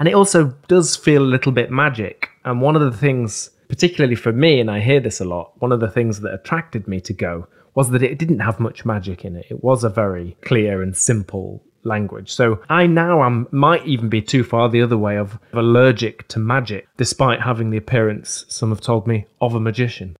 And 0.00 0.08
it 0.08 0.14
also 0.14 0.56
does 0.66 0.96
feel 0.96 1.22
a 1.22 1.24
little 1.34 1.52
bit 1.52 1.70
magic. 1.70 2.30
And 2.46 2.62
one 2.62 2.74
of 2.74 2.80
the 2.80 2.96
things, 2.96 3.50
particularly 3.68 4.16
for 4.16 4.32
me, 4.32 4.58
and 4.58 4.70
I 4.70 4.80
hear 4.80 4.98
this 4.98 5.20
a 5.20 5.26
lot, 5.26 5.52
one 5.58 5.72
of 5.72 5.80
the 5.80 5.90
things 5.90 6.20
that 6.20 6.32
attracted 6.32 6.88
me 6.88 7.00
to 7.02 7.12
Go 7.12 7.46
was 7.74 7.90
that 7.90 8.02
it 8.02 8.18
didn't 8.18 8.40
have 8.40 8.58
much 8.58 8.86
magic 8.86 9.26
in 9.26 9.36
it. 9.36 9.46
It 9.50 9.62
was 9.62 9.84
a 9.84 9.90
very 9.90 10.38
clear 10.40 10.82
and 10.82 10.96
simple 10.96 11.62
language. 11.84 12.32
So 12.32 12.62
I 12.70 12.86
now 12.86 13.22
am 13.22 13.46
might 13.52 13.86
even 13.86 14.08
be 14.08 14.22
too 14.22 14.42
far 14.42 14.70
the 14.70 14.82
other 14.82 14.98
way 14.98 15.18
of 15.18 15.38
allergic 15.52 16.26
to 16.28 16.38
magic, 16.38 16.88
despite 16.96 17.42
having 17.42 17.70
the 17.70 17.78
appearance, 17.78 18.46
some 18.48 18.70
have 18.70 18.80
told 18.80 19.06
me, 19.06 19.26
of 19.40 19.54
a 19.54 19.60
magician. 19.60 20.16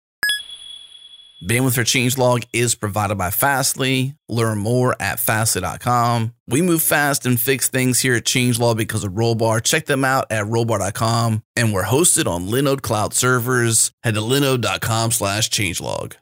Bandwidth 1.42 1.74
for 1.74 1.84
Changelog 1.84 2.46
is 2.52 2.74
provided 2.74 3.16
by 3.16 3.30
Fastly. 3.30 4.14
Learn 4.28 4.58
more 4.58 4.94
at 5.00 5.18
fastly.com. 5.18 6.34
We 6.46 6.60
move 6.60 6.82
fast 6.82 7.24
and 7.24 7.40
fix 7.40 7.68
things 7.68 8.00
here 8.00 8.14
at 8.14 8.24
Changelog 8.24 8.76
because 8.76 9.04
of 9.04 9.12
Rollbar. 9.12 9.62
Check 9.62 9.86
them 9.86 10.04
out 10.04 10.26
at 10.30 10.44
rollbar.com. 10.44 11.42
And 11.56 11.72
we're 11.72 11.84
hosted 11.84 12.26
on 12.26 12.48
Linode 12.48 12.82
cloud 12.82 13.14
servers. 13.14 13.90
Head 14.02 14.14
to 14.14 14.20
linode.com 14.20 15.12
slash 15.12 15.48
changelog. 15.48 16.16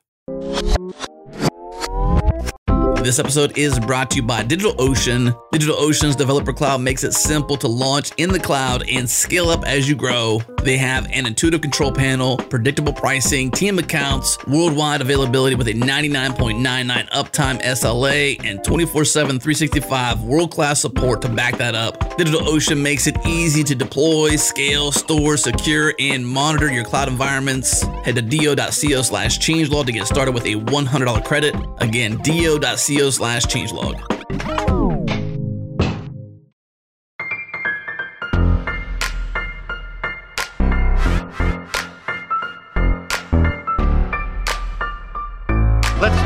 This 3.02 3.18
episode 3.18 3.56
is 3.56 3.78
brought 3.80 4.10
to 4.10 4.16
you 4.16 4.22
by 4.22 4.42
DigitalOcean. 4.44 5.36
DigitalOcean's 5.52 6.14
developer 6.14 6.52
cloud 6.52 6.80
makes 6.80 7.02
it 7.04 7.12
simple 7.12 7.56
to 7.56 7.66
launch 7.66 8.12
in 8.18 8.30
the 8.30 8.40
cloud 8.40 8.88
and 8.88 9.08
scale 9.08 9.48
up 9.48 9.64
as 9.64 9.88
you 9.88 9.96
grow. 9.96 10.40
They 10.62 10.76
have 10.76 11.06
an 11.12 11.26
intuitive 11.26 11.60
control 11.60 11.92
panel, 11.92 12.36
predictable 12.36 12.92
pricing, 12.92 13.50
team 13.50 13.78
accounts, 13.78 14.38
worldwide 14.46 15.00
availability 15.00 15.54
with 15.54 15.68
a 15.68 15.72
99.99 15.72 17.08
uptime 17.10 17.62
SLA, 17.62 18.44
and 18.44 18.62
24 18.62 19.04
7, 19.04 19.38
365 19.38 20.22
world 20.22 20.50
class 20.50 20.80
support 20.80 21.22
to 21.22 21.28
back 21.28 21.56
that 21.58 21.74
up. 21.74 21.98
DigitalOcean 22.18 22.80
makes 22.80 23.06
it 23.06 23.16
easy 23.26 23.62
to 23.64 23.74
deploy, 23.74 24.36
scale, 24.36 24.92
store, 24.92 25.36
secure, 25.36 25.94
and 25.98 26.26
monitor 26.26 26.70
your 26.70 26.84
cloud 26.84 27.08
environments. 27.08 27.82
Head 28.04 28.16
to 28.16 28.22
do.co 28.22 29.02
slash 29.02 29.38
changelog 29.38 29.86
to 29.86 29.92
get 29.92 30.06
started 30.06 30.34
with 30.34 30.44
a 30.44 30.54
$100 30.54 31.24
credit. 31.24 31.54
Again, 31.78 32.18
do.co 32.18 32.98
co 32.98 33.10
slash 33.10 33.46
changelog. 33.46 34.67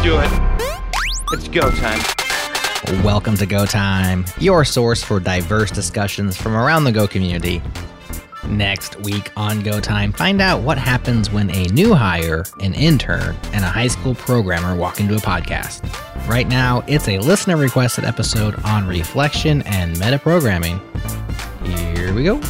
Do 0.03 0.19
it. 0.19 0.31
It's 1.31 1.47
go 1.47 1.71
time. 1.71 2.01
Welcome 3.05 3.37
to 3.37 3.47
Go 3.47 3.67
Time, 3.67 4.25
your 4.41 4.65
source 4.65 5.01
for 5.01 5.21
diverse 5.21 5.71
discussions 5.71 6.37
from 6.37 6.57
around 6.57 6.83
the 6.83 6.91
Go 6.91 7.07
community. 7.07 7.63
Next 8.49 8.99
week 9.03 9.31
on 9.37 9.61
Go 9.61 9.79
Time, 9.79 10.13
find 10.13 10.41
out 10.41 10.63
what 10.63 10.77
happens 10.77 11.31
when 11.31 11.51
a 11.51 11.67
new 11.69 11.95
hire, 11.95 12.43
an 12.59 12.75
intern, 12.75 13.37
and 13.53 13.65
a 13.65 13.69
high 13.69 13.87
school 13.87 14.17
programmer 14.17 14.75
walk 14.75 14.99
into 14.99 15.15
a 15.15 15.19
podcast. 15.19 15.89
Right 16.27 16.49
now, 16.49 16.83
it's 16.89 17.07
a 17.07 17.21
listener 17.21 17.57
requested 17.57 18.05
episode 18.05 18.61
on 18.65 18.89
reflection 18.89 19.63
and 19.63 19.95
metaprogramming. 19.95 20.81
Here 21.97 22.13
we 22.13 22.25
go. 22.25 22.41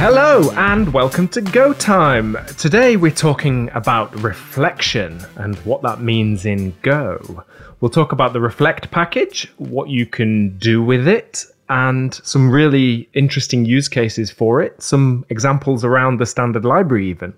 Hello 0.00 0.50
and 0.52 0.94
welcome 0.94 1.28
to 1.28 1.42
Go 1.42 1.74
Time. 1.74 2.34
Today 2.56 2.96
we're 2.96 3.10
talking 3.10 3.68
about 3.74 4.22
reflection 4.22 5.20
and 5.36 5.56
what 5.56 5.82
that 5.82 6.00
means 6.00 6.46
in 6.46 6.74
Go. 6.80 7.44
We'll 7.80 7.90
talk 7.90 8.10
about 8.10 8.32
the 8.32 8.40
Reflect 8.40 8.90
package, 8.90 9.52
what 9.58 9.90
you 9.90 10.06
can 10.06 10.56
do 10.56 10.82
with 10.82 11.06
it, 11.06 11.44
and 11.68 12.14
some 12.14 12.50
really 12.50 13.10
interesting 13.12 13.66
use 13.66 13.88
cases 13.88 14.30
for 14.30 14.62
it, 14.62 14.82
some 14.82 15.26
examples 15.28 15.84
around 15.84 16.16
the 16.16 16.24
standard 16.24 16.64
library, 16.64 17.10
even. 17.10 17.34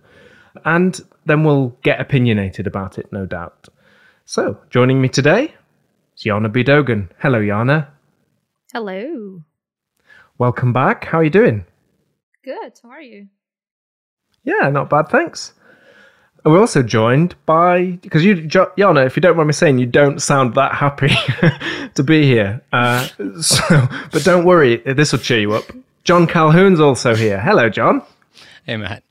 And 0.64 1.00
then 1.26 1.42
we'll 1.42 1.76
get 1.82 2.00
opinionated 2.00 2.68
about 2.68 2.96
it, 2.96 3.12
no 3.12 3.26
doubt. 3.26 3.68
So, 4.24 4.56
joining 4.70 5.02
me 5.02 5.08
today 5.08 5.52
is 6.16 6.22
Jaana 6.22 6.52
B. 6.52 6.62
Dogan. 6.62 7.10
Hello, 7.18 7.40
Jaana. 7.40 7.88
Hello. 8.72 9.42
Welcome 10.38 10.72
back. 10.72 11.06
How 11.06 11.18
are 11.18 11.24
you 11.24 11.30
doing? 11.30 11.66
Good. 12.44 12.78
How 12.82 12.90
are 12.90 13.00
you? 13.00 13.28
Yeah, 14.44 14.68
not 14.70 14.90
bad, 14.90 15.08
thanks. 15.08 15.52
We're 16.44 16.58
also 16.58 16.82
joined 16.82 17.36
by 17.46 17.98
because 18.02 18.24
you, 18.24 18.34
Jaana, 18.34 19.06
if 19.06 19.16
you 19.16 19.20
don't 19.20 19.36
mind 19.36 19.46
me 19.46 19.52
saying, 19.52 19.78
you 19.78 19.86
don't 19.86 20.20
sound 20.20 20.54
that 20.56 20.74
happy 20.74 21.14
to 21.94 22.02
be 22.02 22.24
here. 22.24 22.60
Uh, 22.72 23.06
so, 23.40 23.88
but 24.10 24.24
don't 24.24 24.44
worry, 24.44 24.78
this 24.78 25.12
will 25.12 25.20
cheer 25.20 25.38
you 25.38 25.52
up. 25.52 25.64
Jon 26.02 26.26
Calhoun's 26.26 26.80
also 26.80 27.14
here. 27.14 27.40
Hello, 27.40 27.68
Jon. 27.68 28.02
Hey, 28.64 28.76
Mat. 28.76 29.04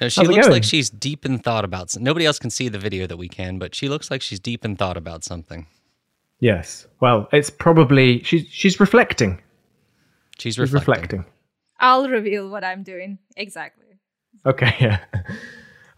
No, 0.00 0.08
she 0.08 0.24
looks 0.24 0.48
like 0.48 0.62
she's 0.62 0.88
deep 0.88 1.26
in 1.26 1.38
thought 1.38 1.64
about. 1.64 1.90
Something. 1.90 2.04
Nobody 2.04 2.26
else 2.26 2.38
can 2.38 2.50
see 2.50 2.68
the 2.68 2.78
video 2.78 3.08
that 3.08 3.16
we 3.16 3.28
can, 3.28 3.58
but 3.58 3.74
she 3.74 3.88
looks 3.88 4.08
like 4.10 4.22
she's 4.22 4.38
deep 4.38 4.64
in 4.64 4.76
thought 4.76 4.96
about 4.96 5.24
something. 5.24 5.66
Yes. 6.38 6.86
Well, 7.00 7.28
it's 7.32 7.50
probably 7.50 8.22
she's 8.22 8.46
she's 8.48 8.78
reflecting. 8.78 9.40
She's, 10.38 10.54
She's 10.54 10.72
reflecting. 10.72 11.24
Reflecting. 11.82 12.04
I'll 12.04 12.08
reveal 12.08 12.48
what 12.48 12.64
I'm 12.64 12.82
doing. 12.82 13.18
Exactly. 13.36 13.86
Okay, 14.46 14.74
yeah. 14.80 15.00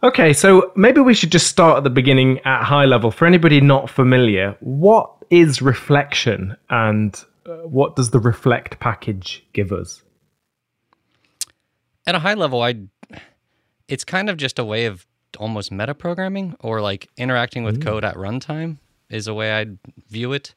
Okay, 0.03 0.33
so 0.33 0.71
maybe 0.75 1.01
we 1.01 1.13
should 1.13 1.31
just 1.31 1.47
start 1.47 1.77
at 1.77 1.83
the 1.83 1.89
beginning 1.89 2.39
at 2.39 2.63
high 2.63 2.85
level. 2.85 3.11
For 3.11 3.25
anybody 3.25 3.61
not 3.61 3.89
familiar, 3.89 4.55
what 4.59 5.11
is 5.29 5.61
reflection 5.61 6.55
and 6.69 7.23
uh, 7.45 7.57
what 7.67 7.95
does 7.95 8.11
the 8.11 8.19
reflect 8.19 8.79
package 8.79 9.43
give 9.53 9.71
us? 9.71 10.03
At 12.05 12.13
a 12.13 12.19
high 12.19 12.35
level, 12.35 12.61
I 12.61 12.75
it's 13.87 14.03
kind 14.03 14.29
of 14.29 14.37
just 14.37 14.59
a 14.59 14.65
way 14.65 14.85
of 14.85 15.05
almost 15.39 15.71
metaprogramming 15.71 16.55
or 16.59 16.81
like 16.81 17.09
interacting 17.17 17.63
with 17.63 17.83
code 17.83 18.03
at 18.05 18.15
runtime 18.15 18.77
is 19.09 19.27
a 19.27 19.33
way 19.33 19.51
I'd 19.51 19.77
view 20.09 20.33
it. 20.33 20.55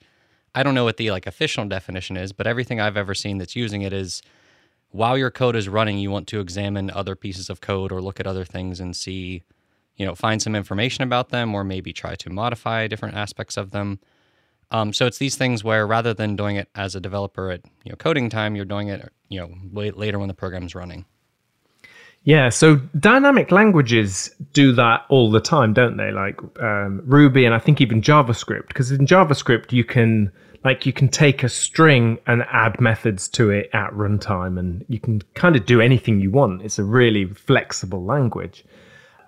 I 0.54 0.62
don't 0.62 0.74
know 0.74 0.84
what 0.84 0.96
the 0.96 1.10
like 1.10 1.26
official 1.26 1.64
definition 1.66 2.16
is, 2.16 2.32
but 2.32 2.46
everything 2.46 2.80
I've 2.80 2.96
ever 2.96 3.14
seen 3.14 3.38
that's 3.38 3.56
using 3.56 3.82
it 3.82 3.92
is 3.92 4.22
while 4.90 5.18
your 5.18 5.30
code 5.30 5.56
is 5.56 5.68
running, 5.68 5.98
you 5.98 6.10
want 6.10 6.26
to 6.28 6.40
examine 6.40 6.90
other 6.90 7.14
pieces 7.14 7.50
of 7.50 7.60
code 7.60 7.92
or 7.92 8.00
look 8.00 8.20
at 8.20 8.26
other 8.26 8.44
things 8.44 8.80
and 8.80 8.96
see, 8.96 9.42
you 9.96 10.06
know, 10.06 10.14
find 10.14 10.40
some 10.40 10.54
information 10.54 11.04
about 11.04 11.28
them 11.28 11.54
or 11.54 11.64
maybe 11.64 11.92
try 11.92 12.14
to 12.16 12.30
modify 12.30 12.86
different 12.86 13.16
aspects 13.16 13.56
of 13.56 13.70
them. 13.70 14.00
Um, 14.70 14.92
so 14.92 15.06
it's 15.06 15.18
these 15.18 15.36
things 15.36 15.64
where 15.64 15.86
rather 15.86 16.12
than 16.12 16.36
doing 16.36 16.56
it 16.56 16.68
as 16.74 16.94
a 16.94 17.00
developer 17.00 17.50
at 17.50 17.62
you 17.84 17.90
know 17.90 17.96
coding 17.96 18.28
time, 18.28 18.54
you're 18.54 18.64
doing 18.64 18.88
it 18.88 19.10
you 19.28 19.40
know 19.40 19.50
later 19.72 20.18
when 20.18 20.28
the 20.28 20.34
program's 20.34 20.74
running. 20.74 21.06
Yeah, 22.24 22.50
so 22.50 22.76
dynamic 22.98 23.50
languages 23.50 24.34
do 24.52 24.72
that 24.72 25.06
all 25.08 25.30
the 25.30 25.40
time, 25.40 25.72
don't 25.72 25.96
they? 25.96 26.10
Like 26.10 26.38
um, 26.60 27.00
Ruby 27.06 27.46
and 27.46 27.54
I 27.54 27.58
think 27.58 27.80
even 27.80 28.02
JavaScript, 28.02 28.68
because 28.68 28.90
in 28.90 29.06
JavaScript 29.06 29.72
you 29.72 29.84
can 29.84 30.30
like 30.64 30.86
you 30.86 30.92
can 30.92 31.08
take 31.08 31.42
a 31.42 31.48
string 31.48 32.18
and 32.26 32.42
add 32.50 32.80
methods 32.80 33.28
to 33.28 33.50
it 33.50 33.70
at 33.72 33.90
runtime, 33.92 34.58
and 34.58 34.84
you 34.88 34.98
can 34.98 35.22
kind 35.34 35.56
of 35.56 35.66
do 35.66 35.80
anything 35.80 36.20
you 36.20 36.30
want. 36.30 36.62
It's 36.62 36.78
a 36.78 36.84
really 36.84 37.26
flexible 37.26 38.04
language. 38.04 38.64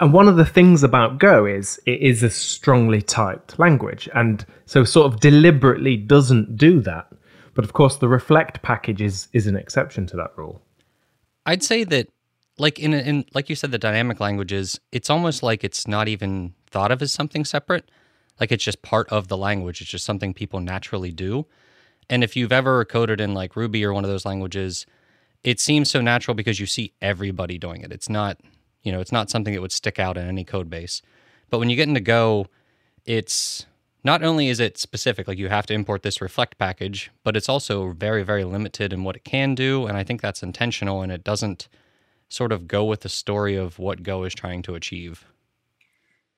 And 0.00 0.12
one 0.12 0.28
of 0.28 0.36
the 0.36 0.46
things 0.46 0.82
about 0.82 1.18
Go 1.18 1.44
is 1.44 1.78
it 1.86 2.00
is 2.00 2.22
a 2.22 2.30
strongly 2.30 3.02
typed 3.02 3.58
language, 3.58 4.08
and 4.14 4.44
so 4.66 4.82
sort 4.82 5.12
of 5.12 5.20
deliberately 5.20 5.96
doesn't 5.96 6.56
do 6.56 6.80
that. 6.80 7.06
But 7.54 7.64
of 7.64 7.74
course, 7.74 7.96
the 7.96 8.08
Reflect 8.08 8.62
package 8.62 9.02
is 9.02 9.28
is 9.32 9.46
an 9.46 9.56
exception 9.56 10.06
to 10.06 10.16
that 10.16 10.32
rule. 10.36 10.62
I'd 11.46 11.62
say 11.62 11.84
that 11.84 12.08
like 12.58 12.78
in 12.78 12.94
in 12.94 13.24
like 13.34 13.48
you 13.48 13.56
said 13.56 13.70
the 13.70 13.78
dynamic 13.78 14.20
languages, 14.20 14.80
it's 14.90 15.10
almost 15.10 15.42
like 15.42 15.64
it's 15.64 15.86
not 15.86 16.08
even 16.08 16.54
thought 16.70 16.90
of 16.90 17.02
as 17.02 17.12
something 17.12 17.44
separate. 17.44 17.90
Like 18.40 18.50
it's 18.50 18.64
just 18.64 18.82
part 18.82 19.08
of 19.10 19.28
the 19.28 19.36
language. 19.36 19.80
It's 19.80 19.90
just 19.90 20.04
something 20.04 20.34
people 20.34 20.60
naturally 20.60 21.12
do. 21.12 21.46
And 22.08 22.24
if 22.24 22.34
you've 22.34 22.52
ever 22.52 22.84
coded 22.84 23.20
in 23.20 23.34
like 23.34 23.54
Ruby 23.54 23.84
or 23.84 23.92
one 23.92 24.04
of 24.04 24.10
those 24.10 24.24
languages, 24.24 24.86
it 25.44 25.60
seems 25.60 25.90
so 25.90 26.00
natural 26.00 26.34
because 26.34 26.58
you 26.58 26.66
see 26.66 26.92
everybody 27.00 27.58
doing 27.58 27.82
it. 27.82 27.92
It's 27.92 28.08
not, 28.08 28.38
you 28.82 28.90
know, 28.90 29.00
it's 29.00 29.12
not 29.12 29.30
something 29.30 29.54
that 29.54 29.60
would 29.60 29.72
stick 29.72 29.98
out 29.98 30.16
in 30.16 30.26
any 30.26 30.44
code 30.44 30.68
base. 30.68 31.02
But 31.50 31.58
when 31.58 31.70
you 31.70 31.76
get 31.76 31.88
into 31.88 32.00
Go, 32.00 32.46
it's 33.04 33.66
not 34.02 34.22
only 34.22 34.48
is 34.48 34.60
it 34.60 34.78
specific, 34.78 35.28
like 35.28 35.38
you 35.38 35.48
have 35.48 35.66
to 35.66 35.74
import 35.74 36.02
this 36.02 36.20
reflect 36.20 36.58
package, 36.58 37.10
but 37.22 37.36
it's 37.36 37.48
also 37.48 37.92
very, 37.92 38.22
very 38.22 38.44
limited 38.44 38.92
in 38.92 39.04
what 39.04 39.16
it 39.16 39.24
can 39.24 39.54
do. 39.54 39.86
And 39.86 39.96
I 39.96 40.04
think 40.04 40.20
that's 40.20 40.42
intentional 40.42 41.02
and 41.02 41.12
it 41.12 41.24
doesn't 41.24 41.68
sort 42.28 42.52
of 42.52 42.68
go 42.68 42.84
with 42.84 43.00
the 43.00 43.08
story 43.08 43.56
of 43.56 43.78
what 43.78 44.02
Go 44.02 44.24
is 44.24 44.34
trying 44.34 44.62
to 44.62 44.74
achieve. 44.74 45.24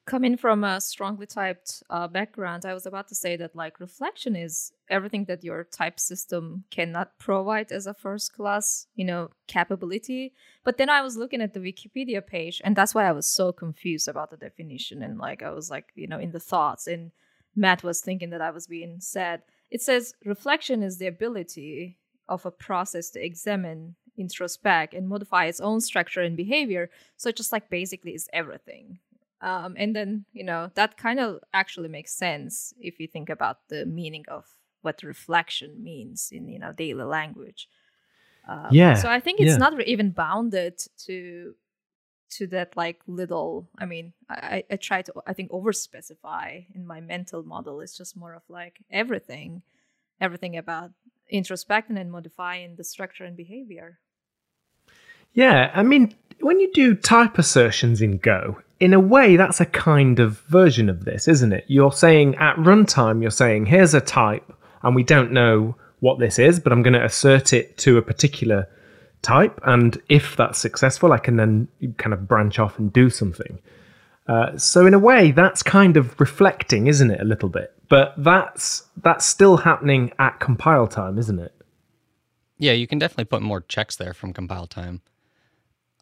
Coming 0.04 0.36
from 0.36 0.64
a 0.64 0.80
strongly 0.80 1.26
typed 1.26 1.84
uh, 1.88 2.08
background, 2.08 2.64
I 2.64 2.74
was 2.74 2.86
about 2.86 3.06
to 3.08 3.14
say 3.14 3.36
that 3.36 3.54
like 3.54 3.78
reflection 3.78 4.34
is 4.34 4.72
everything 4.90 5.26
that 5.26 5.44
your 5.44 5.62
type 5.62 6.00
system 6.00 6.64
cannot 6.72 7.16
provide 7.20 7.70
as 7.70 7.86
a 7.86 7.94
first 7.94 8.32
class, 8.34 8.88
you 8.96 9.04
know, 9.04 9.30
capability. 9.46 10.34
But 10.64 10.76
then 10.76 10.90
I 10.90 11.02
was 11.02 11.16
looking 11.16 11.40
at 11.40 11.54
the 11.54 11.60
Wikipedia 11.60 12.26
page, 12.26 12.60
and 12.64 12.74
that's 12.74 12.96
why 12.96 13.06
I 13.06 13.12
was 13.12 13.28
so 13.28 13.52
confused 13.52 14.08
about 14.08 14.30
the 14.30 14.36
definition. 14.36 15.04
And 15.04 15.18
like 15.18 15.40
I 15.40 15.50
was 15.50 15.70
like, 15.70 15.92
you 15.94 16.08
know, 16.08 16.18
in 16.18 16.32
the 16.32 16.40
thoughts, 16.40 16.88
and 16.88 17.12
Mat 17.54 17.84
was 17.84 18.00
thinking 18.00 18.30
that 18.30 18.40
I 18.40 18.50
was 18.50 18.66
being 18.66 18.98
said. 18.98 19.42
It 19.70 19.82
says 19.82 20.14
reflection 20.24 20.82
is 20.82 20.98
the 20.98 21.06
ability 21.06 21.98
of 22.28 22.44
a 22.44 22.50
process 22.50 23.10
to 23.10 23.24
examine, 23.24 23.94
introspect, 24.18 24.94
and 24.94 25.08
modify 25.08 25.44
its 25.44 25.60
own 25.60 25.80
structure 25.80 26.22
and 26.22 26.36
behavior. 26.36 26.90
So 27.16 27.30
just 27.30 27.52
like 27.52 27.70
basically 27.70 28.14
is 28.14 28.28
everything. 28.32 28.98
Um, 29.42 29.74
and 29.76 29.94
then, 29.94 30.24
you 30.32 30.44
know, 30.44 30.70
that 30.74 30.96
kind 30.96 31.18
of 31.20 31.40
actually 31.52 31.88
makes 31.88 32.14
sense 32.14 32.72
if 32.80 33.00
you 33.00 33.08
think 33.08 33.28
about 33.28 33.58
the 33.68 33.84
meaning 33.84 34.24
of 34.28 34.46
what 34.82 35.02
reflection 35.02 35.82
means 35.82 36.30
in, 36.32 36.48
you 36.48 36.58
know, 36.60 36.72
daily 36.72 37.04
language. 37.04 37.68
Um, 38.48 38.68
Yeah, 38.70 38.94
So 38.94 39.08
I 39.08 39.20
think 39.20 39.40
it's 39.40 39.52
yeah. 39.52 39.58
not 39.58 39.80
even 39.82 40.10
bounded 40.10 40.78
to 41.06 41.54
to 42.38 42.46
that 42.46 42.76
like 42.76 43.00
little 43.06 43.68
i 43.78 43.84
mean 43.84 44.12
i 44.30 44.64
I- 44.70 44.76
try 44.76 45.02
to 45.02 45.12
i 45.26 45.34
think 45.34 45.50
over 45.52 45.72
specify 45.72 46.60
in 46.74 46.86
my 46.86 47.00
mental 47.00 47.42
model 47.42 47.80
it's 47.80 47.96
just 47.96 48.16
more 48.16 48.34
of 48.34 48.42
like 48.48 48.80
everything 48.90 49.62
everything 50.20 50.56
about 50.56 50.92
introspecting 51.32 52.00
and 52.00 52.10
modifying 52.10 52.76
the 52.76 52.84
structure 52.84 53.24
and 53.24 53.36
behavior 53.36 53.98
Yeah, 55.34 55.70
I 55.74 55.82
mean, 55.82 56.14
when 56.40 56.60
you 56.60 56.70
do 56.72 56.94
type 56.94 57.38
assertions 57.38 58.02
in 58.02 58.18
Go, 58.18 58.58
in 58.82 58.92
a 58.92 59.00
way, 59.00 59.36
that's 59.36 59.60
a 59.60 59.66
kind 59.66 60.18
of 60.18 60.40
version 60.42 60.88
of 60.88 61.04
this, 61.04 61.28
isn't 61.28 61.52
it? 61.52 61.64
You're 61.68 61.92
saying 61.92 62.34
at 62.36 62.56
runtime, 62.56 63.22
you're 63.22 63.30
saying, 63.30 63.66
here's 63.66 63.94
a 63.94 64.00
type, 64.00 64.52
and 64.82 64.94
we 64.94 65.04
don't 65.04 65.30
know 65.32 65.76
what 66.00 66.18
this 66.18 66.38
is, 66.38 66.58
but 66.60 66.72
I'm 66.72 66.82
going 66.82 66.94
to 67.00 67.04
assert 67.04 67.52
it 67.52 67.78
to 67.78 67.96
a 67.96 68.02
particular 68.02 68.68
type. 69.22 69.58
And 69.64 70.00
if 70.08 70.34
that's 70.36 70.58
successful, 70.58 71.12
I 71.12 71.18
can 71.18 71.36
then 71.36 71.68
kind 71.96 72.12
of 72.12 72.26
branch 72.26 72.58
off 72.58 72.78
and 72.78 72.92
do 72.92 73.08
something. 73.08 73.60
Uh, 74.26 74.56
so 74.58 74.84
in 74.86 74.94
a 74.94 74.98
way, 74.98 75.30
that's 75.30 75.62
kind 75.62 75.96
of 75.96 76.18
reflecting, 76.20 76.86
isn't 76.88 77.10
it, 77.10 77.20
a 77.20 77.24
little 77.24 77.48
bit? 77.48 77.72
But 77.88 78.14
that's 78.16 78.84
that's 79.02 79.26
still 79.26 79.58
happening 79.58 80.12
at 80.18 80.40
compile 80.40 80.86
time, 80.88 81.18
isn't 81.18 81.38
it? 81.38 81.54
Yeah, 82.58 82.72
you 82.72 82.86
can 82.86 82.98
definitely 82.98 83.24
put 83.26 83.42
more 83.42 83.60
checks 83.60 83.96
there 83.96 84.14
from 84.14 84.32
compile 84.32 84.66
time. 84.66 85.02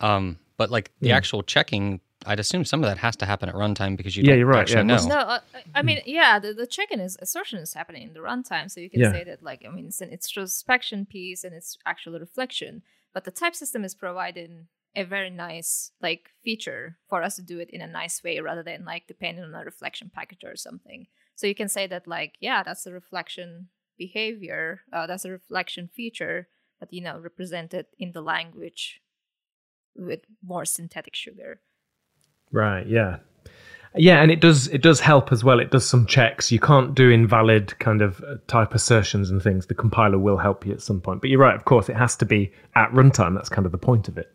Um, 0.01 0.39
but 0.57 0.71
like 0.71 0.91
the 1.01 1.09
Yeah. 1.09 1.17
actual 1.17 1.43
checking, 1.43 2.01
I'd 2.27 2.41
assume 2.41 2.65
some 2.65 2.83
of 2.85 2.89
that 2.91 2.99
has 2.99 3.17
to 3.17 3.27
happen 3.27 3.49
at 3.49 3.55
runtime 3.55 3.97
because 3.97 4.17
you 4.17 4.23
Yeah, 4.23 4.31
don't 4.33 4.39
you're 4.39 4.47
right, 4.47 4.61
actually 4.63 4.85
yeah, 4.89 5.01
know. 5.01 5.09
no 5.09 5.19
uh, 5.19 5.41
i 5.75 5.83
mean 5.83 6.01
yeah 6.05 6.39
the, 6.39 6.53
the 6.53 6.67
check-in 6.67 7.01
is 7.01 7.17
assertion 7.23 7.59
is 7.59 7.73
happening 7.75 8.03
in 8.03 8.13
the 8.13 8.21
runtime 8.21 8.71
so 8.71 8.81
you 8.81 8.91
can 8.91 9.01
Yeah. 9.01 9.13
say 9.13 9.25
that 9.25 9.43
like 9.43 9.65
i 9.67 9.71
mean 9.71 9.87
it's 9.87 10.01
an 10.01 10.11
introspection 10.11 11.07
piece 11.07 11.45
and 11.45 11.55
it's 11.55 11.79
actual 11.87 12.19
reflection 12.19 12.83
but 13.15 13.25
the 13.25 13.31
type 13.31 13.55
system 13.55 13.85
is 13.85 13.95
providing 13.95 14.67
a 14.97 15.05
very 15.05 15.31
nice 15.31 15.93
like 16.03 16.31
feature 16.43 16.99
for 17.09 17.23
us 17.23 17.37
to 17.37 17.43
do 17.43 17.59
it 17.59 17.71
in 17.71 17.81
a 17.81 17.87
nice 17.87 18.23
way 18.23 18.39
rather 18.41 18.63
than 18.63 18.85
like 18.85 19.07
depending 19.07 19.45
on 19.45 19.55
a 19.55 19.65
reflection 19.65 20.11
package 20.13 20.45
or 20.45 20.57
something 20.57 21.07
so 21.37 21.47
you 21.47 21.55
can 21.55 21.69
say 21.69 21.87
that 21.87 22.07
like 22.07 22.35
yeah 22.41 22.63
that's 22.63 22.87
a 22.87 22.93
reflection 22.93 23.69
behavior 23.97 24.81
uh, 24.93 25.07
that's 25.07 25.25
a 25.25 25.31
reflection 25.31 25.89
feature 25.89 26.49
but 26.79 26.93
you 26.93 27.01
know 27.01 27.19
represented 27.19 27.87
in 27.99 28.13
the 28.13 28.23
language 28.23 29.01
with 29.95 30.21
more 30.43 30.65
syntactic 30.65 31.15
sugar 31.15 31.61
Right. 32.53 32.87
Yeah. 32.87 33.19
Yeah, 33.97 34.23
and 34.23 34.31
it 34.31 34.41
does 34.41 34.69
it 34.69 34.83
does 34.83 35.01
help 35.01 35.33
as 35.33 35.43
well. 35.43 35.59
It 35.59 35.73
does 35.73 35.89
some 35.89 36.07
checks. 36.07 36.53
You 36.53 36.61
can't 36.61 36.95
do 36.95 37.11
invalid 37.11 37.77
kind 37.81 38.03
of 38.03 38.23
uh, 38.23 38.37
type 38.47 38.73
assertions 38.73 39.31
and 39.31 39.43
things. 39.43 39.67
The 39.67 39.75
compiler 39.75 40.19
will 40.19 40.37
help 40.37 40.65
you 40.65 40.73
at 40.73 40.81
some 40.81 41.01
point. 41.01 41.21
But 41.21 41.31
you're 41.31 41.41
right. 41.41 41.57
Of 41.57 41.65
course, 41.65 41.89
it 41.89 41.97
has 41.97 42.15
to 42.17 42.25
be 42.25 42.53
at 42.77 42.91
runtime. 42.93 43.35
That's 43.35 43.49
kind 43.49 43.67
of 43.67 43.73
the 43.73 43.79
point 43.79 44.07
of 44.07 44.17
it. 44.17 44.33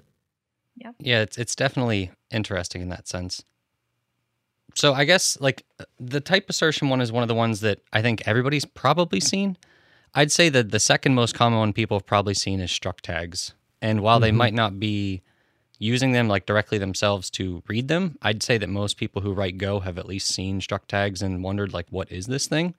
Yeah, 0.75 0.91
Yeah, 0.99 1.21
it's 1.21 1.37
it's 1.37 1.55
definitely 1.55 2.11
interesting 2.31 2.81
in 2.81 2.89
that 2.89 3.07
sense. 3.07 3.45
So 4.75 4.93
I 4.93 5.05
guess 5.05 5.39
like 5.39 5.63
the 6.01 6.19
type 6.19 6.49
assertion 6.49 6.89
one 6.89 6.99
is 6.99 7.13
one 7.13 7.23
of 7.23 7.29
the 7.29 7.35
ones 7.35 7.61
that 7.61 7.79
I 7.93 8.01
think 8.01 8.27
everybody's 8.27 8.65
probably 8.65 9.21
seen. 9.21 9.57
I'd 10.13 10.33
say 10.33 10.49
that 10.49 10.71
the 10.71 10.79
second 10.81 11.15
most 11.15 11.33
common 11.33 11.59
one 11.59 11.71
people 11.71 11.97
have 11.97 12.05
probably 12.05 12.33
seen 12.33 12.59
is 12.59 12.71
struct 12.71 13.01
tags. 13.01 13.53
And 13.81 14.01
while 14.01 14.19
they 14.19 14.31
might 14.31 14.53
not 14.53 14.79
be 14.79 15.21
using 15.79 16.11
them 16.11 16.27
like 16.27 16.45
directly 16.45 16.77
themselves 16.77 17.29
to 17.31 17.61
read 17.67 17.87
them, 17.87 18.17
I'd 18.21 18.43
say 18.43 18.57
that 18.57 18.69
most 18.69 18.97
people 18.97 19.21
who 19.21 19.33
write 19.33 19.57
Go 19.57 19.81
have 19.81 19.97
at 19.97 20.07
least 20.07 20.27
seen 20.27 20.59
struct 20.61 20.87
tags 20.87 21.21
and 21.21 21.43
wondered 21.43 21.73
like 21.73 21.87
what 21.89 22.11
is 22.11 22.27
this 22.27 22.47
thing? 22.47 22.73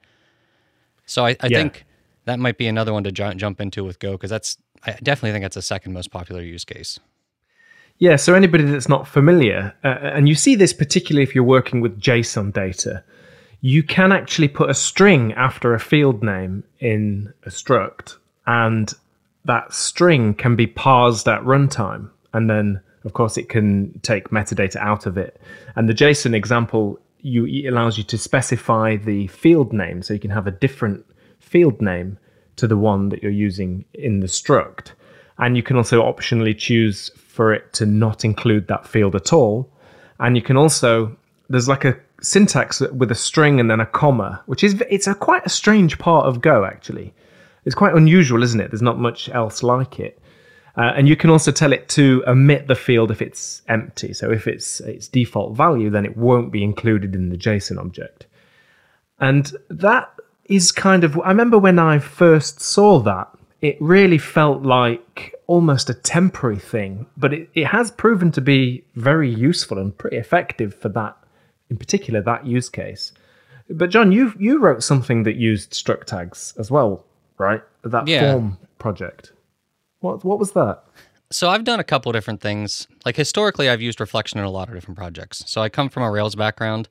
So 1.06 1.24
I, 1.24 1.30
I 1.40 1.46
Yeah. 1.48 1.58
think 1.58 1.84
that 2.24 2.38
might 2.38 2.58
be 2.58 2.66
another 2.66 2.92
one 2.92 3.04
to 3.04 3.12
ju- 3.12 3.34
jump 3.34 3.60
into 3.60 3.84
with 3.84 3.98
Go 3.98 4.12
because 4.12 4.30
that's 4.30 4.58
I 4.84 4.92
definitely 5.02 5.32
think 5.32 5.44
that's 5.44 5.54
the 5.56 5.62
second 5.62 5.92
most 5.92 6.10
popular 6.10 6.42
use 6.42 6.64
case. 6.64 6.98
Yeah. 7.98 8.16
So 8.16 8.34
anybody 8.34 8.64
that's 8.64 8.88
not 8.88 9.08
familiar, 9.08 9.74
uh, 9.84 9.88
and 9.88 10.28
you 10.28 10.34
see 10.34 10.54
this 10.54 10.72
particularly 10.72 11.22
if 11.22 11.34
you're 11.34 11.44
working 11.44 11.80
with 11.80 11.98
JSON 12.00 12.52
data, 12.52 13.02
you 13.62 13.82
can 13.82 14.12
actually 14.12 14.48
put 14.48 14.68
a 14.68 14.74
string 14.74 15.32
after 15.32 15.74
a 15.74 15.80
field 15.80 16.22
name 16.22 16.62
in 16.78 17.32
a 17.44 17.48
struct, 17.48 18.16
and 18.46 18.92
that 19.46 19.72
string 19.72 20.34
can 20.34 20.56
be 20.56 20.66
parsed 20.66 21.26
at 21.26 21.40
runtime, 21.42 22.10
and 22.32 22.50
then 22.50 22.80
of 23.06 23.14
course 23.14 23.38
it 23.38 23.48
can 23.48 23.98
take 24.02 24.28
metadata 24.28 24.76
out 24.76 25.06
of 25.06 25.16
it. 25.16 25.40
And 25.76 25.88
the 25.88 25.94
JSON 25.94 26.34
example 26.34 27.00
you 27.22 27.46
it 27.46 27.66
allows 27.66 27.96
you 27.98 28.04
to 28.04 28.18
specify 28.18 28.96
the 28.96 29.26
field 29.28 29.72
name, 29.72 30.02
so 30.02 30.12
you 30.12 30.20
can 30.20 30.30
have 30.30 30.46
a 30.46 30.50
different 30.50 31.04
field 31.40 31.80
name 31.80 32.18
to 32.56 32.66
the 32.66 32.76
one 32.76 33.08
that 33.08 33.22
you're 33.22 33.32
using 33.32 33.84
in 33.94 34.20
the 34.20 34.26
struct. 34.26 34.92
And 35.38 35.56
you 35.56 35.62
can 35.62 35.76
also 35.76 36.02
optionally 36.02 36.56
choose 36.56 37.10
for 37.16 37.52
it 37.52 37.72
to 37.74 37.86
not 37.86 38.24
include 38.24 38.68
that 38.68 38.86
field 38.86 39.14
at 39.14 39.32
all. 39.32 39.70
And 40.18 40.36
you 40.36 40.42
can 40.42 40.56
also 40.56 41.16
there's 41.48 41.68
like 41.68 41.84
a 41.84 41.96
syntax 42.22 42.80
with 42.80 43.10
a 43.10 43.14
string 43.14 43.60
and 43.60 43.70
then 43.70 43.80
a 43.80 43.86
comma, 43.86 44.42
which 44.46 44.64
is 44.64 44.82
it's 44.90 45.06
a 45.06 45.14
quite 45.14 45.44
a 45.44 45.50
strange 45.50 45.98
part 45.98 46.26
of 46.26 46.40
Go 46.40 46.64
actually. 46.64 47.14
It's 47.64 47.74
quite 47.74 47.94
unusual, 47.94 48.42
isn't 48.44 48.60
it? 48.60 48.70
There's 48.70 48.82
not 48.82 48.98
much 48.98 49.28
else 49.30 49.62
like 49.62 49.98
it. 49.98 50.20
Uh, 50.76 50.92
and 50.94 51.08
you 51.08 51.16
can 51.16 51.30
also 51.30 51.50
tell 51.50 51.72
it 51.72 51.88
to 51.88 52.22
omit 52.26 52.66
the 52.66 52.74
field 52.74 53.10
if 53.10 53.22
it's 53.22 53.62
empty. 53.68 54.12
So 54.12 54.30
if 54.30 54.46
it's 54.46 54.80
its 54.80 55.08
default 55.08 55.56
value, 55.56 55.88
then 55.88 56.04
it 56.04 56.16
won't 56.16 56.52
be 56.52 56.62
included 56.62 57.14
in 57.14 57.30
the 57.30 57.36
JSON 57.38 57.78
object. 57.78 58.26
And 59.18 59.50
that 59.70 60.12
is 60.44 60.72
kind 60.72 61.02
of, 61.02 61.18
I 61.20 61.28
remember 61.28 61.58
when 61.58 61.78
I 61.78 61.98
first 61.98 62.60
saw 62.60 63.00
that, 63.00 63.28
it 63.62 63.78
really 63.80 64.18
felt 64.18 64.62
like 64.62 65.34
almost 65.46 65.88
a 65.88 65.94
temporary 65.94 66.58
thing, 66.58 67.06
but 67.16 67.32
it, 67.32 67.48
it 67.54 67.66
has 67.68 67.90
proven 67.90 68.30
to 68.32 68.42
be 68.42 68.84
very 68.96 69.32
useful 69.32 69.78
and 69.78 69.96
pretty 69.96 70.18
effective 70.18 70.74
for 70.74 70.90
that, 70.90 71.16
in 71.70 71.78
particular, 71.78 72.20
that 72.20 72.46
use 72.46 72.68
case. 72.68 73.12
But 73.70 73.90
Jon, 73.90 74.12
you 74.12 74.32
you 74.38 74.60
wrote 74.60 74.82
something 74.82 75.22
that 75.24 75.36
used 75.36 75.72
struct 75.72 76.04
tags 76.04 76.54
as 76.58 76.70
well, 76.70 77.04
right? 77.38 77.62
That 77.82 78.06
Yeah. 78.06 78.32
form 78.32 78.58
project. 78.78 79.32
What 80.06 80.24
what 80.24 80.38
was 80.38 80.52
that? 80.52 80.84
So 81.30 81.48
I've 81.48 81.64
done 81.64 81.80
a 81.80 81.84
couple 81.84 82.12
different 82.12 82.40
things. 82.40 82.86
Like 83.04 83.16
historically, 83.16 83.68
I've 83.68 83.82
used 83.82 84.00
reflection 84.00 84.38
in 84.38 84.44
a 84.44 84.50
lot 84.50 84.68
of 84.68 84.74
different 84.74 84.96
projects. 84.96 85.42
So 85.46 85.60
I 85.60 85.68
come 85.68 85.88
from 85.88 86.04
a 86.04 86.10
Rails 86.10 86.36
background, 86.36 86.88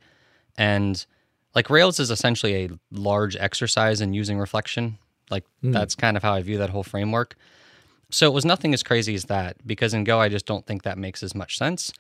and 0.58 1.06
like 1.54 1.70
Rails 1.70 2.00
is 2.00 2.12
essentially 2.12 2.66
a 2.66 2.70
large 2.92 3.36
exercise 3.38 4.02
in 4.02 4.14
using 4.14 4.38
reflection. 4.38 4.98
Like 5.32 5.46
hmm. 5.62 5.72
that's 5.72 5.96
kind 5.96 6.18
of 6.18 6.24
how 6.24 6.34
I 6.34 6.42
view 6.42 6.58
that 6.58 6.70
whole 6.70 6.84
framework. 6.84 7.36
So 8.12 8.28
it 8.28 8.34
was 8.34 8.46
nothing 8.46 8.74
as 8.74 8.84
crazy 8.84 9.16
as 9.16 9.26
that 9.26 9.56
because 9.66 9.94
in 9.94 10.04
Go, 10.04 10.20
I 10.20 10.30
just 10.30 10.46
don't 10.46 10.66
think 10.66 10.84
that 10.84 10.98
makes 10.98 11.24
as 11.24 11.34
much 11.34 11.58
sense. 11.58 11.92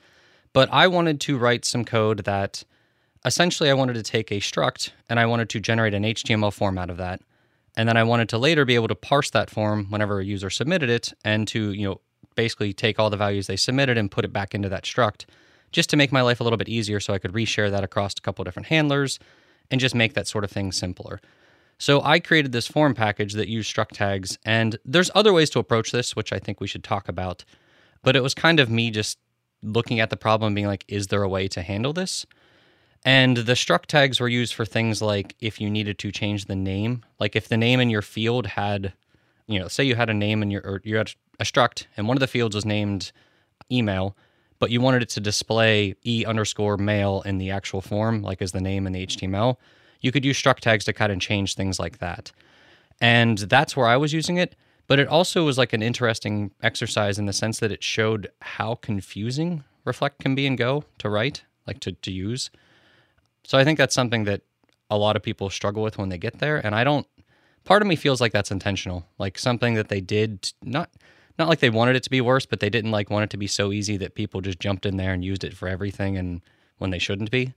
But 0.53 0.69
I 0.71 0.87
wanted 0.87 1.19
to 1.21 1.37
write 1.37 1.65
some 1.65 1.83
code 1.83 2.25
that 2.25 2.63
essentially 3.25 3.69
I 3.69 3.73
wanted 3.73 3.93
to 3.93 4.03
take 4.03 4.31
a 4.31 4.39
struct 4.39 4.91
and 5.09 5.19
I 5.19 5.25
wanted 5.25 5.49
to 5.49 5.59
generate 5.59 5.93
an 5.93 6.03
HTML 6.03 6.53
form 6.53 6.77
out 6.77 6.89
of 6.89 6.97
that. 6.97 7.21
And 7.77 7.89
then 7.89 7.97
I 7.97 8.03
wanted 8.03 8.29
to 8.29 8.37
later 8.37 8.65
be 8.65 8.75
able 8.75 8.87
to 8.87 8.95
parse 8.95 9.29
that 9.31 9.49
form 9.49 9.87
whenever 9.89 10.19
a 10.19 10.25
user 10.25 10.49
submitted 10.49 10.89
it 10.89 11.13
and 11.23 11.47
to, 11.49 11.71
you 11.71 11.87
know, 11.87 12.01
basically 12.35 12.73
take 12.73 12.99
all 12.99 13.09
the 13.09 13.17
values 13.17 13.47
they 13.47 13.55
submitted 13.55 13.97
and 13.97 14.11
put 14.11 14.25
it 14.25 14.33
back 14.33 14.53
into 14.53 14.69
that 14.69 14.83
struct 14.83 15.25
just 15.71 15.89
to 15.89 15.97
make 15.97 16.11
my 16.11 16.21
life 16.21 16.39
a 16.39 16.43
little 16.43 16.57
bit 16.57 16.69
easier 16.69 16.99
so 16.99 17.13
I 17.13 17.19
could 17.19 17.33
reshare 17.33 17.69
that 17.71 17.83
across 17.83 18.13
a 18.17 18.21
couple 18.21 18.45
different 18.45 18.67
handlers 18.67 19.19
and 19.71 19.81
just 19.81 19.95
make 19.95 20.13
that 20.13 20.27
sort 20.27 20.43
of 20.43 20.51
thing 20.51 20.71
simpler. 20.71 21.19
So 21.77 22.01
I 22.01 22.19
created 22.19 22.51
this 22.51 22.67
form 22.67 22.93
package 22.93 23.33
that 23.33 23.49
used 23.49 23.73
struct 23.73 23.91
tags 23.91 24.37
and 24.45 24.77
there's 24.85 25.11
other 25.13 25.33
ways 25.33 25.49
to 25.51 25.59
approach 25.59 25.91
this 25.91 26.15
which 26.15 26.31
I 26.31 26.39
think 26.39 26.61
we 26.61 26.67
should 26.67 26.83
talk 26.83 27.09
about. 27.09 27.43
But 28.03 28.15
it 28.15 28.23
was 28.23 28.33
kind 28.33 28.59
of 28.59 28.69
me 28.69 28.91
just 28.91 29.17
looking 29.61 29.99
at 29.99 30.09
the 30.09 30.17
problem 30.17 30.53
being 30.53 30.67
like 30.67 30.85
is 30.87 31.07
there 31.07 31.23
a 31.23 31.29
way 31.29 31.47
to 31.49 31.61
handle 31.61 31.91
this? 31.91 32.25
And 33.05 33.37
the 33.37 33.53
struct 33.53 33.85
tags 33.85 34.19
were 34.19 34.27
used 34.27 34.55
for 34.55 34.65
things 34.65 34.99
like 34.99 35.35
if 35.39 35.61
you 35.61 35.69
needed 35.69 35.99
to 35.99 36.11
change 36.11 36.45
the 36.45 36.55
name, 36.55 37.05
like 37.19 37.35
if 37.35 37.47
the 37.47 37.55
name 37.55 37.79
in 37.79 37.91
your 37.91 38.01
field 38.01 38.47
had, 38.47 38.93
you 39.45 39.59
know, 39.59 39.67
say 39.67 39.83
you 39.83 39.93
had 39.93 40.09
a 40.09 40.13
name 40.13 40.41
in 40.41 40.49
your, 40.49 40.61
or 40.63 40.81
you 40.83 40.97
had 40.97 41.11
a 41.39 41.43
struct 41.43 41.85
and 41.95 42.07
one 42.07 42.17
of 42.17 42.21
the 42.21 42.27
fields 42.27 42.55
was 42.55 42.65
named 42.65 43.11
email, 43.71 44.17
but 44.57 44.71
you 44.71 44.81
wanted 44.81 45.03
it 45.03 45.09
to 45.09 45.19
display 45.19 45.93
e 46.03 46.25
underscore 46.25 46.77
mail 46.77 47.21
in 47.27 47.37
the 47.37 47.51
actual 47.51 47.79
form, 47.79 48.23
like 48.23 48.41
as 48.41 48.53
the 48.53 48.61
name 48.61 48.87
in 48.87 48.93
the 48.93 49.05
HTML, 49.05 49.57
you 50.01 50.11
could 50.11 50.25
use 50.25 50.41
struct 50.41 50.61
tags 50.61 50.85
to 50.85 50.93
kind 50.93 51.11
of 51.11 51.19
change 51.19 51.53
things 51.53 51.79
like 51.79 51.99
that. 51.99 52.31
And 52.99 53.37
that's 53.37 53.77
where 53.77 53.87
I 53.87 53.97
was 53.97 54.13
using 54.13 54.37
it. 54.37 54.55
But 54.87 54.99
it 54.99 55.07
also 55.07 55.45
was 55.45 55.57
like 55.57 55.73
an 55.73 55.81
interesting 55.83 56.51
exercise 56.61 57.19
in 57.19 57.25
the 57.25 57.33
sense 57.33 57.59
that 57.59 57.71
it 57.71 57.83
showed 57.83 58.29
how 58.41 58.75
confusing 58.75 59.63
Reflect 59.83 60.19
can 60.19 60.33
be 60.33 60.47
in 60.47 60.55
Go 60.55 60.85
to 60.97 61.09
write, 61.09 61.43
like 61.67 61.79
to, 61.81 61.91
to 61.91 62.11
use. 62.11 62.49
So 63.45 63.57
I 63.57 63.63
think 63.63 63.77
that's 63.77 63.95
something 63.95 64.23
that 64.25 64.41
a 64.89 64.97
lot 64.97 65.15
of 65.15 65.23
people 65.23 65.49
struggle 65.49 65.83
with 65.83 65.97
when 65.97 66.09
they 66.09 66.17
get 66.17 66.39
there. 66.39 66.57
And 66.57 66.75
I 66.75 66.83
don't, 66.83 67.07
part 67.63 67.81
of 67.81 67.87
me 67.87 67.95
feels 67.95 68.19
like 68.19 68.31
that's 68.31 68.51
intentional, 68.51 69.05
like 69.17 69.37
something 69.37 69.75
that 69.75 69.89
they 69.89 70.01
did, 70.01 70.51
not, 70.63 70.89
not 71.37 71.47
like 71.47 71.59
they 71.59 71.69
wanted 71.69 71.95
it 71.95 72.03
to 72.03 72.09
be 72.09 72.21
worse, 72.21 72.45
but 72.45 72.59
they 72.59 72.69
didn't 72.69 72.91
like 72.91 73.09
want 73.09 73.23
it 73.23 73.29
to 73.31 73.37
be 73.37 73.47
so 73.47 73.71
easy 73.71 73.97
that 73.97 74.15
people 74.15 74.41
just 74.41 74.59
jumped 74.59 74.85
in 74.85 74.97
there 74.97 75.13
and 75.13 75.23
used 75.23 75.43
it 75.43 75.55
for 75.55 75.67
everything 75.67 76.17
and 76.17 76.41
when 76.77 76.89
they 76.89 76.99
shouldn't 76.99 77.31
be. 77.31 77.53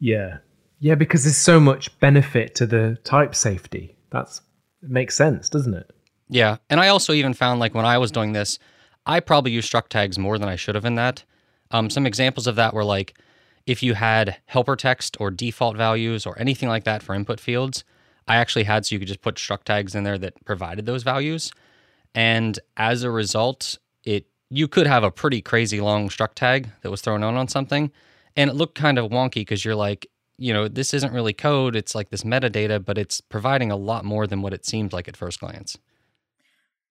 Yeah. 0.00 0.38
Yeah, 0.80 0.94
because 0.94 1.24
there's 1.24 1.36
so 1.36 1.58
much 1.58 1.98
benefit 1.98 2.54
to 2.56 2.66
the 2.66 2.98
type 3.04 3.34
safety. 3.34 3.96
That's 4.10 4.40
it 4.82 4.90
makes 4.90 5.16
sense, 5.16 5.48
doesn't 5.48 5.74
it? 5.74 5.90
Yeah. 6.28 6.58
And 6.70 6.78
I 6.78 6.88
also 6.88 7.12
even 7.12 7.34
found 7.34 7.58
like 7.58 7.74
when 7.74 7.84
I 7.84 7.98
was 7.98 8.12
doing 8.12 8.32
this, 8.32 8.58
I 9.04 9.20
probably 9.20 9.50
used 9.50 9.72
struct 9.72 9.88
tags 9.88 10.18
more 10.18 10.38
than 10.38 10.48
I 10.48 10.56
should 10.56 10.74
have 10.74 10.84
in 10.84 10.94
that. 10.94 11.24
Um, 11.70 11.90
some 11.90 12.06
examples 12.06 12.46
of 12.46 12.56
that 12.56 12.74
were 12.74 12.84
like 12.84 13.18
if 13.68 13.82
you 13.82 13.92
had 13.92 14.38
helper 14.46 14.76
text 14.76 15.18
or 15.20 15.30
default 15.30 15.76
values 15.76 16.24
or 16.24 16.38
anything 16.38 16.70
like 16.70 16.84
that 16.84 17.02
for 17.02 17.14
input 17.14 17.38
fields, 17.38 17.84
I 18.26 18.36
actually 18.36 18.64
had 18.64 18.86
so 18.86 18.94
you 18.94 18.98
could 18.98 19.08
just 19.08 19.20
put 19.20 19.34
struct 19.36 19.64
tags 19.64 19.94
in 19.94 20.04
there 20.04 20.16
that 20.16 20.42
provided 20.46 20.86
those 20.86 21.02
values. 21.02 21.52
And 22.14 22.58
as 22.78 23.02
a 23.02 23.10
result, 23.10 23.78
it 24.04 24.26
you 24.48 24.68
could 24.68 24.86
have 24.86 25.04
a 25.04 25.10
pretty 25.10 25.42
crazy 25.42 25.82
long 25.82 26.08
struct 26.08 26.34
tag 26.34 26.70
that 26.80 26.90
was 26.90 27.02
thrown 27.02 27.22
on 27.22 27.36
on 27.36 27.46
something 27.48 27.92
and 28.34 28.48
it 28.48 28.54
looked 28.54 28.74
kind 28.74 28.98
of 28.98 29.10
wonky 29.10 29.42
because 29.42 29.62
you're 29.62 29.74
like 29.74 30.06
you 30.40 30.54
know, 30.54 30.68
this 30.68 30.94
isn't 30.94 31.12
really 31.12 31.32
code. 31.32 31.74
It's 31.74 31.96
like 31.96 32.10
this 32.10 32.22
metadata, 32.22 32.82
but 32.82 32.96
it's 32.96 33.20
providing 33.20 33.72
a 33.72 33.76
lot 33.76 34.04
more 34.04 34.24
than 34.24 34.40
what 34.40 34.54
it 34.54 34.64
seemed 34.64 34.92
like 34.92 35.08
at 35.08 35.16
first 35.16 35.40
glance. 35.40 35.76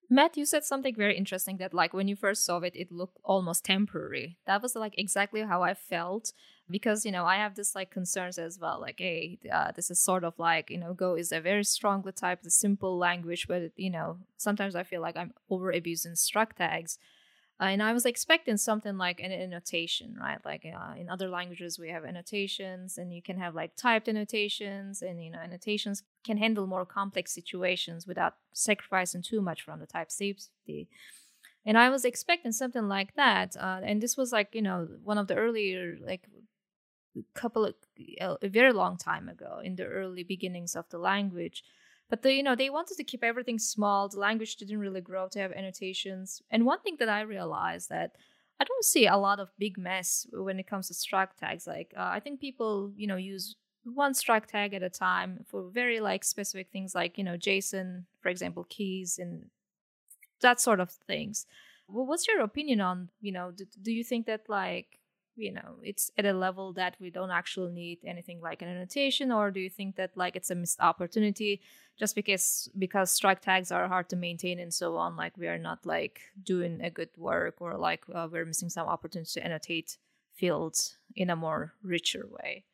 Mat, 0.09 0.37
you 0.37 0.45
said 0.45 0.63
something 0.63 0.95
very 0.95 1.17
interesting 1.17 1.57
that, 1.57 1.73
like, 1.73 1.93
when 1.93 2.07
you 2.07 2.15
first 2.15 2.45
saw 2.45 2.59
it, 2.59 2.75
it 2.75 2.91
looked 2.91 3.17
almost 3.23 3.65
temporary. 3.65 4.37
That 4.45 4.61
was 4.61 4.75
like 4.75 4.95
exactly 4.97 5.41
how 5.41 5.63
I 5.63 5.73
felt 5.73 6.33
because, 6.69 7.05
you 7.05 7.11
know, 7.11 7.25
I 7.25 7.37
have 7.37 7.55
this 7.55 7.75
like 7.75 7.91
concerns 7.91 8.37
as 8.37 8.59
well. 8.59 8.79
Like, 8.79 8.99
hey, 8.99 9.39
uh, 9.51 9.71
this 9.71 9.89
is 9.89 9.99
sort 9.99 10.23
of 10.23 10.37
like, 10.37 10.69
you 10.69 10.77
know, 10.77 10.93
Go 10.93 11.15
is 11.15 11.31
a 11.31 11.39
very 11.39 11.63
strongly 11.63 12.11
typed, 12.11 12.49
simple 12.51 12.97
language, 12.97 13.47
but, 13.47 13.71
you 13.75 13.89
know, 13.89 14.17
sometimes 14.37 14.75
I 14.75 14.83
feel 14.83 15.01
like 15.01 15.17
I'm 15.17 15.33
over 15.49 15.71
abusing 15.71 16.13
struct 16.13 16.53
tags. 16.57 16.99
Uh, 17.59 17.65
and 17.65 17.81
I 17.81 17.91
was 17.91 18.05
expecting 18.05 18.57
something 18.57 18.97
like 18.97 19.19
an 19.19 19.31
annotation, 19.31 20.15
right? 20.19 20.37
Like 20.45 20.63
uh, 20.65 20.93
in 20.95 21.09
other 21.09 21.27
languages, 21.27 21.79
we 21.79 21.89
have 21.89 22.05
annotations, 22.05 22.99
and 22.99 23.11
you 23.11 23.21
can 23.21 23.39
have 23.39 23.55
like 23.55 23.75
typed 23.75 24.07
annotations, 24.07 25.01
and 25.01 25.23
you 25.23 25.31
know, 25.31 25.39
annotations 25.39 26.03
can 26.23 26.37
handle 26.37 26.67
more 26.67 26.85
complex 26.85 27.33
situations 27.33 28.05
without 28.05 28.35
sacrificing 28.53 29.23
too 29.23 29.41
much 29.41 29.63
from 29.63 29.79
the 29.79 29.87
type 29.87 30.11
safety. 30.11 30.87
And 31.65 31.79
I 31.79 31.89
was 31.89 32.05
expecting 32.05 32.51
something 32.51 32.87
like 32.87 33.15
that, 33.15 33.57
uh, 33.57 33.81
and 33.83 34.03
this 34.03 34.15
was 34.15 34.31
like 34.31 34.53
you 34.53 34.61
know 34.61 34.87
one 35.03 35.17
of 35.17 35.25
the 35.25 35.35
earlier 35.35 35.97
like 36.05 36.29
couple 37.33 37.65
of 37.65 37.75
a 38.19 38.47
very 38.47 38.73
long 38.73 38.97
time 38.97 39.29
ago 39.29 39.59
in 39.63 39.75
the 39.75 39.85
early 39.85 40.23
beginnings 40.23 40.75
of 40.75 40.89
the 40.89 40.97
language 40.97 41.63
but 42.09 42.21
the, 42.21 42.33
you 42.33 42.43
know, 42.43 42.55
they 42.55 42.69
wanted 42.69 42.97
to 42.97 43.03
keep 43.03 43.23
everything 43.23 43.59
small. 43.59 44.07
The 44.07 44.19
language 44.19 44.55
didn't 44.55 44.79
really 44.79 45.01
grow 45.01 45.27
to 45.29 45.39
have 45.39 45.51
annotations. 45.51 46.41
And 46.49 46.65
one 46.65 46.79
thing 46.79 46.95
that 46.99 47.09
I 47.09 47.21
realized 47.21 47.89
that 47.89 48.15
I 48.59 48.63
don't 48.63 48.85
see 48.85 49.07
a 49.07 49.17
lot 49.17 49.39
of 49.39 49.51
big 49.57 49.77
mess 49.77 50.25
when 50.31 50.59
it 50.59 50.67
comes 50.67 50.87
to 50.87 50.93
struct 50.93 51.37
tags. 51.39 51.67
Like 51.67 51.93
uh, 51.97 52.09
I 52.11 52.19
think 52.19 52.39
people, 52.39 52.91
you 52.95 53.07
know, 53.07 53.17
use 53.17 53.55
one 53.83 54.13
struct 54.13 54.47
tag 54.47 54.73
at 54.73 54.83
a 54.83 54.89
time 54.89 55.45
for 55.47 55.69
very 55.69 55.99
like 55.99 56.23
specific 56.23 56.69
things, 56.71 56.95
like 56.95 57.17
you 57.17 57.23
know, 57.23 57.37
JSON, 57.37 58.05
for 58.21 58.29
example, 58.29 58.65
keys 58.69 59.19
and 59.19 59.49
that 60.41 60.59
sort 60.59 60.79
of 60.79 60.91
things. 60.91 61.45
Well, 61.87 62.05
what's 62.05 62.27
your 62.27 62.41
opinion 62.41 62.81
on, 62.81 63.09
you 63.21 63.31
know, 63.31 63.51
do, 63.51 63.65
do 63.81 63.91
you 63.91 64.03
think 64.03 64.25
that 64.25 64.49
like 64.49 64.99
you 65.37 65.51
know 65.51 65.75
it's 65.83 66.11
at 66.17 66.25
a 66.25 66.33
level 66.33 66.73
that 66.73 66.95
we 66.99 67.09
don't 67.09 67.31
actually 67.31 67.71
need 67.71 67.99
anything 68.05 68.41
like 68.41 68.61
an 68.61 68.67
annotation 68.67 69.31
or 69.31 69.51
do 69.51 69.59
you 69.59 69.69
think 69.69 69.95
that 69.95 70.11
like 70.15 70.35
it's 70.35 70.49
a 70.49 70.55
missed 70.55 70.79
opportunity? 70.79 71.61
Just 71.97 72.15
because 72.15 72.69
because 72.77 73.17
struct 73.17 73.41
tags 73.41 73.71
are 73.71 73.87
hard 73.87 74.09
to 74.09 74.15
maintain 74.15 74.59
and 74.59 74.73
so 74.73 74.97
on 74.97 75.15
like 75.15 75.37
we 75.37 75.47
are 75.47 75.57
not 75.57 75.85
like 75.85 76.21
doing 76.43 76.81
a 76.81 76.89
good 76.89 77.09
work 77.17 77.55
or 77.59 77.77
like 77.77 78.03
uh, 78.13 78.27
we're 78.31 78.45
missing 78.45 78.69
some 78.69 78.87
opportunities 78.87 79.33
to 79.33 79.45
annotate 79.45 79.97
fields 80.33 80.97
in 81.15 81.29
a 81.29 81.35
more 81.35 81.73
richer 81.83 82.25
way. 82.29 82.65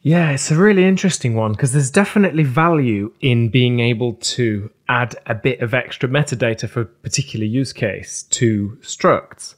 Yeah 0.00 0.30
it's 0.30 0.50
a 0.50 0.56
really 0.56 0.84
interesting 0.84 1.34
one 1.34 1.52
because 1.52 1.72
there's 1.72 1.90
definitely 1.90 2.44
value 2.44 3.12
in 3.20 3.50
being 3.50 3.80
able 3.80 4.14
to 4.14 4.70
add 4.88 5.14
a 5.26 5.34
bit 5.34 5.60
of 5.60 5.74
extra 5.74 6.08
metadata 6.08 6.68
for 6.68 6.80
a 6.80 6.86
particular 6.86 7.46
use 7.46 7.72
case 7.72 8.22
to 8.24 8.78
structs 8.80 9.54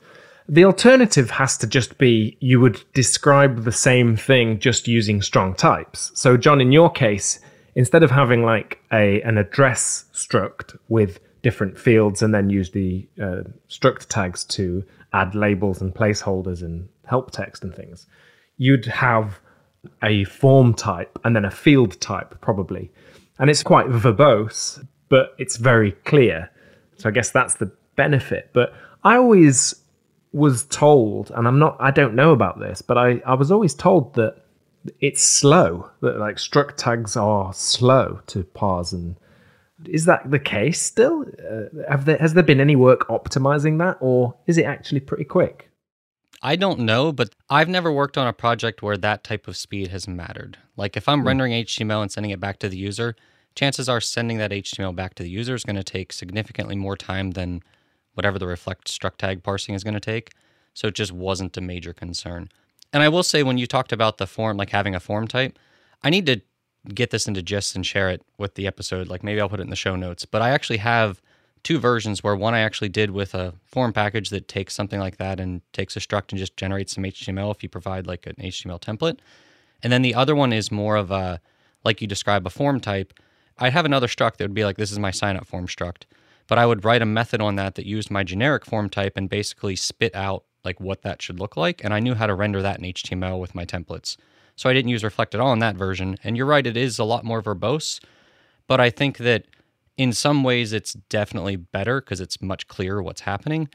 the 0.48 0.64
alternative 0.64 1.30
has 1.30 1.56
to 1.58 1.66
just 1.66 1.98
be 1.98 2.36
you 2.40 2.60
would 2.60 2.82
describe 2.94 3.64
the 3.64 3.72
same 3.72 4.16
thing 4.16 4.58
just 4.58 4.88
using 4.88 5.22
strong 5.22 5.54
types. 5.54 6.10
So, 6.14 6.36
Jon, 6.36 6.60
in 6.60 6.72
your 6.72 6.90
case, 6.90 7.40
instead 7.74 8.02
of 8.02 8.10
having 8.10 8.44
like 8.44 8.80
a 8.92 9.22
an 9.22 9.38
address 9.38 10.06
struct 10.12 10.78
with 10.88 11.20
different 11.42 11.78
fields 11.78 12.22
and 12.22 12.34
then 12.34 12.50
use 12.50 12.70
the 12.70 13.06
uh, 13.20 13.42
struct 13.68 14.06
tags 14.08 14.44
to 14.44 14.84
add 15.12 15.34
labels 15.34 15.80
and 15.80 15.94
placeholders 15.94 16.62
and 16.62 16.88
help 17.06 17.30
text 17.30 17.62
and 17.62 17.74
things, 17.74 18.06
you'd 18.56 18.86
have 18.86 19.40
a 20.02 20.24
form 20.24 20.72
type 20.74 21.18
and 21.24 21.34
then 21.34 21.44
a 21.44 21.50
field 21.50 22.00
type 22.00 22.40
probably. 22.40 22.90
And 23.38 23.50
it's 23.50 23.62
quite 23.62 23.86
verbose, 23.86 24.86
but 25.08 25.34
it's 25.38 25.56
very 25.56 25.92
clear. 26.04 26.50
So 26.96 27.08
I 27.08 27.12
guess 27.12 27.30
that's 27.30 27.54
the 27.54 27.72
benefit. 27.96 28.50
But 28.52 28.72
I 29.02 29.16
always 29.16 29.74
was 30.32 30.64
told, 30.64 31.30
and 31.30 31.46
I'm 31.46 31.58
not, 31.58 31.76
I 31.78 31.90
don't 31.90 32.14
know 32.14 32.32
about 32.32 32.58
this, 32.58 32.82
but 32.82 32.96
I, 32.96 33.20
I 33.26 33.34
was 33.34 33.50
always 33.50 33.74
told 33.74 34.14
that 34.14 34.36
it's 35.00 35.22
slow, 35.22 35.90
that 36.00 36.18
like 36.18 36.36
struct 36.36 36.76
tags 36.76 37.16
are 37.16 37.52
slow 37.52 38.20
to 38.28 38.42
parse. 38.42 38.92
And 38.92 39.16
is 39.86 40.06
that 40.06 40.30
the 40.30 40.38
case 40.38 40.80
still? 40.80 41.22
Uh, 41.22 41.82
have 41.88 42.06
there, 42.06 42.16
has 42.18 42.34
there 42.34 42.42
been 42.42 42.60
any 42.60 42.76
work 42.76 43.06
optimizing 43.08 43.78
that, 43.78 43.98
or 44.00 44.34
is 44.46 44.58
it 44.58 44.64
actually 44.64 45.00
pretty 45.00 45.24
quick? 45.24 45.68
I 46.42 46.56
don't 46.56 46.80
know, 46.80 47.12
but 47.12 47.34
I've 47.48 47.68
never 47.68 47.92
worked 47.92 48.18
on 48.18 48.26
a 48.26 48.32
project 48.32 48.82
where 48.82 48.96
that 48.96 49.22
type 49.22 49.46
of 49.46 49.56
speed 49.56 49.88
has 49.88 50.08
mattered. 50.08 50.58
Like 50.76 50.96
if 50.96 51.08
I'm 51.08 51.22
mm. 51.22 51.26
rendering 51.26 51.52
HTML 51.52 52.02
and 52.02 52.10
sending 52.10 52.30
it 52.30 52.40
back 52.40 52.58
to 52.60 52.68
the 52.68 52.76
user, 52.76 53.14
chances 53.54 53.88
are 53.88 54.00
sending 54.00 54.38
that 54.38 54.50
HTML 54.50 54.96
back 54.96 55.14
to 55.14 55.22
the 55.22 55.30
user 55.30 55.54
is 55.54 55.62
going 55.62 55.76
to 55.76 55.84
take 55.84 56.12
significantly 56.12 56.74
more 56.74 56.96
time 56.96 57.32
than 57.32 57.62
whatever 58.14 58.38
the 58.38 58.46
reflect 58.46 58.88
struct 58.88 59.16
tag 59.16 59.42
parsing 59.42 59.74
is 59.74 59.84
going 59.84 59.94
to 59.94 60.00
take. 60.00 60.32
So 60.74 60.88
it 60.88 60.94
just 60.94 61.12
wasn't 61.12 61.56
a 61.56 61.60
major 61.60 61.92
concern. 61.92 62.48
And 62.92 63.02
I 63.02 63.08
will 63.08 63.22
say, 63.22 63.42
when 63.42 63.58
you 63.58 63.66
talked 63.66 63.92
about 63.92 64.18
the 64.18 64.26
form, 64.26 64.56
like 64.56 64.70
having 64.70 64.94
a 64.94 65.00
form 65.00 65.26
type, 65.28 65.58
I 66.02 66.10
need 66.10 66.26
to 66.26 66.40
get 66.94 67.10
this 67.10 67.26
into 67.26 67.42
GIST 67.42 67.76
and 67.76 67.86
share 67.86 68.10
it 68.10 68.22
with 68.38 68.54
the 68.54 68.66
episode. 68.66 69.08
Like 69.08 69.22
maybe 69.22 69.40
I'll 69.40 69.48
put 69.48 69.60
it 69.60 69.64
in 69.64 69.70
the 69.70 69.76
show 69.76 69.96
notes. 69.96 70.24
But 70.24 70.42
I 70.42 70.50
actually 70.50 70.78
have 70.78 71.22
two 71.62 71.78
versions 71.78 72.24
where 72.24 72.34
one 72.34 72.54
I 72.54 72.60
actually 72.60 72.88
did 72.88 73.12
with 73.12 73.34
a 73.34 73.54
form 73.64 73.92
package 73.92 74.30
that 74.30 74.48
takes 74.48 74.74
something 74.74 74.98
like 74.98 75.16
that 75.18 75.38
and 75.38 75.62
takes 75.72 75.96
a 75.96 76.00
struct 76.00 76.30
and 76.30 76.38
just 76.38 76.56
generates 76.56 76.94
some 76.94 77.04
HTML 77.04 77.54
if 77.54 77.62
you 77.62 77.68
provide 77.68 78.06
like 78.06 78.26
an 78.26 78.34
HTML 78.34 78.80
template. 78.80 79.18
And 79.82 79.92
then 79.92 80.02
the 80.02 80.14
other 80.14 80.34
one 80.34 80.52
is 80.52 80.70
more 80.70 80.96
of 80.96 81.10
a, 81.10 81.40
like 81.84 82.00
you 82.00 82.06
describe, 82.06 82.46
a 82.46 82.50
form 82.50 82.80
type. 82.80 83.14
I'd 83.58 83.72
have 83.72 83.84
another 83.84 84.08
struct 84.08 84.36
that 84.36 84.44
would 84.44 84.54
be 84.54 84.64
like, 84.64 84.76
this 84.76 84.90
is 84.90 84.98
my 84.98 85.10
sign 85.12 85.36
up 85.36 85.46
form 85.46 85.66
struct 85.66 86.02
but 86.46 86.58
I 86.58 86.66
would 86.66 86.84
write 86.84 87.02
a 87.02 87.06
method 87.06 87.40
on 87.40 87.56
that 87.56 87.74
that 87.76 87.86
used 87.86 88.10
my 88.10 88.24
generic 88.24 88.64
form 88.64 88.88
type 88.90 89.16
and 89.16 89.28
basically 89.28 89.76
spit 89.76 90.14
out 90.14 90.44
like 90.64 90.80
what 90.80 91.02
that 91.02 91.22
should 91.22 91.40
look 91.40 91.56
like. 91.56 91.82
And 91.84 91.92
I 91.92 92.00
knew 92.00 92.14
how 92.14 92.26
to 92.26 92.34
render 92.34 92.62
that 92.62 92.78
in 92.78 92.84
HTML 92.84 93.38
with 93.38 93.54
my 93.54 93.64
templates. 93.64 94.16
So 94.56 94.68
I 94.68 94.72
didn't 94.72 94.90
use 94.90 95.02
Reflect 95.02 95.34
at 95.34 95.40
all 95.40 95.52
in 95.52 95.58
that 95.60 95.76
version. 95.76 96.18
And 96.22 96.36
you're 96.36 96.46
right, 96.46 96.66
it 96.66 96.76
is 96.76 96.98
a 96.98 97.04
lot 97.04 97.24
more 97.24 97.42
verbose. 97.42 98.00
But 98.66 98.80
I 98.80 98.90
think 98.90 99.18
that 99.18 99.46
in 99.96 100.12
some 100.12 100.44
ways 100.44 100.72
it's 100.72 100.92
definitely 100.92 101.56
better 101.56 102.00
because 102.00 102.20
it's 102.20 102.40
much 102.40 102.68
clearer 102.68 103.02
what's 103.02 103.22
happening. 103.22 103.68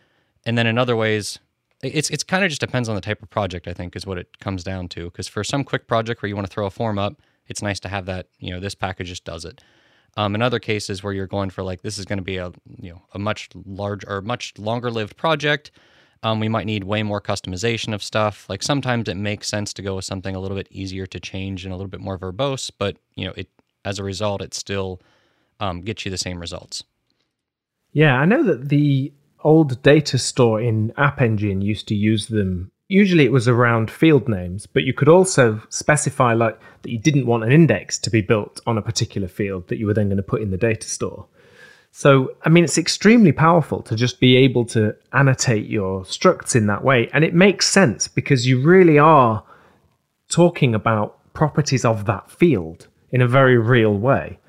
And 0.45 0.57
then 0.57 0.67
in 0.67 0.77
other 0.77 0.95
ways, 0.95 1.39
it's 1.83 2.09
it's 2.09 2.23
kind 2.23 2.43
of 2.43 2.49
just 2.49 2.61
depends 2.61 2.89
on 2.89 2.95
the 2.95 3.01
type 3.01 3.21
of 3.21 3.29
project, 3.29 3.67
I 3.67 3.73
think, 3.73 3.95
is 3.95 4.05
what 4.05 4.17
it 4.17 4.39
comes 4.39 4.63
down 4.63 4.87
to. 4.89 5.05
Because 5.05 5.27
for 5.27 5.43
some 5.43 5.63
quick 5.63 5.87
project 5.87 6.21
where 6.21 6.29
you 6.29 6.35
want 6.35 6.47
to 6.47 6.53
throw 6.53 6.65
a 6.65 6.71
form 6.71 6.97
up, 6.97 7.21
it's 7.47 7.61
nice 7.61 7.79
to 7.81 7.89
have 7.89 8.05
that, 8.05 8.27
you 8.39 8.51
know, 8.51 8.59
this 8.59 8.75
package 8.75 9.07
just 9.07 9.25
does 9.25 9.45
it. 9.45 9.61
Um, 10.17 10.33
in 10.33 10.41
other 10.41 10.59
cases 10.59 11.03
where 11.03 11.13
you're 11.13 11.27
going 11.27 11.51
for 11.51 11.63
like 11.63 11.83
this 11.83 11.97
is 11.97 12.05
going 12.05 12.17
to 12.17 12.23
be 12.23 12.37
a 12.37 12.51
you 12.81 12.91
know 12.91 13.01
a 13.13 13.19
much 13.19 13.49
larger 13.65 14.09
or 14.09 14.21
much 14.21 14.53
longer 14.57 14.91
lived 14.91 15.15
project, 15.15 15.71
um, 16.23 16.39
we 16.39 16.49
might 16.49 16.65
need 16.65 16.83
way 16.83 17.03
more 17.03 17.21
customization 17.21 17.93
of 17.93 18.03
stuff. 18.03 18.49
Like 18.49 18.63
sometimes 18.63 19.07
it 19.07 19.15
makes 19.15 19.47
sense 19.47 19.73
to 19.73 19.81
go 19.81 19.95
with 19.95 20.05
something 20.05 20.35
a 20.35 20.39
little 20.39 20.57
bit 20.57 20.67
easier 20.71 21.05
to 21.05 21.19
change 21.19 21.63
and 21.63 21.73
a 21.73 21.77
little 21.77 21.89
bit 21.89 22.01
more 22.01 22.17
verbose, 22.17 22.71
but 22.77 22.97
you 23.15 23.25
know 23.25 23.33
it 23.37 23.49
as 23.85 23.99
a 23.99 24.03
result 24.03 24.41
it 24.41 24.53
still 24.53 24.99
um, 25.59 25.81
gets 25.81 26.03
you 26.03 26.11
the 26.11 26.17
same 26.17 26.39
results. 26.39 26.83
Yeah, 27.93 28.15
I 28.15 28.25
know 28.25 28.43
that 28.43 28.69
the 28.69 29.13
old 29.43 29.81
data 29.81 30.17
store 30.17 30.59
in 30.59 30.93
App 30.97 31.21
Engine 31.21 31.61
used 31.61 31.87
to 31.87 31.95
use 31.95 32.27
them. 32.27 32.71
Usually 32.89 33.25
it 33.25 33.31
was 33.31 33.47
around 33.47 33.91
field 33.91 34.29
names, 34.29 34.65
but 34.65 34.83
you 34.83 34.93
could 34.93 35.09
also 35.09 35.61
specify 35.69 36.33
like 36.33 36.57
that 36.81 36.89
you 36.89 36.97
didn't 36.97 37.25
want 37.25 37.43
an 37.43 37.51
index 37.51 37.97
to 37.99 38.09
be 38.09 38.21
built 38.21 38.61
on 38.65 38.77
a 38.77 38.81
particular 38.81 39.27
field 39.27 39.67
that 39.67 39.77
you 39.77 39.85
were 39.85 39.93
then 39.93 40.07
going 40.07 40.17
to 40.17 40.23
put 40.23 40.41
in 40.41 40.51
the 40.51 40.57
data 40.57 40.87
store. 40.87 41.27
So, 41.91 42.35
I 42.43 42.49
mean, 42.49 42.63
it's 42.63 42.77
extremely 42.77 43.31
powerful 43.31 43.81
to 43.81 43.95
just 43.95 44.19
be 44.19 44.37
able 44.37 44.65
to 44.65 44.95
annotate 45.13 45.67
your 45.67 46.03
structs 46.03 46.55
in 46.55 46.67
that 46.67 46.83
way. 46.83 47.09
And 47.11 47.23
it 47.23 47.33
makes 47.33 47.67
sense 47.67 48.07
because 48.07 48.47
you 48.47 48.61
really 48.61 48.99
are 48.99 49.43
talking 50.29 50.75
about 50.75 51.17
properties 51.33 51.83
of 51.83 52.05
that 52.05 52.29
field 52.29 52.87
in 53.11 53.21
a 53.21 53.27
very 53.27 53.57
real 53.57 53.97
way. 53.97 54.39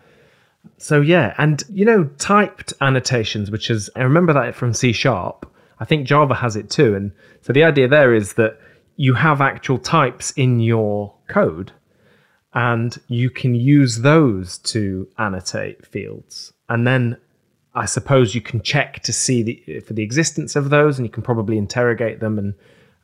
So, 0.76 1.00
yeah. 1.00 1.34
And, 1.38 1.64
you 1.70 1.84
know, 1.84 2.04
typed 2.18 2.72
annotations, 2.80 3.50
which 3.50 3.70
is, 3.70 3.88
I 3.96 4.02
remember 4.02 4.32
that 4.34 4.54
from 4.54 4.74
C 4.74 4.92
sharp. 4.92 5.50
I 5.80 5.84
think 5.84 6.06
Java 6.06 6.34
has 6.34 6.56
it 6.56 6.70
too. 6.70 6.94
And 6.94 7.12
so 7.42 7.52
the 7.52 7.64
idea 7.64 7.88
there 7.88 8.14
is 8.14 8.34
that 8.34 8.58
you 8.96 9.14
have 9.14 9.40
actual 9.40 9.78
types 9.78 10.32
in 10.32 10.60
your 10.60 11.14
code 11.28 11.72
and 12.54 12.98
you 13.08 13.30
can 13.30 13.54
use 13.54 13.98
those 13.98 14.58
to 14.58 15.08
annotate 15.18 15.86
fields. 15.86 16.52
And 16.68 16.86
then 16.86 17.16
I 17.74 17.84
suppose 17.84 18.34
you 18.34 18.40
can 18.40 18.62
check 18.62 19.02
to 19.04 19.12
see 19.12 19.42
the, 19.42 19.80
for 19.80 19.92
the 19.92 20.02
existence 20.02 20.56
of 20.56 20.70
those, 20.70 20.98
and 20.98 21.06
you 21.06 21.12
can 21.12 21.22
probably 21.22 21.58
interrogate 21.58 22.18
them 22.18 22.38
and, 22.38 22.54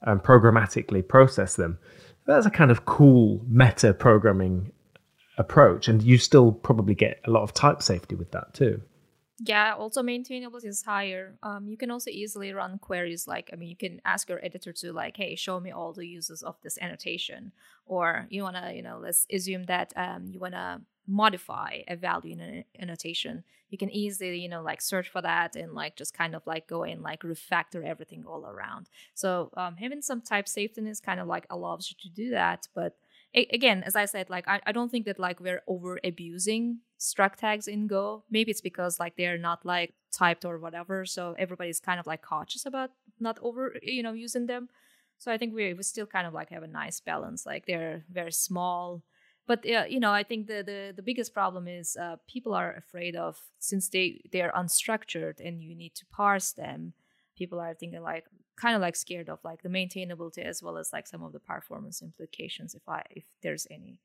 and 0.03 0.21
programmatically 0.21 1.07
process 1.07 1.55
them. 1.55 1.79
That's 2.27 2.47
a 2.47 2.51
kind 2.51 2.71
of 2.71 2.85
cool 2.85 3.41
meta 3.47 3.95
programming 3.95 4.73
approach, 5.39 5.87
and 5.87 6.03
you 6.03 6.19
still 6.19 6.51
probably 6.51 6.95
get 6.95 7.21
a 7.25 7.31
lot 7.31 7.43
of 7.43 7.53
type 7.55 7.83
safety 7.83 8.15
with 8.17 8.33
that 8.33 8.55
too. 8.55 8.81
Yeah, 9.41 9.75
also 9.75 10.03
maintainability 10.03 10.67
is 10.67 10.83
higher. 10.83 11.37
Um, 11.43 11.69
you 11.69 11.77
can 11.77 11.91
also 11.91 12.11
easily 12.11 12.53
run 12.53 12.79
queries 12.79 13.27
like, 13.27 13.51
I 13.53 13.57
mean, 13.57 13.69
you 13.69 13.77
can 13.77 14.01
ask 14.05 14.29
your 14.29 14.45
editor 14.45 14.73
to 14.73 14.93
like, 14.93 15.17
hey, 15.17 15.35
show 15.35 15.59
me 15.59 15.73
all 15.73 15.93
the 15.93 16.07
uses 16.07 16.43
of 16.43 16.55
this 16.63 16.79
annotation, 16.81 17.51
or 17.85 18.27
you 18.31 18.45
wanna, 18.45 18.73
you 18.75 18.83
know, 18.83 18.99
let's 19.03 19.27
assume 19.33 19.65
that 19.65 19.93
um, 19.97 20.29
you 20.31 20.39
wanna 20.39 20.83
modify 21.07 21.81
a 21.89 21.97
value 21.97 22.33
in 22.33 22.41
an 22.41 22.65
annotation 22.81 23.45
you 23.75 23.79
can 23.79 23.91
easily 23.91 24.39
you 24.39 24.49
know 24.49 24.63
like 24.63 24.81
search 24.81 25.09
for 25.09 25.21
that 25.21 25.57
and 25.57 25.73
like 25.73 25.97
just 25.97 26.15
kind 26.15 26.35
of 26.35 26.47
like 26.47 26.67
go 26.67 26.85
and 26.85 27.03
like 27.03 27.23
refactor 27.23 27.85
everything 27.85 28.25
all 28.27 28.47
around 28.47 28.89
so 29.15 29.51
um, 29.57 29.77
having 29.77 30.01
some 30.01 30.21
type 30.21 30.47
safetyness 30.47 31.03
kind 31.03 31.21
of 31.21 31.27
like 31.27 31.45
allows 31.51 31.91
you 31.91 31.97
to 32.01 32.15
do 32.15 32.31
that 32.31 32.69
but 32.75 32.97
again 33.35 33.83
as 33.83 33.97
i 33.97 34.05
said 34.05 34.31
like 34.31 34.47
I, 34.47 34.61
I 34.65 34.73
don't 34.73 34.91
think 34.91 35.07
that 35.07 35.19
like 35.19 35.41
we're 35.41 35.63
over 35.67 35.99
abusing 36.05 36.79
struct 37.05 37.37
tags 37.37 37.69
in 37.69 37.87
go. 37.87 38.25
Maybe 38.31 38.51
it's 38.51 38.61
because 38.61 38.99
like 38.99 39.17
they're 39.17 39.39
not 39.39 39.65
like 39.65 39.95
typed 40.13 40.45
or 40.45 40.59
whatever 40.59 41.05
so 41.05 41.35
everybody's 41.39 41.81
kind 41.81 41.99
of 42.01 42.07
like 42.07 42.23
cautious 42.23 42.67
about 42.67 42.91
not 43.21 43.39
over 43.43 43.75
you 43.83 44.03
know 44.03 44.13
using 44.13 44.47
them. 44.47 44.69
So 45.19 45.33
i 45.33 45.39
think 45.39 45.55
we, 45.55 45.75
we 45.75 45.83
still 45.83 46.07
kind 46.07 46.27
of 46.27 46.35
like 46.35 46.51
have 46.51 46.63
a 46.63 46.79
nice 46.83 47.01
balance 47.01 47.47
like 47.47 47.67
they're 47.67 48.05
very 48.11 48.33
small. 48.33 49.03
But 49.47 49.69
uh, 49.69 49.85
you 49.87 50.01
know 50.01 50.13
i 50.13 50.23
think 50.23 50.47
the, 50.47 50.63
the 50.71 50.95
the 50.97 51.03
biggest 51.03 51.35
problem 51.35 51.69
is 51.69 51.97
uh, 51.97 52.17
people 52.27 52.55
are 52.55 52.73
afraid 52.83 53.15
of 53.15 53.37
since 53.59 53.91
they 53.91 54.23
they're 54.33 54.53
unstructured 54.57 55.37
and 55.47 55.63
you 55.63 55.75
need 55.77 55.95
to 55.97 56.07
parse 56.07 56.53
them 56.53 56.95
people 57.37 57.61
are 57.61 57.75
thinking 57.75 58.03
like 58.03 58.25
kind 58.57 58.75
of 58.77 58.81
like 58.81 58.97
scared 58.97 59.29
of 59.29 59.39
like 59.45 59.63
the 59.63 59.69
maintainability 59.69 60.39
as 60.39 60.63
well 60.63 60.79
as 60.79 60.93
like 60.93 61.07
some 61.07 61.23
of 61.23 61.33
the 61.33 61.41
performance 61.41 62.01
implications 62.01 62.75
if 62.75 62.89
i 62.89 63.03
if 63.11 63.25
there's 63.43 63.67
any 63.71 63.99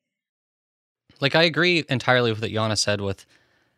like 1.20 1.36
i 1.36 1.44
agree 1.44 1.84
entirely 1.90 2.32
with 2.32 2.42
what 2.42 2.52
Jaana 2.52 2.78
said 2.78 3.02
with 3.02 3.26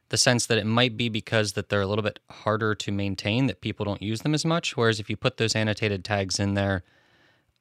the 0.09 0.17
sense 0.17 0.45
that 0.45 0.57
it 0.57 0.65
might 0.65 0.97
be 0.97 1.07
because 1.07 1.53
that 1.53 1.69
they're 1.69 1.81
a 1.81 1.87
little 1.87 2.03
bit 2.03 2.19
harder 2.29 2.75
to 2.75 2.91
maintain 2.91 3.47
that 3.47 3.61
people 3.61 3.85
don't 3.85 4.01
use 4.01 4.21
them 4.21 4.33
as 4.33 4.45
much 4.45 4.75
whereas 4.75 4.99
if 4.99 5.09
you 5.09 5.17
put 5.17 5.37
those 5.37 5.55
annotated 5.55 6.03
tags 6.03 6.39
in 6.39 6.53
there 6.53 6.83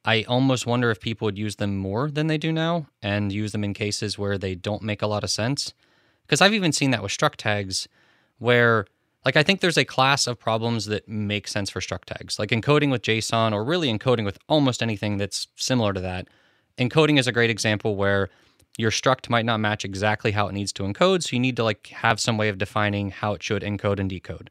I 0.05 0.23
almost 0.23 0.67
wonder 0.67 0.91
if 0.91 1.01
people 1.01 1.27
would 1.27 1.39
use 1.39 1.57
them 1.57 1.77
more 1.77 2.11
than 2.11 2.27
they 2.27 2.39
do 2.39 2.53
now 2.53 2.87
and 3.03 3.33
use 3.33 3.53
them 3.53 3.65
in 3.65 3.75
cases 3.75 4.19
where 4.19 4.39
they 4.39 4.55
don't 4.55 4.83
make 4.83 5.03
a 5.03 5.07
lot 5.07 5.25
of 5.25 5.31
sense. 5.31 5.75
Because 6.27 6.41
I've 6.41 6.55
even 6.55 6.73
seen 6.73 6.91
that 6.93 7.03
with 7.03 7.13
struct 7.13 7.37
tags 7.37 7.87
where, 8.39 8.87
like, 9.27 9.37
I 9.37 9.43
think 9.43 9.61
there's 9.61 9.77
a 9.77 9.85
class 9.85 10.27
of 10.27 10.39
problems 10.39 10.87
that 10.87 11.07
make 11.07 11.47
sense 11.49 11.69
for 11.69 11.81
struct 11.81 12.05
tags, 12.07 12.39
like 12.39 12.49
encoding 12.49 12.91
with 12.91 13.03
JSON 13.03 13.53
or 13.53 13.63
really 13.63 13.93
encoding 13.93 14.25
with 14.25 14.39
almost 14.49 14.83
anything 14.83 15.19
that's 15.19 15.49
similar 15.57 15.93
to 15.93 16.01
that. 16.01 16.29
Encoding 16.79 17.19
is 17.19 17.27
a 17.27 17.33
great 17.33 17.51
example 17.51 17.97
where 17.97 18.31
your 18.79 18.91
struct 18.91 19.29
might 19.29 19.45
not 19.45 19.61
match 19.61 19.85
exactly 19.85 20.33
how 20.33 20.49
it 20.49 20.53
needs 20.53 20.73
to 20.75 20.85
encode, 20.85 21.23
so 21.23 21.31
you 21.33 21.41
need 21.41 21.57
to 21.57 21.65
like 21.65 21.89
have 21.89 22.21
some 22.21 22.39
way 22.39 22.49
of 22.49 22.59
defining 22.59 23.11
how 23.11 23.35
it 23.35 23.43
should 23.43 23.63
encode 23.63 23.99
and 23.99 24.09
decode. 24.09 24.51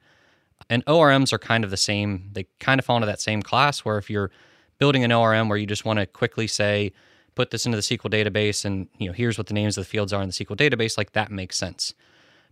And 0.70 0.86
ORMs 0.86 1.34
are 1.34 1.40
kind 1.40 1.64
of 1.64 1.72
the 1.72 1.78
same. 1.78 2.30
They 2.34 2.46
kind 2.60 2.80
of 2.80 2.86
fall 2.86 2.98
into 2.98 3.08
that 3.08 3.22
same 3.22 3.42
class 3.42 3.80
where 3.80 3.98
if 3.98 4.10
you're 4.10 4.32
building 4.78 5.04
an 5.04 5.12
ORM 5.12 5.50
where 5.50 5.58
you 5.58 5.66
just 5.66 5.86
want 5.86 6.00
to 6.00 6.06
quickly 6.06 6.48
say, 6.48 6.92
put 7.36 7.52
this 7.52 7.66
into 7.66 7.78
the 7.78 7.82
SQL 7.82 8.12
database 8.12 8.66
and 8.66 8.88
you 8.98 9.08
know 9.08 9.14
here's 9.14 9.38
what 9.38 9.48
the 9.48 9.54
names 9.54 9.78
of 9.78 9.86
the 9.86 9.90
fields 9.90 10.12
are 10.12 10.22
in 10.22 10.30
the 10.30 10.34
SQL 10.34 10.58
database, 10.58 10.98
like 10.98 11.14
that 11.14 11.32
makes 11.32 11.58
sense. 11.58 11.94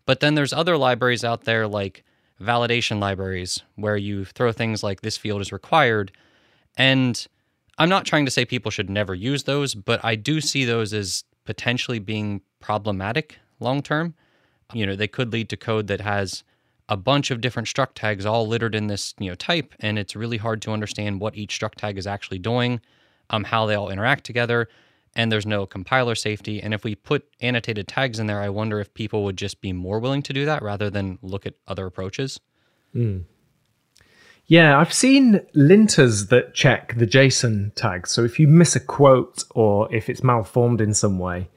But 0.06 0.22
then 0.22 0.36
there's 0.36 0.54
other 0.54 0.78
libraries 0.78 1.24
out 1.26 1.44
there 1.44 1.68
like 1.68 2.04
validation 2.42 3.00
libraries 3.00 3.62
where 3.76 3.98
you 3.98 4.26
throw 4.26 4.52
things 4.52 4.84
like 4.84 5.02
this 5.02 5.18
field 5.18 5.42
is 5.42 5.52
required. 5.52 6.12
And 6.78 7.28
I'm 7.78 7.90
not 7.90 8.06
trying 8.06 8.26
to 8.26 8.32
say 8.32 8.46
people 8.46 8.72
should 8.72 8.90
never 8.90 9.14
use 9.14 9.44
those, 9.44 9.76
but 9.76 10.04
I 10.04 10.16
do 10.16 10.40
see 10.42 10.66
those 10.66 10.94
as 10.94 11.24
potentially 11.48 11.98
being 11.98 12.42
problematic 12.60 13.40
long 13.60 13.82
term. 13.82 14.14
You 14.74 14.86
know, 14.86 14.96
they 14.96 15.08
could 15.08 15.34
lead 15.34 15.50
to 15.50 15.58
code 15.58 15.88
that 15.88 16.02
has 16.02 16.44
a 16.90 16.98
bunch 16.98 17.32
of 17.32 17.42
different 17.42 17.68
struct 17.68 17.94
tags 17.96 18.26
all 18.26 18.48
littered 18.48 18.76
in 18.76 18.88
this 18.88 19.16
you 19.18 19.30
know 19.30 19.36
type, 19.36 19.74
and 19.80 19.98
it's 19.98 20.16
really 20.16 20.38
hard 20.38 20.62
to 20.62 20.72
understand 20.72 21.20
what 21.20 21.36
each 21.36 21.58
struct 21.58 21.76
tag 21.76 21.98
is 21.98 22.06
actually 22.06 22.40
doing, 22.40 22.80
um, 23.30 23.46
how 23.46 23.66
they 23.66 23.76
all 23.76 23.90
interact 23.90 24.26
together, 24.26 24.68
and 25.16 25.32
there's 25.32 25.46
no 25.46 25.66
compiler 25.66 26.16
safety. 26.16 26.62
And 26.62 26.74
if 26.74 26.84
we 26.84 26.96
put 26.96 27.26
annotated 27.42 27.88
tags 27.88 28.20
in 28.20 28.28
there, 28.28 28.42
I 28.42 28.50
wonder 28.50 28.80
if 28.80 28.94
people 28.94 29.24
would 29.24 29.38
just 29.38 29.62
be 29.62 29.74
more 29.74 30.00
willing 30.00 30.22
to 30.24 30.34
do 30.34 30.46
that 30.46 30.62
rather 30.62 30.90
than 30.90 31.18
look 31.22 31.46
at 31.46 31.56
other 31.68 31.86
approaches. 31.86 32.40
Mm. 32.94 33.24
Yeah, 34.48 34.80
I've 34.80 34.94
seen 34.94 35.42
linters 35.54 36.30
that 36.30 36.54
check 36.54 36.96
the 36.96 37.06
JSON 37.06 37.76
tags. 37.76 38.12
So 38.12 38.24
if 38.24 38.40
you 38.40 38.48
miss 38.48 38.78
a 38.78 38.80
quote 38.80 39.44
or 39.54 39.94
if 39.94 40.10
it's 40.10 40.24
malformed 40.24 40.80
in 40.80 40.94
some 40.94 41.20
way, 41.20 41.50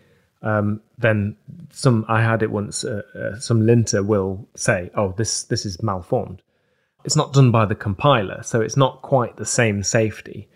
um, 0.43 0.81
then 0.99 1.37
some 1.71 2.05
I 2.09 2.23
had 2.23 2.43
it 2.43 2.51
once. 2.51 2.85
Uh, 2.85 3.03
uh, 3.15 3.39
some 3.39 3.65
linter 3.65 4.03
will 4.03 4.49
say, 4.57 4.91
"Oh, 4.95 5.13
this 5.17 5.45
this 5.45 5.65
is 5.65 5.83
malformed." 5.83 6.43
It's 7.05 7.17
not 7.17 7.33
done 7.33 7.51
by 7.51 7.65
the 7.65 7.75
compiler, 7.75 8.43
so 8.43 8.61
it's 8.61 8.77
not 8.77 9.03
quite 9.03 9.37
the 9.37 9.47
same 9.47 9.83
safety. 9.83 10.49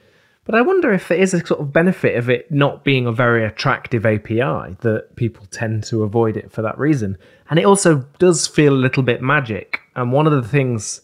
But 0.45 0.55
I 0.55 0.61
wonder 0.61 0.93
if 0.93 1.09
there 1.09 1.19
is 1.19 1.33
a 1.33 1.47
sort 1.47 1.61
of 1.61 1.73
benefit 1.73 2.17
of 2.17 2.29
it 2.29 2.51
not 2.51 2.85
being 2.85 3.07
a 3.07 3.13
very 3.13 3.45
attractive 3.47 4.05
API 4.05 4.77
that 4.81 5.17
people 5.17 5.47
tend 5.47 5.85
to 5.85 6.03
avoid 6.03 6.37
it 6.37 6.53
for 6.53 6.61
that 6.63 6.79
reason. 6.79 7.17
And 7.49 7.59
it 7.59 7.65
also 7.65 8.07
does 8.19 8.47
feel 8.47 8.75
a 8.75 8.77
little 8.77 9.03
bit 9.03 9.23
magic. 9.23 9.81
And 9.97 10.13
one 10.13 10.27
of 10.27 10.35
the 10.35 10.47
things, 10.47 11.01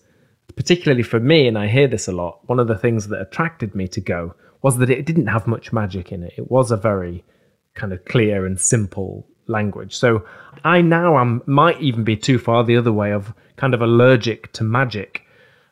particularly 0.61 1.03
for 1.03 1.19
me, 1.19 1.49
and 1.49 1.57
I 1.57 1.69
hear 1.69 1.89
this 1.89 2.07
a 2.07 2.13
lot, 2.13 2.47
one 2.47 2.61
of 2.61 2.69
the 2.69 2.77
things 2.77 3.09
that 3.09 3.19
attracted 3.19 3.75
me 3.75 3.89
to 3.89 4.01
Go 4.03 4.35
was 4.61 4.77
that 4.77 4.91
it 4.91 5.07
didn't 5.07 5.29
have 5.29 5.47
much 5.47 5.73
magic 5.73 6.13
in 6.13 6.23
it. 6.23 6.35
It 6.37 6.51
was 6.51 6.71
a 6.71 6.77
very 6.77 7.25
kind 7.73 7.95
of 7.95 8.05
clear 8.05 8.45
and 8.45 8.61
simple 8.61 9.27
language. 9.47 9.97
So 9.97 10.23
I 10.63 10.83
now 10.83 11.19
am 11.19 11.43
might 11.47 11.81
even 11.81 12.05
be 12.05 12.15
too 12.15 12.39
far 12.39 12.63
the 12.63 12.77
other 12.77 12.93
way 12.93 13.11
of 13.11 13.33
kind 13.57 13.73
of 13.73 13.81
allergic 13.81 14.53
to 14.53 14.63
magic, 14.63 15.23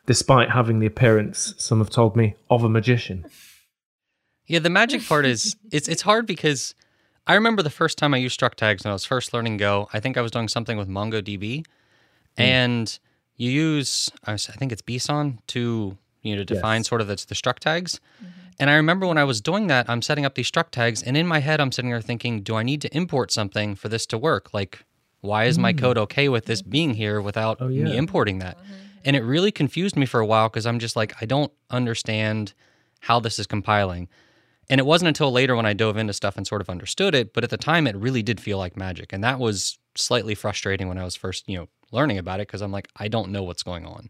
despite 0.07 0.49
having 0.49 0.79
the 0.79 0.87
appearance, 0.87 1.53
some 1.59 1.77
have 1.77 1.91
told 1.91 2.15
me, 2.15 2.33
of 2.49 2.63
a 2.63 2.69
magician. 2.69 3.27
Yeah, 4.47 4.57
the 4.57 4.71
magic 4.71 5.05
part 5.07 5.27
is 5.27 5.55
it's 5.71 5.87
it's 5.87 6.01
hard 6.01 6.25
because 6.25 6.73
I 7.27 7.35
remember 7.35 7.61
the 7.61 7.69
first 7.69 7.99
time 7.99 8.15
I 8.15 8.17
used 8.17 8.39
struct 8.39 8.55
tags 8.55 8.83
when 8.83 8.89
I 8.89 8.93
was 8.93 9.05
first 9.05 9.35
learning 9.35 9.57
Go. 9.57 9.87
I 9.93 9.99
think 9.99 10.17
I 10.17 10.21
was 10.21 10.31
doing 10.31 10.47
something 10.47 10.79
with 10.79 10.89
MongoDB, 10.89 11.39
mm. 11.39 11.63
and 12.37 12.97
you 13.39 13.49
use 13.49 14.11
I 14.25 14.37
think 14.37 14.71
it's 14.71 14.83
Bson 14.83 15.39
to 15.47 15.97
you 16.21 16.35
know 16.35 16.43
to 16.43 16.45
define 16.45 16.81
yes. 16.81 16.87
sort 16.87 17.01
of 17.01 17.07
the, 17.07 17.15
the 17.15 17.35
struct 17.35 17.59
tags. 17.59 17.99
Mm-hmm. 18.21 18.31
And 18.61 18.69
I 18.69 18.75
remember 18.75 19.07
when 19.07 19.17
I 19.17 19.23
was 19.23 19.39
doing 19.39 19.67
that, 19.67 19.89
I'm 19.89 20.01
setting 20.01 20.25
up 20.25 20.35
these 20.35 20.51
struct 20.51 20.71
tags, 20.71 21.01
and 21.01 21.15
in 21.15 21.25
my 21.25 21.39
head, 21.39 21.61
I'm 21.61 21.71
sitting 21.71 21.91
there 21.91 22.01
thinking, 22.01 22.41
do 22.41 22.55
I 22.55 22.63
need 22.63 22.81
to 22.81 22.95
import 22.95 23.31
something 23.31 23.73
for 23.73 23.87
this 23.87 24.05
to 24.07 24.17
work? 24.17 24.53
Like, 24.53 24.83
why 25.21 25.45
is 25.45 25.57
my 25.57 25.71
code 25.71 25.95
mm. 25.95 26.01
okay 26.01 26.27
with 26.27 26.45
this 26.45 26.61
being 26.61 26.93
here 26.93 27.21
without 27.21 27.57
oh, 27.61 27.69
yeah. 27.69 27.85
me 27.85 27.97
importing 27.97 28.39
that? 28.39 28.57
Mm-hmm. 28.57 28.73
And 29.05 29.15
it 29.15 29.21
really 29.21 29.51
confused 29.51 29.95
me 29.95 30.05
for 30.05 30.19
a 30.19 30.25
while 30.25 30.49
because 30.49 30.65
I'm 30.65 30.79
just 30.79 30.97
like, 30.97 31.13
I 31.21 31.25
don't 31.25 31.53
understand 31.69 32.53
how 32.99 33.21
this 33.21 33.39
is 33.39 33.47
compiling. 33.47 34.09
And 34.69 34.79
it 34.79 34.85
wasn't 34.85 35.07
until 35.07 35.31
later 35.31 35.55
when 35.55 35.65
I 35.65 35.73
dove 35.73 35.97
into 35.97 36.13
stuff 36.13 36.35
and 36.37 36.45
sort 36.45 36.61
of 36.61 36.69
understood 36.69 37.15
it, 37.15 37.33
but 37.33 37.43
at 37.43 37.49
the 37.49 37.57
time 37.57 37.87
it 37.87 37.95
really 37.95 38.21
did 38.21 38.39
feel 38.41 38.57
like 38.57 38.75
magic. 38.77 39.13
And 39.13 39.23
that 39.23 39.39
was 39.39 39.79
slightly 39.95 40.35
frustrating 40.35 40.87
when 40.87 40.97
I 40.97 41.05
was 41.05 41.15
first, 41.15 41.47
you 41.47 41.57
know, 41.57 41.67
learning 41.91 42.17
about 42.17 42.39
it 42.39 42.47
because 42.47 42.61
I'm 42.61 42.71
like, 42.71 42.89
I 42.95 43.07
don't 43.07 43.31
know 43.31 43.43
what's 43.43 43.63
going 43.63 43.85
on. 43.85 44.09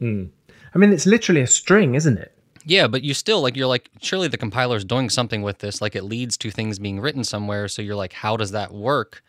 Mm. 0.00 0.30
I 0.74 0.78
mean, 0.78 0.92
it's 0.92 1.06
literally 1.06 1.42
a 1.42 1.46
string, 1.46 1.94
isn't 1.94 2.18
it? 2.18 2.36
Yeah, 2.64 2.86
but 2.88 3.02
you 3.02 3.14
still 3.14 3.40
like 3.40 3.56
you're 3.56 3.66
like 3.66 3.90
surely 4.00 4.28
the 4.28 4.36
compiler 4.36 4.76
is 4.76 4.84
doing 4.84 5.08
something 5.08 5.42
with 5.42 5.58
this. 5.58 5.80
Like 5.80 5.96
it 5.96 6.04
leads 6.04 6.36
to 6.38 6.50
things 6.50 6.78
being 6.78 7.00
written 7.00 7.24
somewhere. 7.24 7.68
So 7.68 7.82
you're 7.82 7.94
like, 7.94 8.12
how 8.12 8.36
does 8.36 8.50
that 8.50 8.72
work? 8.72 9.22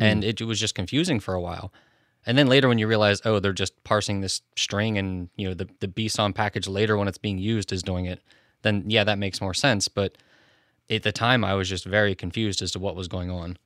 Mm. 0.00 0.04
And 0.04 0.24
it, 0.24 0.40
it 0.40 0.44
was 0.44 0.60
just 0.60 0.74
confusing 0.74 1.20
for 1.20 1.34
a 1.34 1.40
while. 1.40 1.72
And 2.26 2.38
then 2.38 2.46
later 2.46 2.68
when 2.68 2.78
you 2.78 2.88
realize, 2.88 3.20
oh, 3.24 3.38
they're 3.38 3.52
just 3.52 3.82
parsing 3.84 4.20
this 4.20 4.40
string 4.56 4.96
and, 4.96 5.28
you 5.36 5.46
know, 5.46 5.54
the, 5.54 5.68
the 5.80 5.88
BSON 5.88 6.34
package 6.34 6.66
later 6.66 6.96
when 6.96 7.06
it's 7.06 7.18
being 7.18 7.38
used 7.38 7.70
is 7.70 7.82
doing 7.82 8.06
it, 8.06 8.22
then 8.62 8.84
yeah, 8.88 9.04
that 9.04 9.18
makes 9.18 9.42
more 9.42 9.52
sense. 9.52 9.88
But 9.88 10.16
at 10.88 11.02
the 11.02 11.12
time, 11.12 11.44
I 11.44 11.54
was 11.54 11.68
just 11.68 11.84
very 11.84 12.14
confused 12.14 12.62
as 12.62 12.72
to 12.72 12.78
what 12.78 12.96
was 12.96 13.08
going 13.08 13.30
on. 13.30 13.58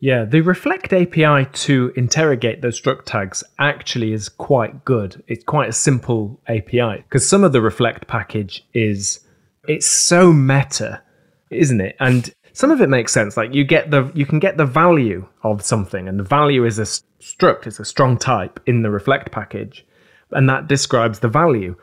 Yeah, 0.00 0.24
the 0.24 0.40
Reflect 0.40 0.94
API 0.94 1.44
to 1.44 1.92
interrogate 1.94 2.62
those 2.62 2.80
struct 2.80 3.04
tags 3.04 3.44
actually 3.58 4.14
is 4.14 4.30
quite 4.30 4.86
good. 4.86 5.22
It's 5.28 5.44
quite 5.44 5.68
a 5.68 5.74
simple 5.74 6.40
API 6.48 7.04
because 7.06 7.28
some 7.28 7.44
of 7.44 7.52
the 7.52 7.60
Reflect 7.60 8.06
package 8.06 8.66
is 8.72 9.20
it's 9.68 9.86
so 9.86 10.32
meta, 10.32 11.02
isn't 11.50 11.82
it? 11.82 11.96
And 12.00 12.32
some 12.54 12.70
of 12.70 12.80
it 12.80 12.88
makes 12.88 13.12
sense. 13.12 13.36
Like 13.36 13.52
you 13.52 13.62
get 13.62 13.90
the 13.90 14.10
you 14.14 14.24
can 14.24 14.38
get 14.38 14.56
the 14.56 14.64
value 14.64 15.28
of 15.42 15.62
something, 15.62 16.08
and 16.08 16.18
the 16.18 16.24
value 16.24 16.64
is 16.64 16.78
a 16.78 16.84
struct, 17.20 17.66
it's 17.66 17.78
a 17.78 17.84
strong 17.84 18.16
type 18.16 18.58
in 18.64 18.80
the 18.80 18.90
Reflect 18.90 19.30
package, 19.30 19.84
and 20.30 20.48
that 20.48 20.66
describes 20.66 21.18
the 21.18 21.28
value. 21.28 21.76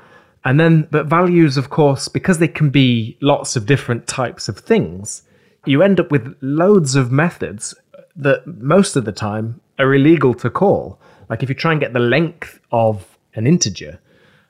And 0.44 0.60
then, 0.60 0.88
but 0.90 1.08
values, 1.08 1.58
of 1.58 1.70
course, 1.70 2.08
because 2.08 2.40
they 2.40 2.48
can 2.48 2.70
be 2.70 3.18
lots 3.22 3.56
of 3.56 3.66
different 3.66 4.08
types 4.08 4.48
of 4.48 4.58
things, 4.58 5.24
you 5.66 5.84
end 5.84 6.00
up 6.00 6.10
with 6.10 6.36
loads 6.42 6.96
of 6.96 7.12
methods 7.12 7.76
that 8.18 8.46
most 8.48 8.96
of 8.96 9.06
the 9.06 9.12
time 9.12 9.62
are 9.80 9.94
illegal 9.94 10.34
to 10.34 10.50
call. 10.50 11.00
Like 11.30 11.44
if 11.44 11.50
you 11.50 11.56
try 11.56 11.72
and 11.72 11.82
get 11.82 11.94
the 11.94 12.00
length 12.00 12.60
of 12.72 13.18
an 13.36 13.48
integer, 13.48 14.00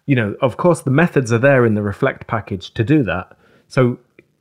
you 0.05 0.15
know, 0.15 0.35
of 0.41 0.57
course 0.57 0.81
the 0.81 0.91
methods 0.91 1.31
are 1.31 1.37
there 1.37 1.65
in 1.65 1.75
the 1.75 1.81
reflect 1.81 2.27
package 2.27 2.73
to 2.75 2.83
do 2.83 3.03
that. 3.03 3.37
So 3.67 3.99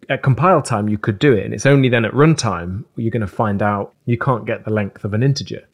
at 0.09 0.23
compile 0.23 0.63
time 0.63 0.89
you 0.89 0.99
could 0.99 1.19
do 1.19 1.33
it, 1.33 1.45
and 1.45 1.53
it's 1.53 1.67
only 1.67 1.89
then 1.89 2.05
at 2.05 2.13
runtime 2.13 2.85
you're 2.95 3.11
going 3.11 3.21
to 3.21 3.27
find 3.27 3.63
out 3.63 3.93
you 4.05 4.17
can't 4.17 4.47
get 4.47 4.65
the 4.65 4.71
length 4.71 5.05
of 5.05 5.13
an 5.15 5.23
integer. 5.23 5.67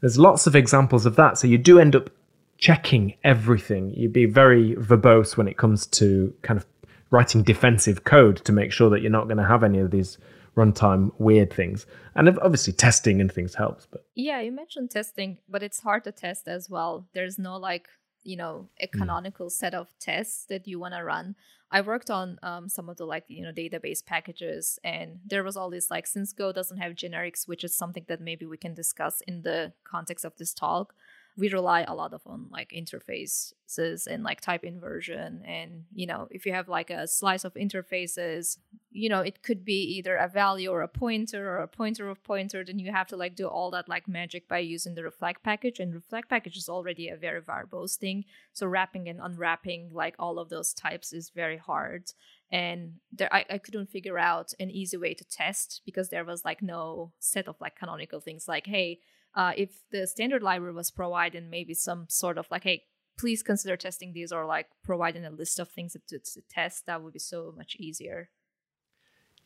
There's 0.00 0.18
lots 0.18 0.46
of 0.46 0.54
examples 0.54 1.06
of 1.06 1.16
that. 1.16 1.38
So 1.38 1.46
you 1.46 1.58
do 1.58 1.78
end 1.78 1.96
up 1.96 2.10
checking 2.58 3.14
everything. 3.24 3.94
You'd 3.94 4.12
be 4.12 4.26
very 4.26 4.74
verbose 4.76 5.36
when 5.36 5.48
it 5.48 5.56
comes 5.56 5.86
to 5.86 6.34
kind 6.42 6.58
of 6.58 6.66
writing 7.10 7.42
defensive 7.42 8.04
code 8.04 8.36
to 8.44 8.52
make 8.52 8.72
sure 8.72 8.90
that 8.90 9.00
you're 9.00 9.10
not 9.10 9.24
going 9.24 9.36
to 9.36 9.46
have 9.46 9.62
any 9.62 9.78
of 9.78 9.90
these 9.90 10.18
runtime 10.56 11.10
weird 11.18 11.52
things. 11.52 11.86
And 12.14 12.28
obviously 12.40 12.72
testing 12.72 13.20
and 13.20 13.32
things 13.32 13.54
helps, 13.54 13.86
but 13.86 14.04
Yeah, 14.14 14.40
you 14.40 14.52
mentioned 14.52 14.90
testing, 14.90 15.38
but 15.48 15.62
it's 15.62 15.80
hard 15.80 16.04
to 16.04 16.12
test 16.12 16.48
as 16.48 16.68
well. 16.68 17.06
There's 17.14 17.38
no 17.38 17.56
like, 17.56 17.88
you 18.22 18.36
know, 18.36 18.68
a 18.80 18.86
canonical 18.86 19.50
set 19.50 19.74
of 19.74 19.88
tests 19.98 20.44
that 20.48 20.68
you 20.68 20.78
want 20.78 20.94
to 20.94 21.02
run. 21.02 21.34
I 21.70 21.80
worked 21.80 22.10
on 22.10 22.38
um, 22.42 22.68
some 22.68 22.90
of 22.90 22.98
the 22.98 23.06
like, 23.06 23.24
you 23.28 23.42
know, 23.42 23.52
database 23.52 24.04
packages 24.04 24.78
and 24.84 25.20
there 25.24 25.42
was 25.42 25.56
all 25.56 25.70
this 25.70 25.90
like 25.90 26.06
since 26.06 26.32
Go 26.34 26.52
doesn't 26.52 26.76
have 26.76 26.92
generics, 26.92 27.48
which 27.48 27.64
is 27.64 27.74
something 27.74 28.04
that 28.08 28.20
maybe 28.20 28.44
we 28.44 28.58
can 28.58 28.74
discuss 28.74 29.22
in 29.26 29.42
the 29.42 29.72
context 29.84 30.24
of 30.24 30.36
this 30.36 30.52
talk 30.52 30.94
we 31.36 31.48
rely 31.50 31.82
a 31.82 31.94
lot 31.94 32.12
of 32.12 32.20
on 32.26 32.46
like 32.50 32.70
interfaces 32.70 34.06
and 34.06 34.22
like 34.22 34.40
type 34.40 34.64
inversion 34.64 35.42
and 35.46 35.84
you 35.94 36.06
know 36.06 36.28
if 36.30 36.44
you 36.44 36.52
have 36.52 36.68
like 36.68 36.90
a 36.90 37.06
slice 37.06 37.44
of 37.44 37.54
interfaces 37.54 38.58
you 38.90 39.08
know 39.08 39.20
it 39.20 39.42
could 39.42 39.64
be 39.64 39.82
either 39.82 40.16
a 40.16 40.28
value 40.28 40.70
or 40.70 40.82
a 40.82 40.88
pointer 40.88 41.48
or 41.48 41.58
a 41.58 41.68
pointer 41.68 42.10
of 42.10 42.22
pointer 42.22 42.62
then 42.64 42.78
you 42.78 42.92
have 42.92 43.06
to 43.06 43.16
like 43.16 43.34
do 43.34 43.46
all 43.46 43.70
that 43.70 43.88
like 43.88 44.06
magic 44.06 44.46
by 44.46 44.58
using 44.58 44.94
the 44.94 45.02
reflect 45.02 45.42
package 45.42 45.78
and 45.78 45.94
reflect 45.94 46.28
package 46.28 46.56
is 46.56 46.68
already 46.68 47.08
a 47.08 47.16
very 47.16 47.40
verbose 47.40 47.96
thing 47.96 48.24
so 48.52 48.66
wrapping 48.66 49.08
and 49.08 49.20
unwrapping 49.22 49.88
like 49.92 50.14
all 50.18 50.38
of 50.38 50.50
those 50.50 50.74
types 50.74 51.12
is 51.12 51.30
very 51.30 51.56
hard 51.56 52.12
and 52.50 52.92
there 53.10 53.32
I, 53.32 53.46
I 53.48 53.58
couldn't 53.58 53.90
figure 53.90 54.18
out 54.18 54.52
an 54.60 54.70
easy 54.70 54.98
way 54.98 55.14
to 55.14 55.24
test 55.24 55.80
because 55.86 56.10
there 56.10 56.24
was 56.24 56.44
like 56.44 56.60
no 56.60 57.12
set 57.18 57.48
of 57.48 57.56
like 57.58 57.76
canonical 57.76 58.20
things 58.20 58.46
like 58.46 58.66
hey 58.66 59.00
uh, 59.34 59.52
if 59.56 59.70
the 59.90 60.06
standard 60.06 60.42
library 60.42 60.74
was 60.74 60.90
providing 60.90 61.50
maybe 61.50 61.74
some 61.74 62.06
sort 62.08 62.38
of 62.38 62.46
like, 62.50 62.64
hey, 62.64 62.84
please 63.18 63.42
consider 63.42 63.76
testing 63.76 64.12
these 64.12 64.32
or 64.32 64.46
like 64.46 64.66
providing 64.82 65.24
a 65.24 65.30
list 65.30 65.58
of 65.58 65.68
things 65.68 65.92
to, 66.08 66.18
to 66.18 66.40
test, 66.50 66.86
that 66.86 67.02
would 67.02 67.12
be 67.12 67.18
so 67.18 67.52
much 67.56 67.76
easier. 67.78 68.30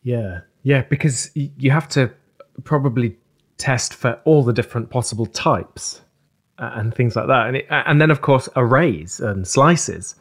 Yeah, 0.03 0.41
yeah, 0.63 0.83
because 0.83 1.31
you 1.35 1.71
have 1.71 1.89
to 1.91 2.13
probably 2.65 3.17
test 3.59 3.93
for 3.95 4.21
all 4.25 4.45
the 4.45 4.53
different 4.53 4.91
possible 4.91 5.27
types 5.27 6.01
and 6.59 6.95
things 6.95 7.17
like 7.17 7.27
that, 7.27 7.49
and 7.49 7.57
it, 7.57 7.67
and 7.71 8.01
then 8.01 8.11
of 8.11 8.21
course 8.21 8.49
arrays 8.57 9.21
and 9.21 9.47
slices. 9.47 10.15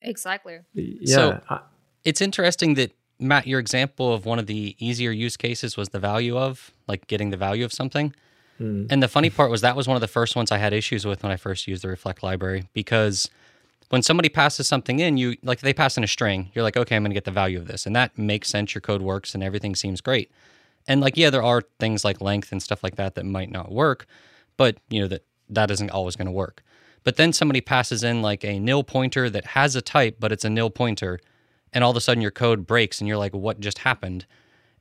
Exactly. 0.00 0.58
Yeah. 0.74 1.14
So 1.14 1.40
I, 1.50 1.60
it's 2.04 2.20
interesting 2.20 2.74
that 2.74 2.92
Mat, 3.20 3.46
your 3.46 3.58
example 3.60 4.14
of 4.14 4.24
one 4.24 4.38
of 4.38 4.46
the 4.46 4.76
easier 4.78 5.10
use 5.10 5.36
cases 5.36 5.76
was 5.76 5.88
the 5.88 5.98
value 5.98 6.38
of, 6.38 6.70
like 6.86 7.06
getting 7.08 7.30
the 7.30 7.36
value 7.36 7.64
of 7.64 7.72
something. 7.72 8.14
Mm. 8.60 8.86
And 8.90 9.02
the 9.02 9.08
funny 9.08 9.30
part 9.30 9.50
was 9.50 9.60
that 9.60 9.76
was 9.76 9.86
one 9.86 9.96
of 9.96 10.00
the 10.00 10.08
first 10.08 10.36
ones 10.36 10.50
I 10.50 10.58
had 10.58 10.72
issues 10.72 11.06
with 11.06 11.22
when 11.22 11.32
I 11.32 11.36
first 11.36 11.66
used 11.68 11.84
the 11.84 11.88
Reflect 11.88 12.22
library 12.22 12.64
because 12.72 13.30
when 13.90 14.02
somebody 14.02 14.28
passes 14.28 14.68
something 14.68 14.98
in, 14.98 15.16
you 15.16 15.36
like 15.42 15.60
they 15.60 15.72
pass 15.72 15.96
in 15.96 16.04
a 16.04 16.08
string, 16.08 16.50
you're 16.54 16.62
like, 16.62 16.76
okay, 16.76 16.96
I'm 16.96 17.02
going 17.02 17.10
to 17.10 17.14
get 17.14 17.24
the 17.24 17.30
value 17.30 17.58
of 17.58 17.66
this. 17.66 17.86
And 17.86 17.96
that 17.96 18.18
makes 18.18 18.48
sense. 18.48 18.74
Your 18.74 18.82
code 18.82 19.02
works 19.02 19.34
and 19.34 19.42
everything 19.42 19.74
seems 19.74 20.00
great. 20.00 20.30
And 20.86 21.00
like, 21.00 21.16
yeah, 21.16 21.30
there 21.30 21.42
are 21.42 21.62
things 21.78 22.04
like 22.04 22.20
length 22.20 22.52
and 22.52 22.62
stuff 22.62 22.82
like 22.82 22.96
that 22.96 23.14
that 23.14 23.24
might 23.24 23.50
not 23.50 23.70
work, 23.70 24.06
but 24.56 24.76
you 24.88 25.00
know, 25.00 25.08
that 25.08 25.24
that 25.50 25.70
isn't 25.70 25.90
always 25.90 26.16
going 26.16 26.26
to 26.26 26.32
work. 26.32 26.62
But 27.04 27.16
then 27.16 27.32
somebody 27.32 27.60
passes 27.60 28.02
in 28.02 28.20
like 28.20 28.44
a 28.44 28.58
nil 28.58 28.84
pointer 28.84 29.30
that 29.30 29.46
has 29.46 29.76
a 29.76 29.82
type, 29.82 30.16
but 30.18 30.32
it's 30.32 30.44
a 30.44 30.50
nil 30.50 30.70
pointer. 30.70 31.20
And 31.72 31.84
all 31.84 31.90
of 31.90 31.96
a 31.96 32.00
sudden 32.00 32.22
your 32.22 32.30
code 32.30 32.66
breaks 32.66 33.00
and 33.00 33.08
you're 33.08 33.16
like, 33.16 33.34
what 33.34 33.60
just 33.60 33.78
happened? 33.78 34.26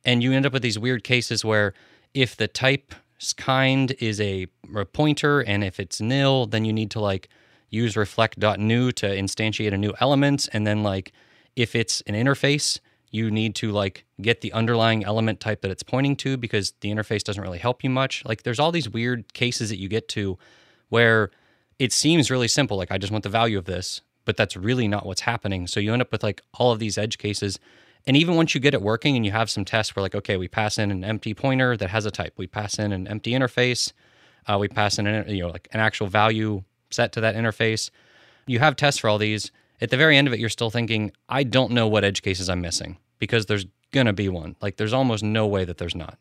And 0.04 0.24
you 0.24 0.34
end 0.34 0.46
up 0.46 0.54
with 0.54 0.62
these 0.62 0.80
weird 0.80 1.04
cases 1.04 1.46
where 1.46 1.74
if 2.14 2.36
the 2.36 2.48
type 2.48 2.96
kind 3.34 3.96
is 4.00 4.20
a, 4.22 4.48
a 4.76 4.86
pointer, 4.86 5.42
and 5.42 5.64
if 5.64 5.80
it's 5.80 6.00
nil, 6.02 6.46
then 6.46 6.66
you 6.66 6.74
need 6.74 6.92
to 6.92 7.00
like 7.00 7.30
use 7.70 7.98
reflect.new 7.98 8.92
to 8.94 9.08
instantiate 9.08 9.74
a 9.74 9.78
new 9.78 9.94
element. 10.00 10.48
And 10.54 10.66
then 10.66 10.84
like 10.84 11.12
if 11.56 11.76
it's 11.76 12.02
an 12.02 12.16
interface, 12.16 12.80
you 13.12 13.32
need 13.32 13.56
to 13.56 13.72
like 13.72 14.06
get 14.22 14.42
the 14.42 14.54
underlying 14.54 15.04
element 15.04 15.40
type 15.40 15.62
that 15.62 15.72
it's 15.72 15.84
pointing 15.84 16.16
to 16.18 16.38
because 16.38 16.74
the 16.82 16.92
interface 16.92 17.24
doesn't 17.24 17.42
really 17.42 17.58
help 17.58 17.84
you 17.84 17.90
much. 17.90 18.24
Like 18.26 18.44
there's 18.44 18.60
all 18.60 18.72
these 18.72 18.90
weird 18.90 19.34
cases 19.34 19.70
that 19.70 19.78
you 19.78 19.88
get 19.88 20.08
to 20.10 20.38
where 20.90 21.32
it 21.80 21.92
seems 21.92 22.30
really 22.32 22.48
simple. 22.48 22.78
Like 22.78 22.92
I 22.92 22.98
just 22.98 23.12
want 23.12 23.24
the 23.24 23.30
value 23.30 23.58
of 23.58 23.66
this, 23.66 24.02
but 24.26 24.38
that's 24.38 24.58
really 24.58 24.88
not 24.88 25.06
what's 25.06 25.22
happening. 25.22 25.68
So 25.68 25.80
you 25.80 25.94
end 25.94 26.02
up 26.02 26.12
with 26.12 26.24
like 26.24 26.42
all 26.54 26.72
of 26.72 26.80
these 26.80 26.98
edge 26.98 27.18
cases 27.18 27.60
and 28.08 28.16
even 28.16 28.36
once 28.36 28.56
you 28.56 28.62
get 28.62 28.74
it 28.74 28.82
working 28.82 29.18
and 29.18 29.26
you 29.26 29.32
have 29.34 29.50
some 29.50 29.66
tests 29.66 29.96
where, 29.96 30.02
like, 30.02 30.16
okay, 30.16 30.38
we 30.38 30.48
pass 30.48 30.78
in 30.78 30.92
an 30.92 31.04
empty 31.04 31.34
pointer 31.34 31.76
that 31.76 31.90
has 31.90 32.06
a 32.06 32.12
type, 32.12 32.34
we 32.38 32.48
pass 32.48 32.80
in 32.80 32.94
an 32.94 33.06
empty 33.08 33.32
interface, 33.32 33.92
uh, 34.48 34.58
we 34.58 34.70
pass 34.70 34.98
in 34.98 35.06
an, 35.06 35.30
you 35.30 35.44
know 35.44 35.50
like 35.50 35.68
an 35.74 35.82
actual 35.82 36.08
value 36.08 36.64
set 36.90 37.12
to 37.12 37.22
that 37.22 37.36
interface. 37.36 37.90
You 38.48 38.60
have 38.60 38.78
tests 38.78 39.02
for 39.02 39.10
all 39.10 39.18
these. 39.18 39.52
At 39.82 39.90
the 39.90 39.98
very 39.98 40.18
end 40.18 40.28
of 40.28 40.34
it, 40.34 40.40
you're 40.40 40.50
still 40.50 40.70
thinking, 40.70 41.12
I 41.28 41.44
don't 41.44 41.74
know 41.74 41.88
what 41.88 42.06
edge 42.06 42.22
cases 42.22 42.50
I'm 42.50 42.62
missing 42.62 42.98
because 43.20 43.46
there's 43.46 43.66
gonna 43.92 44.14
be 44.14 44.30
one. 44.30 44.56
Like, 44.62 44.78
there's 44.78 44.94
almost 44.94 45.24
no 45.24 45.46
way 45.46 45.66
that 45.66 45.78
there's 45.78 45.94
not. 45.94 46.18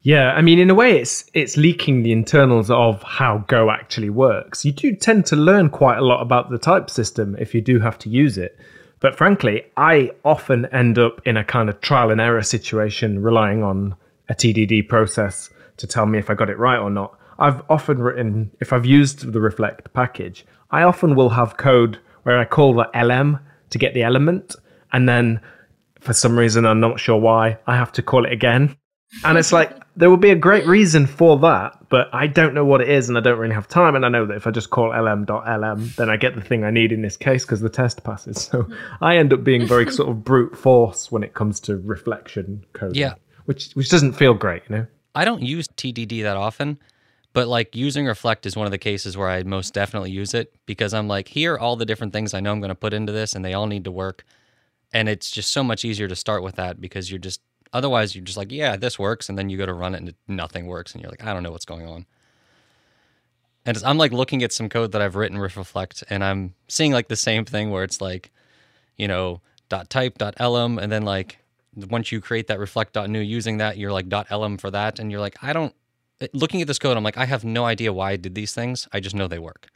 Yeah, 0.00 0.30
I 0.32 0.42
mean, 0.42 0.60
in 0.60 0.70
a 0.70 0.74
way, 0.74 1.00
it's 1.00 1.28
it's 1.34 1.56
leaking 1.56 2.04
the 2.04 2.12
internals 2.12 2.70
of 2.70 3.02
how 3.02 3.38
Go 3.48 3.68
actually 3.68 4.10
works. 4.10 4.64
You 4.64 4.70
do 4.70 4.94
tend 4.94 5.26
to 5.26 5.36
learn 5.36 5.70
quite 5.70 5.98
a 5.98 6.04
lot 6.04 6.22
about 6.22 6.50
the 6.50 6.58
type 6.58 6.88
system 6.88 7.34
if 7.40 7.52
you 7.52 7.60
do 7.60 7.80
have 7.80 7.98
to 7.98 8.08
use 8.08 8.38
it. 8.38 8.56
But 9.00 9.16
frankly, 9.16 9.64
I 9.76 10.10
often 10.24 10.66
end 10.66 10.98
up 10.98 11.20
in 11.24 11.36
a 11.36 11.44
kind 11.44 11.68
of 11.68 11.80
trial 11.80 12.10
and 12.10 12.20
error 12.20 12.42
situation, 12.42 13.22
relying 13.22 13.62
on 13.62 13.94
a 14.28 14.34
TDD 14.34 14.88
process 14.88 15.50
to 15.76 15.86
tell 15.86 16.06
me 16.06 16.18
if 16.18 16.30
I 16.30 16.34
got 16.34 16.50
it 16.50 16.58
right 16.58 16.78
or 16.78 16.90
not. 16.90 17.16
I've 17.38 17.62
often 17.70 17.98
written, 17.98 18.50
if 18.60 18.72
I've 18.72 18.86
used 18.86 19.32
the 19.32 19.40
Reflect 19.40 19.92
package, 19.92 20.44
I 20.70 20.82
often 20.82 21.14
will 21.14 21.30
have 21.30 21.56
code 21.56 21.98
where 22.24 22.38
I 22.38 22.44
call 22.44 22.74
the 22.74 22.90
Elem 22.94 23.40
to 23.70 23.78
get 23.78 23.94
the 23.94 24.02
element, 24.02 24.56
and 24.92 25.08
then 25.08 25.40
for 26.00 26.12
some 26.12 26.38
reason, 26.38 26.66
I'm 26.66 26.80
not 26.80 26.98
sure 26.98 27.18
why, 27.18 27.58
I 27.66 27.76
have 27.76 27.92
to 27.92 28.02
call 28.02 28.24
it 28.24 28.32
again. 28.32 28.76
And 29.24 29.38
it's 29.38 29.52
like, 29.52 29.72
there 29.96 30.10
would 30.10 30.20
be 30.20 30.30
a 30.30 30.36
great 30.36 30.66
reason 30.66 31.06
for 31.06 31.38
that, 31.38 31.88
but 31.88 32.08
I 32.12 32.26
don't 32.26 32.54
know 32.54 32.64
what 32.64 32.80
it 32.80 32.88
is 32.88 33.08
and 33.08 33.18
I 33.18 33.20
don't 33.20 33.38
really 33.38 33.54
have 33.54 33.66
time. 33.66 33.96
And 33.96 34.04
I 34.04 34.08
know 34.08 34.26
that 34.26 34.36
if 34.36 34.46
I 34.46 34.50
just 34.50 34.70
call 34.70 34.90
elem.elem, 34.90 35.96
then 35.96 36.10
I 36.10 36.16
get 36.16 36.34
the 36.34 36.40
thing 36.40 36.62
I 36.62 36.70
need 36.70 36.92
in 36.92 37.02
this 37.02 37.16
case 37.16 37.44
because 37.44 37.60
the 37.60 37.68
test 37.68 38.04
passes. 38.04 38.42
So 38.42 38.68
I 39.00 39.16
end 39.16 39.32
up 39.32 39.42
being 39.42 39.66
very 39.66 39.90
sort 39.90 40.10
of 40.10 40.24
brute 40.24 40.56
force 40.56 41.10
when 41.10 41.22
it 41.22 41.34
comes 41.34 41.58
to 41.60 41.78
reflection 41.78 42.64
code. 42.74 42.96
Yeah. 42.96 43.14
Which, 43.46 43.72
which 43.72 43.88
doesn't 43.88 44.12
feel 44.12 44.34
great, 44.34 44.62
you 44.68 44.76
know? 44.76 44.86
I 45.14 45.24
don't 45.24 45.42
use 45.42 45.66
TDD 45.68 46.22
that 46.22 46.36
often, 46.36 46.78
but 47.32 47.48
like 47.48 47.74
using 47.74 48.06
reflect 48.06 48.46
is 48.46 48.56
one 48.56 48.66
of 48.66 48.72
the 48.72 48.78
cases 48.78 49.16
where 49.16 49.28
I 49.28 49.42
most 49.42 49.74
definitely 49.74 50.10
use 50.10 50.34
it 50.34 50.54
because 50.66 50.92
I'm 50.94 51.08
like, 51.08 51.28
here 51.28 51.54
are 51.54 51.60
all 51.60 51.76
the 51.76 51.86
different 51.86 52.12
things 52.12 52.34
I 52.34 52.40
know 52.40 52.52
I'm 52.52 52.60
going 52.60 52.68
to 52.68 52.74
put 52.74 52.92
into 52.92 53.12
this 53.12 53.32
and 53.32 53.44
they 53.44 53.54
all 53.54 53.66
need 53.66 53.84
to 53.84 53.90
work. 53.90 54.24
And 54.92 55.08
it's 55.08 55.30
just 55.30 55.50
so 55.50 55.64
much 55.64 55.84
easier 55.84 56.08
to 56.08 56.16
start 56.16 56.42
with 56.42 56.56
that 56.56 56.80
because 56.80 57.10
you're 57.10 57.18
just 57.18 57.40
Otherwise, 57.72 58.14
you're 58.14 58.24
just 58.24 58.38
like, 58.38 58.52
yeah, 58.52 58.76
this 58.76 58.98
works, 58.98 59.28
and 59.28 59.38
then 59.38 59.48
you 59.48 59.58
go 59.58 59.66
to 59.66 59.74
run 59.74 59.94
it 59.94 60.02
and 60.02 60.14
nothing 60.26 60.66
works, 60.66 60.92
and 60.92 61.02
you're 61.02 61.10
like, 61.10 61.24
I 61.24 61.32
don't 61.32 61.42
know 61.42 61.52
what's 61.52 61.64
going 61.64 61.86
on. 61.86 62.06
And 63.66 63.76
I'm 63.84 63.98
like 63.98 64.12
looking 64.12 64.42
at 64.42 64.52
some 64.52 64.68
code 64.68 64.92
that 64.92 65.02
I've 65.02 65.16
written 65.16 65.38
with 65.38 65.56
Reflect, 65.56 66.04
and 66.08 66.24
I'm 66.24 66.54
seeing 66.68 66.92
like 66.92 67.08
the 67.08 67.16
same 67.16 67.44
thing 67.44 67.70
where 67.70 67.84
it's 67.84 68.00
like, 68.00 68.32
you 68.96 69.08
know, 69.08 69.40
dot 69.68 69.90
type 69.90 70.18
dot 70.18 70.34
elem, 70.36 70.80
and 70.80 70.90
then 70.90 71.02
like 71.02 71.38
once 71.74 72.10
you 72.10 72.20
create 72.20 72.46
that 72.48 72.58
reflect 72.58 72.94
dot 72.94 73.10
new 73.10 73.20
using 73.20 73.58
that, 73.58 73.76
you're 73.76 73.92
like 73.92 74.08
dot 74.08 74.28
elem 74.28 74.58
for 74.60 74.70
that, 74.70 74.98
and 74.98 75.10
you're 75.10 75.20
like, 75.20 75.36
I 75.42 75.52
don't 75.52 75.74
uh, 76.20 76.26
looking 76.32 76.60
at 76.60 76.66
this 76.66 76.78
code, 76.78 76.96
I'm 76.96 77.04
like, 77.04 77.16
I 77.16 77.26
have 77.26 77.44
no 77.44 77.64
idea 77.64 77.92
why 77.92 78.12
I 78.12 78.16
did 78.16 78.34
these 78.34 78.54
things. 78.54 78.88
I 78.92 79.00
just 79.00 79.14
know 79.14 79.28
they 79.28 79.38
work, 79.38 79.68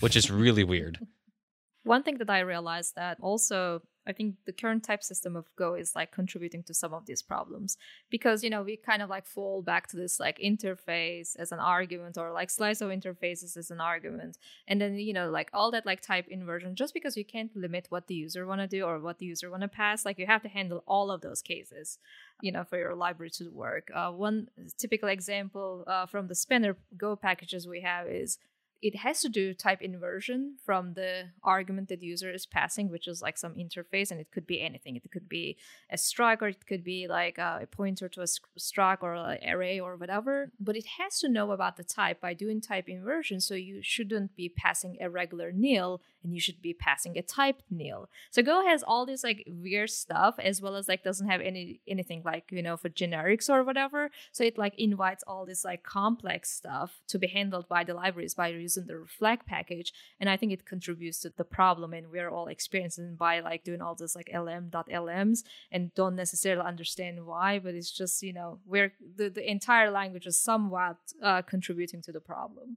which 0.00 0.16
is 0.16 0.30
really 0.30 0.64
weird. 0.64 0.98
One 1.84 2.02
thing 2.02 2.18
that 2.18 2.30
I 2.30 2.40
realized 2.40 2.96
that 2.96 3.18
also 3.20 3.82
I 4.06 4.12
think 4.12 4.36
the 4.44 4.52
current 4.52 4.84
type 4.84 5.02
system 5.02 5.36
of 5.36 5.54
Go 5.56 5.74
is 5.74 5.94
like 5.96 6.12
contributing 6.12 6.62
to 6.64 6.74
some 6.74 6.94
of 6.94 7.06
these 7.06 7.22
problems. 7.22 7.76
Because 8.10 8.44
you 8.44 8.50
know 8.50 8.62
we 8.62 8.76
kind 8.76 9.02
of 9.02 9.10
like 9.10 9.26
fall 9.26 9.62
back 9.62 9.88
to 9.88 9.96
this 9.96 10.20
like 10.20 10.38
interface 10.38 11.36
as 11.38 11.52
an 11.52 11.58
argument 11.58 12.16
or 12.18 12.32
like 12.32 12.50
slice 12.50 12.80
of 12.80 12.90
interfaces 12.90 13.56
as 13.56 13.70
an 13.70 13.80
argument. 13.80 14.38
And 14.68 14.80
then 14.80 14.94
you 14.96 15.12
know 15.12 15.30
like 15.30 15.50
all 15.52 15.70
that 15.72 15.86
like 15.86 16.00
type 16.00 16.26
inversion 16.28 16.74
just 16.76 16.94
because 16.94 17.16
you 17.16 17.24
can't 17.24 17.54
limit 17.56 17.86
what 17.88 18.06
the 18.06 18.14
user 18.14 18.46
want 18.46 18.60
to 18.60 18.66
do 18.66 18.84
or 18.84 18.98
what 19.00 19.18
the 19.18 19.26
user 19.26 19.50
want 19.50 19.62
to 19.62 19.68
pass 19.68 20.04
like 20.04 20.18
you 20.18 20.26
have 20.26 20.42
to 20.42 20.48
handle 20.48 20.84
all 20.86 21.10
of 21.10 21.20
those 21.20 21.42
cases 21.42 21.98
you 22.40 22.52
know 22.52 22.64
for 22.64 22.78
your 22.78 22.94
library 22.94 23.30
to 23.30 23.50
work. 23.50 23.90
Uh, 23.94 24.10
one 24.10 24.48
typical 24.78 25.08
example 25.08 25.84
uh, 25.86 26.06
from 26.06 26.28
the 26.28 26.34
spanner 26.34 26.76
Go 26.96 27.16
packages 27.16 27.66
we 27.66 27.80
have 27.80 28.06
is 28.06 28.38
it 28.86 28.94
has 28.94 29.20
to 29.20 29.28
do 29.28 29.52
type 29.52 29.82
inversion 29.82 30.58
from 30.64 30.94
the 30.94 31.24
argument 31.42 31.88
that 31.88 32.04
user 32.04 32.30
is 32.30 32.46
passing, 32.46 32.88
which 32.88 33.08
is 33.08 33.20
like 33.20 33.36
some 33.36 33.54
interface, 33.54 34.12
and 34.12 34.20
it 34.20 34.30
could 34.30 34.46
be 34.46 34.60
anything. 34.60 34.94
It 34.94 35.10
could 35.10 35.28
be 35.28 35.56
a 35.90 35.96
struct, 35.96 36.40
or 36.40 36.48
it 36.48 36.66
could 36.68 36.84
be 36.84 37.08
like 37.08 37.36
uh, 37.36 37.58
a 37.62 37.66
pointer 37.66 38.08
to 38.08 38.20
a 38.20 38.26
struct 38.58 39.02
or 39.02 39.14
an 39.14 39.38
array 39.48 39.80
or 39.80 39.96
whatever. 39.96 40.52
But 40.60 40.76
it 40.76 40.86
has 40.98 41.18
to 41.18 41.28
know 41.28 41.50
about 41.50 41.76
the 41.76 41.82
type 41.82 42.20
by 42.20 42.32
doing 42.32 42.60
type 42.60 42.88
inversion. 42.88 43.40
So 43.40 43.54
you 43.54 43.80
shouldn't 43.82 44.36
be 44.36 44.48
passing 44.48 44.98
a 45.00 45.10
regular 45.10 45.50
nil, 45.50 46.00
and 46.22 46.32
you 46.32 46.40
should 46.40 46.62
be 46.62 46.72
passing 46.72 47.18
a 47.18 47.22
typed 47.22 47.64
nil. 47.68 48.08
So 48.30 48.42
Go 48.42 48.64
has 48.64 48.84
all 48.84 49.04
this 49.04 49.24
like 49.24 49.42
weird 49.48 49.90
stuff, 49.90 50.36
as 50.38 50.62
well 50.62 50.76
as 50.76 50.86
like 50.86 51.02
doesn't 51.02 51.28
have 51.28 51.40
any 51.40 51.80
anything 51.88 52.22
like 52.24 52.52
you 52.52 52.62
know 52.62 52.76
for 52.76 52.88
generics 52.88 53.50
or 53.50 53.64
whatever. 53.64 54.10
So 54.30 54.44
it 54.44 54.56
like 54.56 54.74
invites 54.78 55.24
all 55.26 55.44
this 55.44 55.64
like 55.64 55.82
complex 55.82 56.52
stuff 56.52 57.00
to 57.08 57.18
be 57.18 57.26
handled 57.26 57.68
by 57.68 57.82
the 57.82 57.94
libraries 57.94 58.34
by 58.34 58.50
using 58.76 58.86
the 58.86 58.98
reflect 58.98 59.46
package 59.46 59.92
and 60.20 60.28
i 60.28 60.36
think 60.36 60.52
it 60.52 60.66
contributes 60.66 61.20
to 61.20 61.32
the 61.36 61.44
problem 61.44 61.92
and 61.92 62.10
we're 62.10 62.30
all 62.30 62.48
experiencing 62.48 63.16
by 63.16 63.40
like 63.40 63.64
doing 63.64 63.80
all 63.80 63.94
this 63.94 64.14
like 64.14 64.30
elem.elems 64.32 65.44
and 65.72 65.94
don't 65.94 66.16
necessarily 66.16 66.64
understand 66.66 67.24
why 67.24 67.58
but 67.58 67.74
it's 67.74 67.90
just 67.90 68.22
you 68.22 68.32
know 68.32 68.58
we're 68.66 68.92
the, 69.16 69.28
the 69.28 69.50
entire 69.50 69.90
language 69.90 70.26
is 70.26 70.40
somewhat 70.40 70.96
uh, 71.22 71.42
contributing 71.42 72.02
to 72.02 72.12
the 72.12 72.20
problem. 72.20 72.76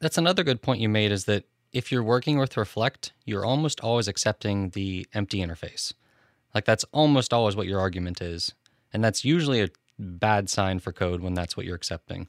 That's 0.00 0.18
another 0.18 0.42
good 0.42 0.62
point 0.62 0.80
you 0.80 0.88
made 0.88 1.12
is 1.12 1.26
that 1.26 1.44
if 1.72 1.92
you're 1.92 2.02
working 2.02 2.38
with 2.38 2.56
reflect 2.56 3.12
you're 3.24 3.44
almost 3.44 3.80
always 3.80 4.08
accepting 4.08 4.70
the 4.70 5.06
empty 5.14 5.38
interface. 5.38 5.92
Like 6.54 6.64
that's 6.64 6.84
almost 6.92 7.32
always 7.32 7.56
what 7.56 7.66
your 7.66 7.80
argument 7.80 8.20
is 8.20 8.54
and 8.92 9.02
that's 9.02 9.24
usually 9.24 9.62
a 9.62 9.68
bad 9.98 10.50
sign 10.50 10.80
for 10.80 10.92
code 10.92 11.20
when 11.20 11.34
that's 11.34 11.56
what 11.56 11.64
you're 11.64 11.76
accepting 11.76 12.28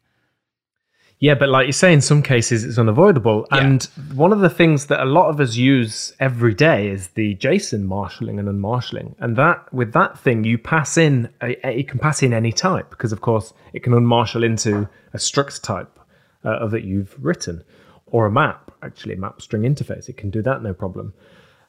yeah, 1.24 1.36
but 1.36 1.48
like 1.48 1.68
you 1.68 1.72
say, 1.72 1.94
in 1.94 2.02
some 2.02 2.22
cases 2.22 2.66
it's 2.66 2.78
unavoidable. 2.78 3.48
Yeah. 3.50 3.60
And 3.60 3.84
one 4.14 4.34
of 4.34 4.42
the 4.42 4.50
things 4.50 4.88
that 4.88 5.00
a 5.00 5.06
lot 5.06 5.30
of 5.30 5.40
us 5.40 5.56
use 5.56 6.12
every 6.20 6.54
day 6.54 6.90
is 6.90 7.08
the 7.20 7.36
JSON 7.36 7.84
marshalling 7.84 8.40
and 8.40 8.50
unmarshalling. 8.50 9.16
And 9.20 9.38
that 9.38 9.74
with 9.74 9.94
that 9.94 10.20
thing, 10.20 10.44
you 10.44 10.58
pass 10.58 10.98
in, 10.98 11.30
a, 11.42 11.78
you 11.78 11.86
can 11.86 11.98
pass 11.98 12.24
in 12.24 12.34
any 12.34 12.52
type 12.52 12.90
because, 12.90 13.14
of 13.14 13.22
course, 13.22 13.54
it 13.72 13.84
can 13.84 13.94
unmarshal 13.94 14.44
into 14.44 14.90
a 15.14 15.18
struct 15.18 15.62
type 15.62 15.98
uh, 16.44 16.68
that 16.68 16.84
you've 16.84 17.16
written 17.24 17.64
or 18.08 18.26
a 18.26 18.32
map, 18.32 18.74
actually, 18.82 19.14
a 19.14 19.18
map 19.18 19.42
string 19.42 19.62
interface. 19.62 20.10
It 20.10 20.18
can 20.18 20.30
do 20.30 20.42
that 20.42 20.62
no 20.62 20.74
problem. 20.74 21.14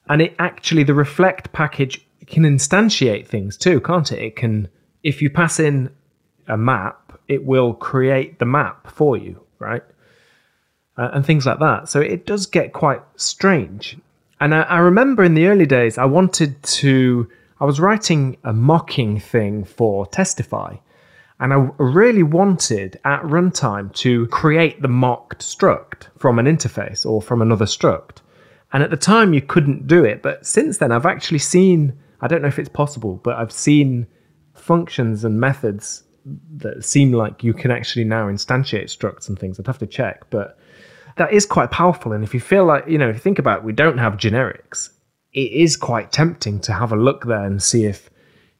And 0.09 0.21
it 0.21 0.35
actually, 0.37 0.83
the 0.83 0.93
reflect 0.93 1.53
package 1.53 2.05
can 2.27 2.43
instantiate 2.43 3.25
things 3.25 3.55
too, 3.55 3.79
can't 3.79 4.11
it? 4.11 4.21
It 4.21 4.35
can, 4.35 4.67
if 5.01 5.21
you 5.21 5.29
pass 5.29 5.61
in 5.61 5.91
a 6.45 6.57
map, 6.57 7.17
it 7.29 7.45
will 7.45 7.73
create 7.73 8.39
the 8.39 8.45
map 8.45 8.91
for 8.91 9.15
you 9.15 9.44
right? 9.59 9.83
Uh, 10.97 11.09
and 11.13 11.25
things 11.25 11.45
like 11.45 11.59
that. 11.59 11.89
So 11.89 11.99
it 11.99 12.25
does 12.25 12.45
get 12.45 12.73
quite 12.73 13.01
strange. 13.15 13.97
And 14.39 14.53
I, 14.55 14.61
I, 14.61 14.77
remember 14.79 15.23
in 15.23 15.33
the 15.33 15.47
early 15.47 15.65
days, 15.65 15.97
I 15.97 16.05
wanted 16.05 16.61
to, 16.63 17.29
I 17.59 17.65
was 17.65 17.79
writing 17.79 18.37
a 18.43 18.53
mocking 18.53 19.19
thing 19.19 19.63
for 19.63 20.05
Testify. 20.07 20.77
And 21.39 21.53
I 21.53 21.69
really 21.77 22.23
wanted 22.23 22.99
at 23.03 23.21
runtime 23.23 23.93
to 23.95 24.27
create 24.27 24.81
the 24.81 24.87
mocked 24.87 25.41
struct 25.41 26.07
from 26.17 26.39
an 26.39 26.45
interface 26.45 27.05
or 27.05 27.21
from 27.21 27.41
another 27.41 27.65
struct. 27.65 28.17
And 28.71 28.81
at 28.81 28.89
the 28.89 28.97
time, 28.97 29.33
you 29.33 29.41
couldn't 29.41 29.87
do 29.87 30.05
it. 30.05 30.21
But 30.21 30.45
since 30.45 30.77
then, 30.77 30.93
I've 30.93 31.05
actually 31.05 31.39
seen, 31.39 31.93
I 32.21 32.27
don't 32.27 32.41
know 32.41 32.47
if 32.47 32.59
it's 32.59 32.69
possible, 32.69 33.19
but 33.21 33.35
I've 33.35 33.51
seen 33.51 34.07
functions 34.53 35.25
and 35.25 35.39
methods 35.39 36.03
that 36.57 36.83
seem 36.83 37.11
like 37.11 37.43
you 37.43 37.53
can 37.53 37.71
actually 37.71 38.03
now 38.03 38.27
instantiate 38.27 38.85
structs 38.85 39.29
and 39.29 39.37
things. 39.37 39.59
I'd 39.59 39.67
have 39.67 39.77
to 39.79 39.87
check, 39.87 40.29
but 40.29 40.57
that 41.17 41.31
is 41.31 41.45
quite 41.45 41.71
powerful. 41.71 42.11
And 42.11 42.23
if 42.23 42.33
you 42.33 42.39
feel 42.39 42.65
like, 42.65 42.87
you 42.87 42.97
know, 42.97 43.09
if 43.09 43.15
you 43.15 43.21
think 43.21 43.39
about 43.39 43.59
it, 43.59 43.63
we 43.63 43.73
don't 43.73 43.97
have 43.97 44.17
generics, 44.17 44.89
it 45.33 45.51
is 45.51 45.77
quite 45.77 46.11
tempting 46.11 46.59
to 46.61 46.73
have 46.73 46.91
a 46.91 46.95
look 46.95 47.25
there 47.25 47.43
and 47.43 47.61
see 47.61 47.85
if 47.85 48.09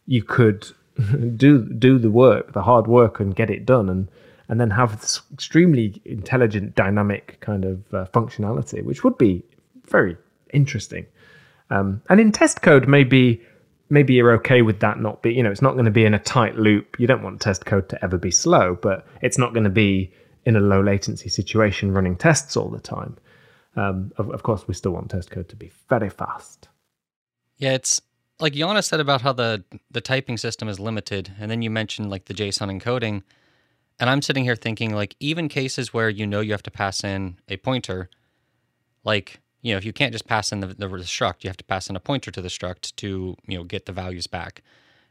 you 0.06 0.24
could 0.24 0.68
do 1.36 1.66
do 1.74 1.98
the 1.98 2.12
work, 2.12 2.54
the 2.54 2.64
hard 2.64 2.88
work, 2.88 3.20
and 3.20 3.36
get 3.36 3.50
it 3.50 3.66
done, 3.66 3.90
and 3.90 4.10
and 4.48 4.62
then 4.62 4.70
have 4.70 5.02
this 5.02 5.22
extremely 5.34 6.02
intelligent, 6.06 6.76
dynamic 6.76 7.38
kind 7.40 7.66
of 7.66 7.94
uh, 7.94 8.06
functionality, 8.14 8.84
which 8.84 9.04
would 9.04 9.18
be 9.18 9.44
very 9.88 10.16
interesting. 10.54 11.06
Um, 11.72 12.02
and 12.10 12.20
in 12.20 12.32
test 12.32 12.62
code, 12.62 12.88
maybe 12.88 13.42
maybe 13.90 14.14
you're 14.14 14.34
okay 14.34 14.62
with 14.62 14.80
that 14.80 15.00
not 15.00 15.22
be 15.22 15.34
you 15.34 15.44
know 15.44 15.52
it's 15.52 15.62
not 15.62 15.74
going 15.74 15.86
to 15.86 15.92
be 15.92 16.06
in 16.06 16.14
a 16.14 16.20
tight 16.20 16.58
loop. 16.58 17.00
You 17.00 17.08
don't 17.08 17.24
want 17.24 17.42
test 17.42 17.66
code 17.66 17.90
to 17.90 18.04
ever 18.04 18.18
be 18.18 18.32
slow 18.32 18.78
but 18.82 19.06
it's 19.22 19.38
not 19.38 19.54
going 19.54 19.64
to 19.64 19.70
be 19.70 20.12
in 20.46 20.56
a 20.56 20.60
low 20.60 20.82
latency 20.82 21.30
situation 21.30 21.92
running 21.92 22.16
tests 22.16 22.56
all 22.56 22.70
the 22.70 22.80
time. 22.80 23.18
Um, 23.76 24.12
of, 24.18 24.30
of, 24.30 24.44
course 24.44 24.68
we 24.68 24.74
still 24.74 24.92
want 24.92 25.10
test 25.12 25.32
code 25.32 25.50
to 25.50 25.56
be 25.58 25.72
very 25.90 26.10
fast. 26.10 26.70
Yeah 27.58 27.74
it's 27.74 28.02
like 28.40 28.54
Jaana 28.54 28.84
said 28.84 29.00
about 29.00 29.22
how 29.22 29.34
the 29.34 29.64
the 29.92 30.02
typing 30.02 30.38
system 30.38 30.68
is 30.68 30.80
limited 30.80 31.32
and 31.40 31.50
then 31.50 31.62
you 31.62 31.70
mentioned 31.70 32.10
like 32.10 32.26
the 32.26 32.34
json 32.34 32.80
encoding 32.80 33.24
and 34.00 34.10
i'm 34.10 34.22
sitting 34.22 34.44
here 34.44 34.56
thinking 34.56 34.94
like 34.94 35.16
even 35.20 35.48
cases 35.48 35.94
where 35.94 36.10
you 36.10 36.28
know 36.28 36.42
you 36.42 36.52
have 36.52 36.64
to 36.64 36.72
pass 36.72 37.04
in 37.04 37.38
a 37.48 37.58
pointer 37.58 38.10
like 39.04 39.40
you 39.66 39.72
know, 39.72 39.80
if 39.80 39.86
you 39.86 39.94
can't 39.94 40.12
just 40.12 40.28
pass 40.28 40.52
in 40.52 40.60
the, 40.60 40.68
the, 40.68 40.88
struct, 40.88 41.44
you 41.44 41.50
have 41.50 41.58
to 41.58 41.64
pass 41.64 41.90
in 41.90 41.96
a 41.96 42.00
pointer 42.00 42.30
to 42.30 42.40
the 42.40 42.50
struct 42.50 42.96
to, 42.98 43.36
you 43.48 43.58
know, 43.58 43.64
get 43.64 43.88
the 43.88 43.92
values 43.92 44.28
back. 44.28 44.62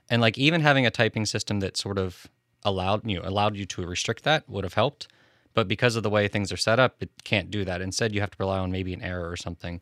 And 0.09 0.23
like 0.23 0.39
even 0.39 0.61
having 0.61 0.87
a 0.87 0.93
typing 0.93 1.27
system 1.27 1.59
that 1.59 1.77
sort 1.77 1.99
of 1.99 2.29
allowed, 2.63 3.05
you 3.05 3.19
know, 3.19 3.29
allowed 3.29 3.57
you 3.57 3.67
to 3.67 3.85
restrict 3.85 4.23
that 4.23 4.49
would 4.49 4.63
have 4.63 4.75
helped. 4.75 5.09
But 5.55 5.67
because 5.67 5.97
of 5.97 6.05
the 6.05 6.11
way 6.11 6.29
things 6.29 6.53
are 6.53 6.57
set 6.57 6.79
up, 6.79 6.95
it 7.01 7.11
can't 7.25 7.51
do 7.51 7.65
that. 7.65 7.81
Instead, 7.81 8.15
you 8.15 8.21
have 8.21 8.31
to 8.31 8.37
rely 8.39 8.61
on 8.61 8.71
maybe 8.71 8.95
an 8.95 9.03
error 9.03 9.29
or 9.29 9.37
something. 9.37 9.81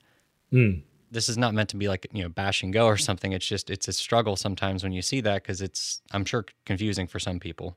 Mm. 0.50 0.84
This 1.10 1.28
is 1.28 1.36
not 1.36 1.52
meant 1.52 1.68
to 1.68 1.76
be 1.76 1.88
like, 1.88 2.06
you 2.10 2.22
know, 2.22 2.30
bash 2.30 2.62
and 2.62 2.72
go 2.72 2.86
or 2.86 2.96
something. 2.96 3.32
It's 3.32 3.46
just, 3.46 3.68
it's 3.68 3.88
a 3.88 3.92
struggle 3.92 4.36
sometimes 4.36 4.82
when 4.82 4.92
you 4.92 5.02
see 5.02 5.20
that 5.20 5.42
because 5.42 5.60
it's, 5.60 6.00
I'm 6.12 6.24
sure, 6.24 6.46
confusing 6.64 7.06
for 7.06 7.18
some 7.18 7.38
people. 7.40 7.76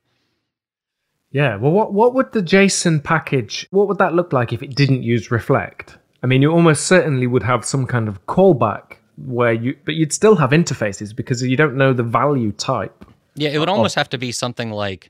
Yeah. 1.31 1.57
Well, 1.57 1.73
what, 1.73 1.91
what 1.91 2.13
would 2.13 2.31
the 2.31 2.41
JSON 2.41 3.03
package, 3.03 3.67
what 3.71 3.89
would 3.89 3.97
that 3.97 4.13
look 4.13 4.31
like 4.31 4.53
if 4.53 4.63
it 4.63 4.73
didn't 4.73 5.03
use 5.03 5.29
reflect? 5.29 5.97
I 6.23 6.27
mean, 6.27 6.41
you 6.41 6.51
almost 6.51 6.87
certainly 6.87 7.27
would 7.27 7.43
have 7.43 7.65
some 7.65 7.85
kind 7.85 8.07
of 8.07 8.25
callback 8.25 8.97
where 9.17 9.53
you, 9.53 9.77
but 9.85 9.95
you'd 9.95 10.13
still 10.13 10.35
have 10.35 10.51
interfaces 10.51 11.15
because 11.15 11.41
you 11.41 11.55
don't 11.55 11.75
know 11.75 11.93
the 11.93 12.03
value 12.03 12.51
type. 12.51 13.05
Yeah, 13.35 13.49
it 13.49 13.59
would 13.59 13.69
almost 13.69 13.95
have 13.95 14.09
to 14.09 14.17
be 14.17 14.31
something 14.31 14.71
like 14.71 15.09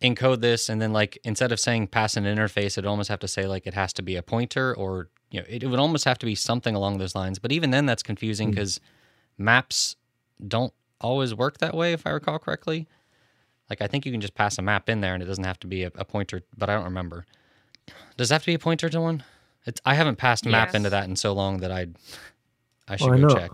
encode 0.00 0.40
this, 0.40 0.68
and 0.68 0.80
then 0.80 0.92
like 0.92 1.18
instead 1.24 1.52
of 1.52 1.60
saying 1.60 1.88
pass 1.88 2.16
an 2.16 2.24
interface, 2.24 2.78
it'd 2.78 2.86
almost 2.86 3.08
have 3.08 3.20
to 3.20 3.28
say 3.28 3.46
like 3.46 3.66
it 3.66 3.74
has 3.74 3.92
to 3.94 4.02
be 4.02 4.16
a 4.16 4.22
pointer, 4.22 4.74
or 4.74 5.08
you 5.30 5.40
know, 5.40 5.46
it, 5.48 5.62
it 5.62 5.66
would 5.66 5.78
almost 5.78 6.04
have 6.04 6.18
to 6.18 6.26
be 6.26 6.34
something 6.34 6.74
along 6.74 6.98
those 6.98 7.14
lines. 7.14 7.38
But 7.38 7.52
even 7.52 7.70
then, 7.70 7.86
that's 7.86 8.02
confusing 8.02 8.50
because 8.50 8.78
mm. 8.78 8.82
maps 9.38 9.96
don't 10.46 10.72
always 11.00 11.34
work 11.34 11.58
that 11.58 11.74
way, 11.74 11.92
if 11.92 12.06
I 12.06 12.10
recall 12.10 12.38
correctly. 12.38 12.86
Like 13.70 13.80
I 13.80 13.86
think 13.86 14.06
you 14.06 14.12
can 14.12 14.20
just 14.20 14.34
pass 14.34 14.58
a 14.58 14.62
map 14.62 14.88
in 14.88 15.00
there, 15.00 15.14
and 15.14 15.22
it 15.22 15.26
doesn't 15.26 15.44
have 15.44 15.58
to 15.60 15.66
be 15.66 15.84
a, 15.84 15.90
a 15.96 16.04
pointer, 16.04 16.42
but 16.56 16.68
I 16.68 16.74
don't 16.74 16.84
remember. 16.84 17.26
Does 18.16 18.30
it 18.30 18.34
have 18.34 18.42
to 18.42 18.46
be 18.46 18.54
a 18.54 18.58
pointer 18.58 18.88
to 18.88 19.00
one? 19.00 19.24
It's, 19.66 19.80
I 19.84 19.94
haven't 19.94 20.16
passed 20.16 20.44
map 20.44 20.68
yes. 20.68 20.74
into 20.74 20.90
that 20.90 21.04
in 21.04 21.16
so 21.16 21.32
long 21.32 21.58
that 21.58 21.72
I 21.72 21.88
I 22.86 22.96
should 22.96 23.20
go 23.20 23.28
check. 23.28 23.50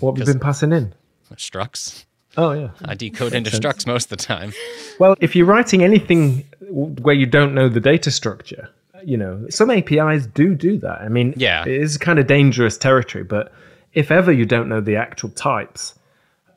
What 0.00 0.18
have 0.18 0.26
you 0.26 0.34
been 0.34 0.40
passing 0.40 0.72
in? 0.72 0.94
Structs. 1.34 2.04
Oh 2.36 2.52
yeah. 2.52 2.70
I 2.84 2.94
decode 2.94 3.34
into 3.34 3.50
structs 3.50 3.86
most 3.86 4.12
of 4.12 4.18
the 4.18 4.24
time. 4.24 4.52
Well, 4.98 5.16
if 5.20 5.34
you're 5.34 5.46
writing 5.46 5.82
anything 5.82 6.44
where 6.60 7.14
you 7.14 7.26
don't 7.26 7.54
know 7.54 7.68
the 7.68 7.80
data 7.80 8.10
structure, 8.10 8.68
you 9.04 9.16
know, 9.16 9.46
some 9.48 9.70
APIs 9.70 10.26
do 10.26 10.54
do 10.54 10.78
that. 10.78 11.00
I 11.00 11.08
mean, 11.08 11.34
yeah, 11.36 11.62
it 11.62 11.68
is 11.68 11.98
kind 11.98 12.18
of 12.18 12.26
dangerous 12.26 12.78
territory. 12.78 13.24
But 13.24 13.52
if 13.94 14.10
ever 14.10 14.30
you 14.30 14.44
don't 14.44 14.68
know 14.68 14.80
the 14.80 14.96
actual 14.96 15.30
types, 15.30 15.98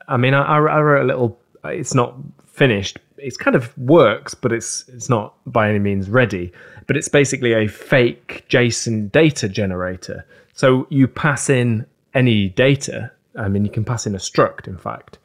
I 0.08 0.16
mean, 0.16 0.34
I, 0.34 0.42
I 0.42 0.80
wrote 0.80 1.02
a 1.02 1.06
little. 1.06 1.38
It's 1.64 1.94
not 1.94 2.14
finished. 2.46 2.98
It's 3.22 3.36
kind 3.36 3.56
of 3.56 3.76
works, 3.78 4.34
but 4.34 4.52
it's 4.52 4.84
it's 4.88 5.08
not 5.08 5.34
by 5.46 5.68
any 5.68 5.78
means 5.78 6.10
ready 6.10 6.52
but 6.86 6.96
it's 6.96 7.08
basically 7.08 7.52
a 7.52 7.68
fake 7.68 8.44
JSON 8.48 9.10
data 9.10 9.48
generator. 9.48 10.26
So 10.54 10.86
you 10.90 11.08
pass 11.08 11.48
in 11.48 11.86
any 12.14 12.50
data. 12.50 13.10
I 13.38 13.48
mean, 13.48 13.64
you 13.64 13.70
can 13.70 13.84
pass 13.84 14.06
in 14.06 14.14
a 14.14 14.18
struct, 14.18 14.66
in 14.66 14.76
fact, 14.76 15.18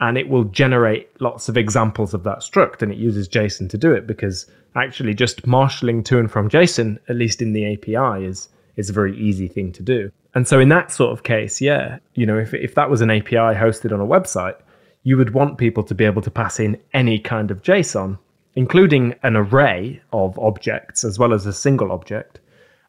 and 0.00 0.18
it 0.18 0.28
will 0.28 0.44
generate 0.44 1.08
lots 1.20 1.48
of 1.48 1.56
examples 1.56 2.14
of 2.14 2.24
that 2.24 2.38
struct 2.38 2.82
and 2.82 2.90
it 2.90 2.98
uses 2.98 3.28
JSON 3.28 3.70
to 3.70 3.78
do 3.78 3.92
it 3.92 4.06
because 4.06 4.50
actually 4.74 5.14
just 5.14 5.46
marshalling 5.46 6.02
to 6.04 6.18
and 6.18 6.30
from 6.30 6.48
JSON, 6.48 6.98
at 7.08 7.16
least 7.16 7.42
in 7.42 7.52
the 7.52 7.72
API, 7.74 8.24
is 8.24 8.48
is 8.76 8.88
a 8.88 8.92
very 8.92 9.16
easy 9.18 9.48
thing 9.48 9.70
to 9.70 9.82
do. 9.82 10.10
And 10.34 10.48
so 10.48 10.58
in 10.58 10.70
that 10.70 10.90
sort 10.90 11.12
of 11.12 11.24
case, 11.24 11.60
yeah, 11.60 11.98
you 12.14 12.24
know, 12.24 12.38
if 12.38 12.54
if 12.54 12.74
that 12.74 12.90
was 12.90 13.00
an 13.00 13.10
API 13.10 13.54
hosted 13.54 13.92
on 13.92 14.00
a 14.00 14.06
website, 14.06 14.56
you 15.02 15.16
would 15.16 15.34
want 15.34 15.58
people 15.58 15.82
to 15.84 15.94
be 15.94 16.04
able 16.04 16.22
to 16.22 16.30
pass 16.30 16.60
in 16.60 16.80
any 16.92 17.18
kind 17.18 17.50
of 17.50 17.62
JSON, 17.62 18.18
including 18.54 19.14
an 19.22 19.36
array 19.36 20.00
of 20.12 20.38
objects 20.38 21.04
as 21.04 21.18
well 21.18 21.32
as 21.32 21.46
a 21.46 21.52
single 21.52 21.90
object. 21.90 22.40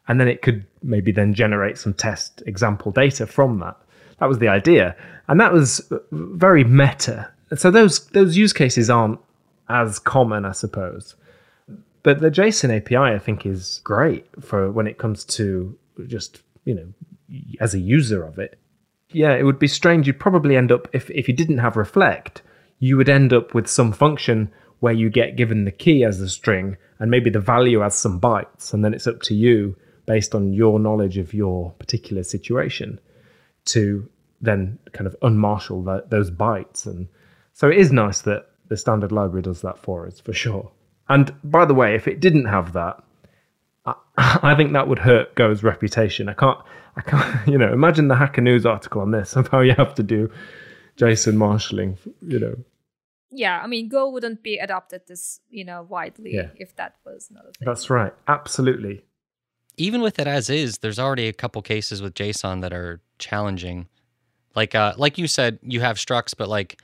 And 0.06 0.20
then 0.20 0.28
it 0.28 0.42
could 0.42 0.66
maybe 0.82 1.12
then 1.12 1.34
generate 1.34 1.78
some 1.78 1.94
test 1.94 2.42
example 2.46 2.92
data 2.92 3.26
from 3.26 3.58
that. 3.60 3.76
That 4.18 4.28
was 4.28 4.38
the 4.38 4.48
idea. 4.48 4.94
And 5.28 5.40
that 5.40 5.52
was 5.52 5.90
uh, 5.90 5.98
very 6.12 6.62
meta. 6.62 7.30
So 7.56 7.70
those 7.70 8.06
those 8.08 8.36
use 8.36 8.52
cases 8.52 8.90
aren't 8.90 9.18
as 9.68 9.98
common, 9.98 10.44
I 10.44 10.52
suppose. 10.52 11.16
But 12.02 12.20
the 12.20 12.30
JSON 12.30 12.76
API, 12.76 12.96
I 12.96 13.18
think, 13.18 13.46
is 13.46 13.80
great 13.82 14.26
for 14.40 14.70
when 14.70 14.86
it 14.86 14.98
comes 14.98 15.24
to 15.24 15.76
just, 16.06 16.42
you 16.66 16.74
know, 16.74 16.92
as 17.60 17.74
a 17.74 17.78
user 17.78 18.22
of 18.24 18.38
it. 18.38 18.58
Yeah, 19.14 19.34
it 19.34 19.44
would 19.44 19.58
be 19.58 19.68
strange. 19.68 20.06
You'd 20.06 20.18
probably 20.18 20.56
end 20.56 20.72
up, 20.72 20.88
if, 20.92 21.08
if 21.10 21.28
you 21.28 21.34
didn't 21.34 21.58
have 21.58 21.76
reflect, 21.76 22.42
you 22.80 22.96
would 22.96 23.08
end 23.08 23.32
up 23.32 23.54
with 23.54 23.68
some 23.68 23.92
function 23.92 24.52
where 24.80 24.92
you 24.92 25.08
get 25.08 25.36
given 25.36 25.64
the 25.64 25.70
key 25.70 26.04
as 26.04 26.20
a 26.20 26.28
string 26.28 26.76
and 26.98 27.10
maybe 27.10 27.30
the 27.30 27.40
value 27.40 27.82
as 27.82 27.94
some 27.94 28.20
bytes. 28.20 28.74
And 28.74 28.84
then 28.84 28.92
it's 28.92 29.06
up 29.06 29.22
to 29.22 29.34
you, 29.34 29.76
based 30.06 30.34
on 30.34 30.52
your 30.52 30.78
knowledge 30.78 31.16
of 31.16 31.32
your 31.32 31.70
particular 31.78 32.24
situation, 32.24 33.00
to 33.66 34.08
then 34.40 34.78
kind 34.92 35.06
of 35.06 35.16
unmarshal 35.22 35.84
that, 35.86 36.10
those 36.10 36.30
bytes. 36.30 36.84
And 36.84 37.08
so 37.52 37.68
it 37.68 37.78
is 37.78 37.92
nice 37.92 38.20
that 38.22 38.48
the 38.68 38.76
standard 38.76 39.12
library 39.12 39.42
does 39.42 39.62
that 39.62 39.78
for 39.78 40.06
us, 40.06 40.20
for 40.20 40.32
sure. 40.32 40.70
And 41.08 41.32
by 41.44 41.64
the 41.64 41.74
way, 41.74 41.94
if 41.94 42.08
it 42.08 42.20
didn't 42.20 42.46
have 42.46 42.72
that, 42.72 43.02
I, 43.86 43.94
I 44.42 44.54
think 44.56 44.72
that 44.72 44.88
would 44.88 44.98
hurt 44.98 45.34
Go's 45.34 45.62
reputation. 45.62 46.28
I 46.28 46.34
can't, 46.34 46.58
I 46.96 47.00
can't, 47.02 47.48
you 47.52 47.58
know, 47.58 47.72
imagine 47.72 48.08
the 48.08 48.16
Hacker 48.16 48.40
News 48.40 48.64
article 48.66 49.00
on 49.02 49.10
this 49.10 49.36
of 49.36 49.48
how 49.48 49.60
you 49.60 49.72
have 49.74 49.94
to 49.96 50.02
do 50.02 50.30
JSON 50.96 51.34
marshalling, 51.34 51.98
you 52.26 52.38
know. 52.38 52.54
Yeah, 53.30 53.60
I 53.60 53.66
mean, 53.66 53.88
Go 53.88 54.08
wouldn't 54.10 54.42
be 54.44 54.58
adopted 54.58 55.02
this, 55.08 55.40
you 55.50 55.64
know, 55.64 55.82
widely 55.82 56.34
Yeah. 56.34 56.50
if 56.56 56.76
that 56.76 56.94
was 57.04 57.28
another 57.30 57.50
thing. 57.58 57.66
That's 57.66 57.90
right. 57.90 58.12
Absolutely. 58.28 59.02
even 59.76 60.00
with 60.02 60.20
it 60.20 60.28
as 60.28 60.48
is, 60.48 60.78
there's 60.78 61.00
already 61.00 61.26
a 61.26 61.32
couple 61.32 61.60
cases 61.60 62.00
with 62.00 62.14
JSON 62.14 62.60
that 62.60 62.72
are 62.72 63.00
challenging. 63.18 63.88
Like 64.54 64.76
uh 64.76 64.94
like 64.96 65.18
you 65.18 65.26
said, 65.26 65.58
you 65.62 65.80
have 65.80 65.96
structs, 65.96 66.32
but 66.36 66.48
like 66.48 66.78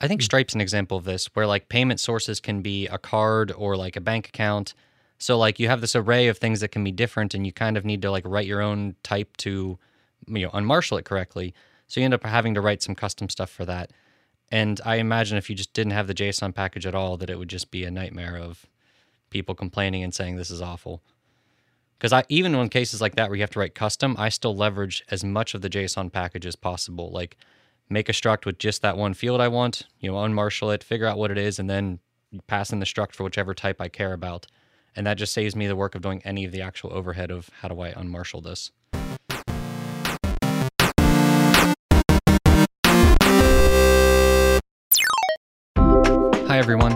I 0.00 0.08
think 0.08 0.22
Stripe's 0.22 0.54
an 0.54 0.62
example 0.62 0.96
of 0.96 1.04
this, 1.04 1.26
where 1.34 1.46
like 1.46 1.68
payment 1.68 2.00
sources 2.00 2.40
can 2.40 2.62
be 2.62 2.86
a 2.86 2.96
card 2.96 3.52
or 3.54 3.76
like 3.76 3.94
a 3.96 4.00
bank 4.00 4.28
account. 4.28 4.72
So 5.20 5.36
like 5.36 5.60
you 5.60 5.68
have 5.68 5.82
this 5.82 5.94
array 5.94 6.28
of 6.28 6.38
things 6.38 6.60
that 6.60 6.72
can 6.72 6.82
be 6.82 6.92
different, 6.92 7.34
and 7.34 7.46
you 7.46 7.52
kind 7.52 7.76
of 7.76 7.84
need 7.84 8.02
to 8.02 8.10
like 8.10 8.24
write 8.26 8.46
your 8.46 8.62
own 8.62 8.96
type 9.02 9.36
to 9.38 9.78
you 10.26 10.46
know 10.46 10.50
unmarshal 10.50 10.98
it 10.98 11.04
correctly. 11.04 11.54
So 11.86 12.00
you 12.00 12.06
end 12.06 12.14
up 12.14 12.24
having 12.24 12.54
to 12.54 12.60
write 12.60 12.82
some 12.82 12.94
custom 12.94 13.28
stuff 13.28 13.50
for 13.50 13.64
that. 13.66 13.92
And 14.50 14.80
I 14.84 14.96
imagine 14.96 15.36
if 15.38 15.48
you 15.48 15.54
just 15.54 15.74
didn't 15.74 15.92
have 15.92 16.06
the 16.06 16.14
JSON 16.14 16.54
package 16.54 16.86
at 16.86 16.94
all, 16.94 17.16
that 17.18 17.30
it 17.30 17.38
would 17.38 17.48
just 17.50 17.70
be 17.70 17.84
a 17.84 17.90
nightmare 17.90 18.36
of 18.36 18.66
people 19.28 19.54
complaining 19.54 20.02
and 20.02 20.14
saying 20.14 20.36
this 20.36 20.50
is 20.50 20.62
awful. 20.62 21.02
Because 21.98 22.12
I 22.12 22.24
even 22.30 22.54
in 22.54 22.68
cases 22.70 23.02
like 23.02 23.16
that 23.16 23.28
where 23.28 23.36
you 23.36 23.42
have 23.42 23.50
to 23.50 23.58
write 23.58 23.74
custom, 23.74 24.16
I 24.18 24.30
still 24.30 24.56
leverage 24.56 25.04
as 25.10 25.22
much 25.22 25.54
of 25.54 25.60
the 25.60 25.70
JSON 25.70 26.10
package 26.10 26.46
as 26.46 26.56
possible. 26.56 27.10
Like 27.10 27.36
make 27.90 28.08
a 28.08 28.12
struct 28.12 28.46
with 28.46 28.58
just 28.58 28.80
that 28.80 28.96
one 28.96 29.12
field 29.12 29.42
I 29.42 29.48
want, 29.48 29.82
you 29.98 30.10
know, 30.10 30.16
unmarshal 30.16 30.74
it, 30.74 30.82
figure 30.82 31.06
out 31.06 31.18
what 31.18 31.30
it 31.30 31.36
is, 31.36 31.58
and 31.58 31.68
then 31.68 31.98
pass 32.46 32.72
in 32.72 32.78
the 32.78 32.86
struct 32.86 33.12
for 33.12 33.24
whichever 33.24 33.52
type 33.52 33.82
I 33.82 33.88
care 33.88 34.14
about. 34.14 34.46
And 34.96 35.06
that 35.06 35.14
just 35.14 35.32
saves 35.32 35.54
me 35.54 35.66
the 35.66 35.76
work 35.76 35.94
of 35.94 36.02
doing 36.02 36.20
any 36.24 36.44
of 36.44 36.52
the 36.52 36.62
actual 36.62 36.92
overhead 36.92 37.30
of 37.30 37.48
how 37.60 37.68
do 37.68 37.80
I 37.80 37.92
unmarshal 37.92 38.42
this. 38.42 38.72
Hi 46.46 46.58
everyone, 46.58 46.92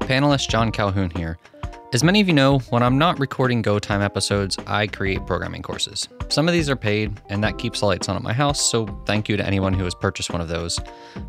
panelist 0.00 0.48
Jon 0.48 0.72
Calhoun 0.72 1.10
here. 1.10 1.38
As 1.92 2.02
many 2.02 2.20
of 2.20 2.26
you 2.26 2.34
know, 2.34 2.58
when 2.70 2.82
I'm 2.82 2.98
not 2.98 3.20
recording 3.20 3.62
Go 3.62 3.78
Time 3.78 4.00
episodes, 4.00 4.58
I 4.66 4.86
create 4.88 5.24
programming 5.26 5.62
courses. 5.62 6.08
Some 6.28 6.48
of 6.48 6.54
these 6.54 6.68
are 6.68 6.74
paid, 6.74 7.20
and 7.28 7.44
that 7.44 7.58
keeps 7.58 7.80
the 7.80 7.86
lights 7.86 8.08
on 8.08 8.16
at 8.16 8.22
my 8.22 8.32
house, 8.32 8.60
so 8.68 8.86
thank 9.06 9.28
you 9.28 9.36
to 9.36 9.46
anyone 9.46 9.74
who 9.74 9.84
has 9.84 9.94
purchased 9.94 10.30
one 10.30 10.40
of 10.40 10.48
those. 10.48 10.80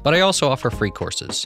But 0.01 0.15
I 0.15 0.21
also 0.21 0.49
offer 0.49 0.71
free 0.71 0.89
courses. 0.89 1.45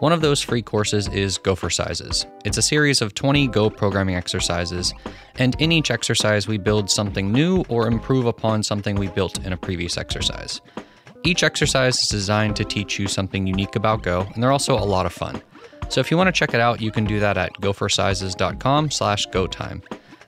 One 0.00 0.14
of 0.14 0.22
those 0.22 0.40
free 0.40 0.62
courses 0.62 1.08
is 1.08 1.36
Gophercises. 1.36 2.24
It's 2.46 2.56
a 2.56 2.62
series 2.62 3.02
of 3.02 3.14
20 3.14 3.48
Go 3.48 3.68
programming 3.68 4.16
exercises, 4.16 4.94
and 5.36 5.54
in 5.60 5.72
each 5.72 5.90
exercise, 5.90 6.48
we 6.48 6.56
build 6.56 6.90
something 6.90 7.30
new 7.30 7.66
or 7.68 7.86
improve 7.86 8.24
upon 8.24 8.62
something 8.62 8.96
we 8.96 9.08
built 9.08 9.44
in 9.44 9.52
a 9.52 9.58
previous 9.58 9.98
exercise. 9.98 10.62
Each 11.22 11.42
exercise 11.42 12.00
is 12.00 12.08
designed 12.08 12.56
to 12.56 12.64
teach 12.64 12.98
you 12.98 13.08
something 13.08 13.46
unique 13.46 13.76
about 13.76 14.02
Go, 14.02 14.26
and 14.32 14.42
they're 14.42 14.52
also 14.52 14.74
a 14.74 14.80
lot 14.80 15.04
of 15.04 15.12
fun. 15.12 15.42
So 15.90 16.00
if 16.00 16.10
you 16.10 16.16
want 16.16 16.28
to 16.28 16.32
check 16.32 16.54
it 16.54 16.60
out, 16.60 16.80
you 16.80 16.90
can 16.90 17.04
do 17.04 17.20
that 17.20 17.36
at 17.36 17.52
gophercises.com 17.60 18.90
slash 18.90 19.26
go 19.26 19.46
time. 19.46 19.82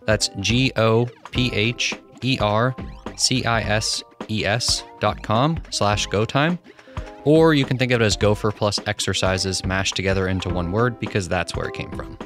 That's 0.05 0.29
G 0.39 0.71
O 0.77 1.09
P 1.31 1.51
H 1.55 1.95
E 2.21 2.37
R 2.43 2.77
C 3.17 3.43
I 3.47 3.63
S 3.63 4.05
E 4.29 4.45
S 4.45 4.85
dot 5.01 5.23
com 5.23 5.63
slash 5.71 6.07
go 6.09 6.27
time. 6.27 6.59
Or 7.25 7.55
you 7.55 7.65
can 7.65 7.79
think 7.79 7.93
of 7.93 8.01
it 8.01 8.05
as 8.05 8.17
gopher 8.17 8.51
plus 8.51 8.81
exercises 8.87 9.65
mashed 9.65 9.95
together 9.95 10.29
into 10.29 10.49
one 10.49 10.73
word 10.73 10.99
because 10.99 11.29
that's 11.29 11.55
where 11.55 11.69
it 11.69 11.75
came 11.75 11.91
from. 11.93 12.19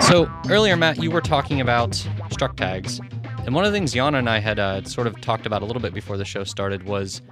So 0.00 0.30
earlier, 0.50 0.76
Mat, 0.76 1.02
you 1.02 1.10
were 1.10 1.22
talking 1.22 1.62
about 1.62 1.92
struct 2.28 2.56
tags, 2.56 3.00
and 3.46 3.54
one 3.54 3.64
of 3.64 3.72
the 3.72 3.76
things 3.78 3.94
Jaana 3.94 4.18
and 4.18 4.28
I 4.28 4.40
had 4.40 4.58
uh, 4.58 4.84
sort 4.84 5.06
of 5.06 5.18
talked 5.20 5.46
about 5.46 5.62
a 5.62 5.64
little 5.64 5.80
bit 5.80 5.94
before 5.94 6.18
the 6.18 6.24
show 6.24 6.44
started 6.44 6.82
was, 6.82 7.22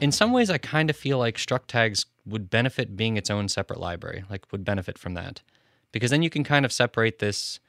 in 0.00 0.10
some 0.10 0.32
ways, 0.32 0.48
I 0.48 0.58
kind 0.58 0.88
of 0.88 0.96
feel 0.96 1.18
like 1.18 1.36
struct 1.36 1.66
tags 1.66 2.06
would 2.24 2.48
benefit 2.48 2.96
being 2.96 3.16
its 3.16 3.28
own 3.28 3.48
separate 3.48 3.80
library, 3.80 4.24
like 4.30 4.50
would 4.50 4.64
benefit 4.64 4.98
from 4.98 5.14
that, 5.14 5.42
because 5.96 6.10
then 6.10 6.22
you 6.22 6.30
can 6.30 6.44
kind 6.44 6.64
of 6.64 6.72
separate 6.72 7.18
this. 7.18 7.60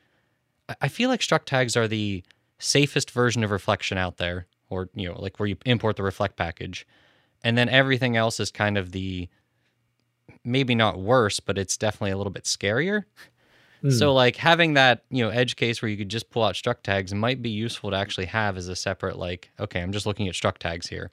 I- 0.82 0.88
feel 0.88 1.10
like 1.10 1.22
struct 1.22 1.46
tags 1.46 1.76
are 1.78 1.88
the 1.88 2.24
safest 2.60 3.12
version 3.12 3.44
of 3.44 3.52
reflection 3.52 3.98
out 3.98 4.18
there, 4.18 4.48
or 4.70 4.90
you 4.96 5.10
know, 5.10 5.20
like 5.20 5.40
where 5.40 5.48
you 5.48 5.58
import 5.66 5.96
the 5.96 6.04
reflect 6.04 6.36
package, 6.36 6.86
and 7.44 7.58
then 7.58 7.70
everything 7.70 8.18
else 8.18 8.40
is 8.40 8.52
kind 8.52 8.78
of 8.78 8.92
the 8.92 9.30
maybe 10.44 10.76
not 10.76 11.00
worse, 11.00 11.40
but 11.40 11.58
it's 11.58 11.78
definitely 11.78 12.12
a 12.12 12.18
little 12.18 12.32
bit 12.32 12.44
scarier. 12.44 13.04
Hmm. 13.82 13.90
So 13.90 14.13
like 14.13 14.38
having 14.38 14.74
that, 14.74 15.04
you 15.10 15.24
know, 15.24 15.30
edge 15.30 15.56
case 15.56 15.82
where 15.82 15.90
you 15.90 15.98
could 15.98 16.10
just 16.10 16.30
pull 16.30 16.44
out 16.44 16.56
struct 16.56 16.84
tags 16.84 17.13
might 17.13 17.42
be 17.42 17.50
useful 17.50 17.92
to 17.92 17.98
actually 17.98 18.26
have 18.26 18.58
as 18.58 18.68
a 18.68 18.76
separate 18.76 19.18
like, 19.18 19.52
okay, 19.60 19.82
I'm 19.82 19.92
just 19.92 20.06
looking 20.06 20.28
at 20.28 20.34
struct 20.34 20.58
tags 20.60 20.88
here. 20.88 21.12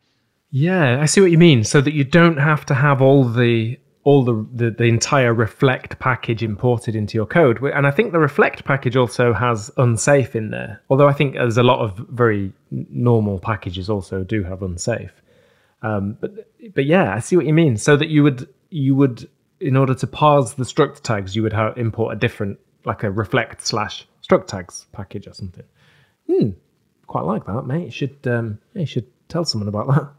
Yeah, 0.51 1.01
I 1.01 1.07
see 1.07 1.21
what 1.21 1.31
you 1.31 1.39
mean. 1.39 1.65
So 1.65 1.81
that 1.81 1.95
you 1.95 2.05
don't 2.05 2.37
have 2.37 2.65
to 2.67 2.75
have 2.75 3.03
all 3.03 3.25
the 3.25 3.79
all 4.05 4.23
the, 4.23 4.47
the 4.53 4.71
the 4.71 4.85
entire 4.85 5.33
reflect 5.33 5.99
package 5.99 6.43
imported 6.43 6.95
into 6.95 7.17
your 7.17 7.27
code. 7.27 7.63
And 7.63 7.87
I 7.87 7.91
think 7.91 8.13
the 8.13 8.19
reflect 8.19 8.65
package 8.65 8.97
also 8.97 9.33
has 9.33 9.71
unsafe 9.79 10.37
in 10.37 10.51
there. 10.51 10.83
Although 10.91 11.09
I 11.09 11.15
think 11.15 11.35
there's 11.35 11.57
a 11.57 11.63
lot 11.63 11.81
of 11.81 11.97
very 12.11 12.53
normal 12.71 13.39
packages 13.39 13.89
also 13.89 14.23
do 14.23 14.45
have 14.45 14.63
unsafe. 14.63 15.23
Um, 15.83 16.19
but 16.21 16.33
but 16.75 16.85
yeah, 16.85 17.15
I 17.15 17.21
see 17.21 17.37
what 17.37 17.47
you 17.47 17.55
mean. 17.55 17.77
So 17.77 17.97
that 17.97 18.09
you 18.09 18.23
would 18.23 18.49
you 18.71 18.95
would 18.95 19.29
in 19.61 19.77
order 19.77 19.95
to 19.95 20.07
parse 20.07 20.53
the 20.53 20.65
struct 20.65 21.01
tags, 21.01 21.35
you 21.35 21.43
would 21.43 21.53
have 21.55 21.77
import 21.79 22.15
a 22.15 22.19
different 22.19 22.59
like 22.85 23.03
a 23.03 23.11
reflect 23.11 23.67
slash 23.67 24.07
struct 24.23 24.47
tags 24.47 24.87
package 24.93 25.27
or 25.27 25.33
something. 25.33 25.65
Hmm, 26.31 26.51
quite 27.07 27.25
like 27.25 27.47
that, 27.47 27.63
mate. 27.63 27.87
You 27.87 27.91
should 27.91 28.27
um, 28.27 28.59
you 28.75 28.87
should 28.87 29.07
tell 29.29 29.47
someone 29.47 29.69
about 29.69 29.87
that. 29.89 30.11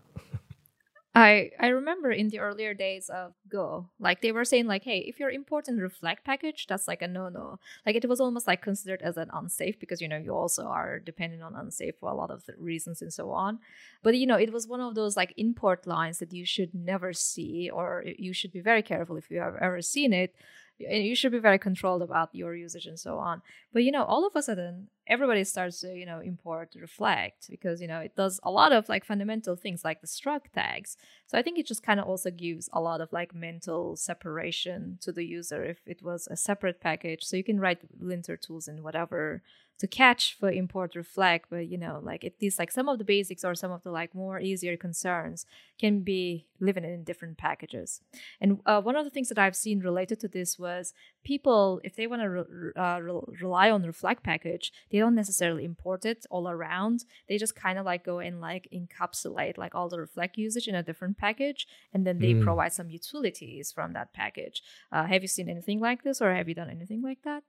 I 1.17 1.51
I 1.60 1.67
remember 1.69 2.12
in 2.12 2.28
the 2.28 2.39
earlier 2.39 2.73
days 2.73 3.08
of 3.10 3.34
Go, 3.47 3.89
like 3.99 4.21
they 4.21 4.34
were 4.34 4.43
saying 4.43 4.67
like, 4.67 4.84
hey, 4.84 4.99
if 4.99 5.17
you're 5.17 5.30
importing 5.30 5.78
reflect 5.78 6.25
package, 6.25 6.67
that's 6.67 6.89
like 6.89 7.01
a 7.01 7.08
no 7.08 7.30
no. 7.30 7.60
Like 7.86 7.95
it 7.95 8.10
was 8.10 8.19
almost 8.19 8.47
like 8.47 8.62
considered 8.62 9.01
as 9.01 9.15
an 9.15 9.30
unsafe 9.34 9.80
because 9.80 10.01
you 10.01 10.10
know 10.10 10.17
you 10.17 10.36
also 10.36 10.65
are 10.65 10.99
dependent 10.99 11.41
on 11.41 11.56
unsafe 11.56 11.95
for 12.01 12.10
a 12.10 12.13
lot 12.15 12.32
of 12.32 12.43
reasons 12.58 13.01
and 13.01 13.13
so 13.13 13.32
on. 13.32 13.60
But 14.04 14.17
you 14.17 14.28
know 14.28 14.36
it 14.36 14.51
was 14.51 14.67
one 14.67 14.82
of 14.82 14.95
those 14.95 15.15
like 15.15 15.34
import 15.38 15.88
lines 15.88 16.19
that 16.19 16.34
you 16.34 16.46
should 16.46 16.73
never 16.75 17.13
see, 17.13 17.69
or 17.69 18.04
you 18.06 18.33
should 18.33 18.52
be 18.52 18.60
very 18.60 18.81
careful 18.83 19.15
if 19.15 19.31
you 19.31 19.39
have 19.39 19.56
ever 19.62 19.81
seen 19.81 20.12
it. 20.12 20.35
You 20.78 21.15
should 21.15 21.32
be 21.32 21.40
very 21.40 21.60
controlled 21.60 22.02
about 22.02 22.30
your 22.34 22.54
usage 22.54 22.86
and 22.86 23.00
so 23.00 23.17
on. 23.17 23.42
But 23.73 23.84
you 23.84 23.92
know, 23.92 24.04
all 24.04 24.28
of 24.28 24.36
a 24.36 24.42
sudden, 24.42 24.90
everybody 25.08 25.44
starts 25.44 25.82
to 25.82 25.94
you 25.94 26.06
know 26.06 26.19
import 26.19 26.73
reflect 26.80 27.48
because 27.50 27.82
you 27.82 27.88
know 27.88 28.00
it 28.00 28.15
does 28.15 28.40
a 28.44 28.50
lot 28.50 28.71
of 28.71 28.90
like 28.90 29.06
fundamental 29.06 29.56
things 29.56 29.84
like 29.84 30.02
the 30.02 30.08
struct 30.08 30.52
tags 30.54 30.98
so 31.28 31.38
i 31.38 31.42
think 31.42 31.60
it 31.60 31.67
just 31.67 31.84
kind 31.84 32.00
of 32.00 32.08
also 32.08 32.32
gives 32.32 32.69
a 32.73 32.82
lot 32.82 33.02
of 33.02 33.12
like 33.13 33.36
mental 33.36 33.96
separation 33.96 34.98
to 35.02 35.12
the 35.12 35.23
user 35.23 35.63
if 35.63 35.80
it 35.86 36.02
was 36.02 36.28
a 36.32 36.36
separate 36.36 36.82
package 36.82 37.23
so 37.23 37.38
you 37.38 37.44
can 37.44 37.60
write 37.60 37.80
linter 38.00 38.36
tools 38.36 38.67
and 38.67 38.84
whatever 38.84 39.44
to 39.78 39.88
catch 39.88 40.38
for 40.40 40.50
import 40.50 40.96
reflect 40.96 41.50
but 41.50 41.67
you 41.67 41.78
know 41.78 42.00
like 42.04 42.23
at 42.23 42.34
least 42.42 42.58
like 42.60 42.71
some 42.71 42.88
of 42.88 42.98
the 42.98 43.04
basics 43.04 43.44
or 43.44 43.54
some 43.56 43.71
of 43.71 43.84
the 43.84 43.92
like 43.92 44.15
more 44.15 44.40
easier 44.40 44.78
concerns 44.78 45.46
can 45.80 46.00
be 46.02 46.48
living 46.62 46.86
in 46.86 47.04
different 47.04 47.38
packages. 47.38 48.00
And 48.40 48.60
uh, 48.65 48.82
one 48.82 48.96
of 48.96 49.04
the 49.04 49.10
things 49.10 49.28
that 49.30 49.38
i've 49.38 49.56
seen 49.56 49.80
related 49.82 50.19
to 50.21 50.28
this 50.30 50.58
was 50.58 50.94
people 51.23 51.82
if 51.84 51.96
they 51.96 52.08
want 52.08 52.21
to 52.21 52.30
re- 52.30 52.71
uh, 52.78 53.00
re- 53.00 53.21
rely 53.42 53.69
on 53.69 53.82
the 53.82 53.88
reflect 53.88 54.23
package 54.23 54.71
they 54.90 55.00
don't 55.00 55.15
necessarily 55.15 55.65
import 55.65 56.06
it 56.06 56.26
all 56.30 56.48
around. 56.50 57.04
They 57.28 57.38
just 57.38 57.56
kind 57.56 57.78
of 57.78 57.86
like 57.86 58.06
go 58.06 58.19
and 58.19 58.40
like 58.40 58.67
encapsulate 58.73 59.58
like 59.58 59.76
all 59.76 59.90
the 59.90 60.00
reflect 60.00 60.38
usage 60.38 60.67
in 60.67 60.76
a 60.76 60.84
different 60.84 61.17
package 61.17 61.67
and 61.94 62.06
then 62.08 62.19
they 62.19 62.34
Mm. 62.36 62.44
provide 62.44 62.73
some 62.73 62.90
utilities 62.90 63.71
from 63.71 63.94
that 63.94 64.13
package. 64.13 64.63
Uh, 64.92 65.06
have 65.06 65.21
you 65.21 65.28
seen 65.28 65.50
anything 65.50 65.80
like 65.80 66.04
this 66.04 66.21
or 66.21 66.34
have 66.34 66.48
you 66.50 66.56
done 66.56 66.69
anything 66.69 67.02
like 67.02 67.21
that 67.23 67.44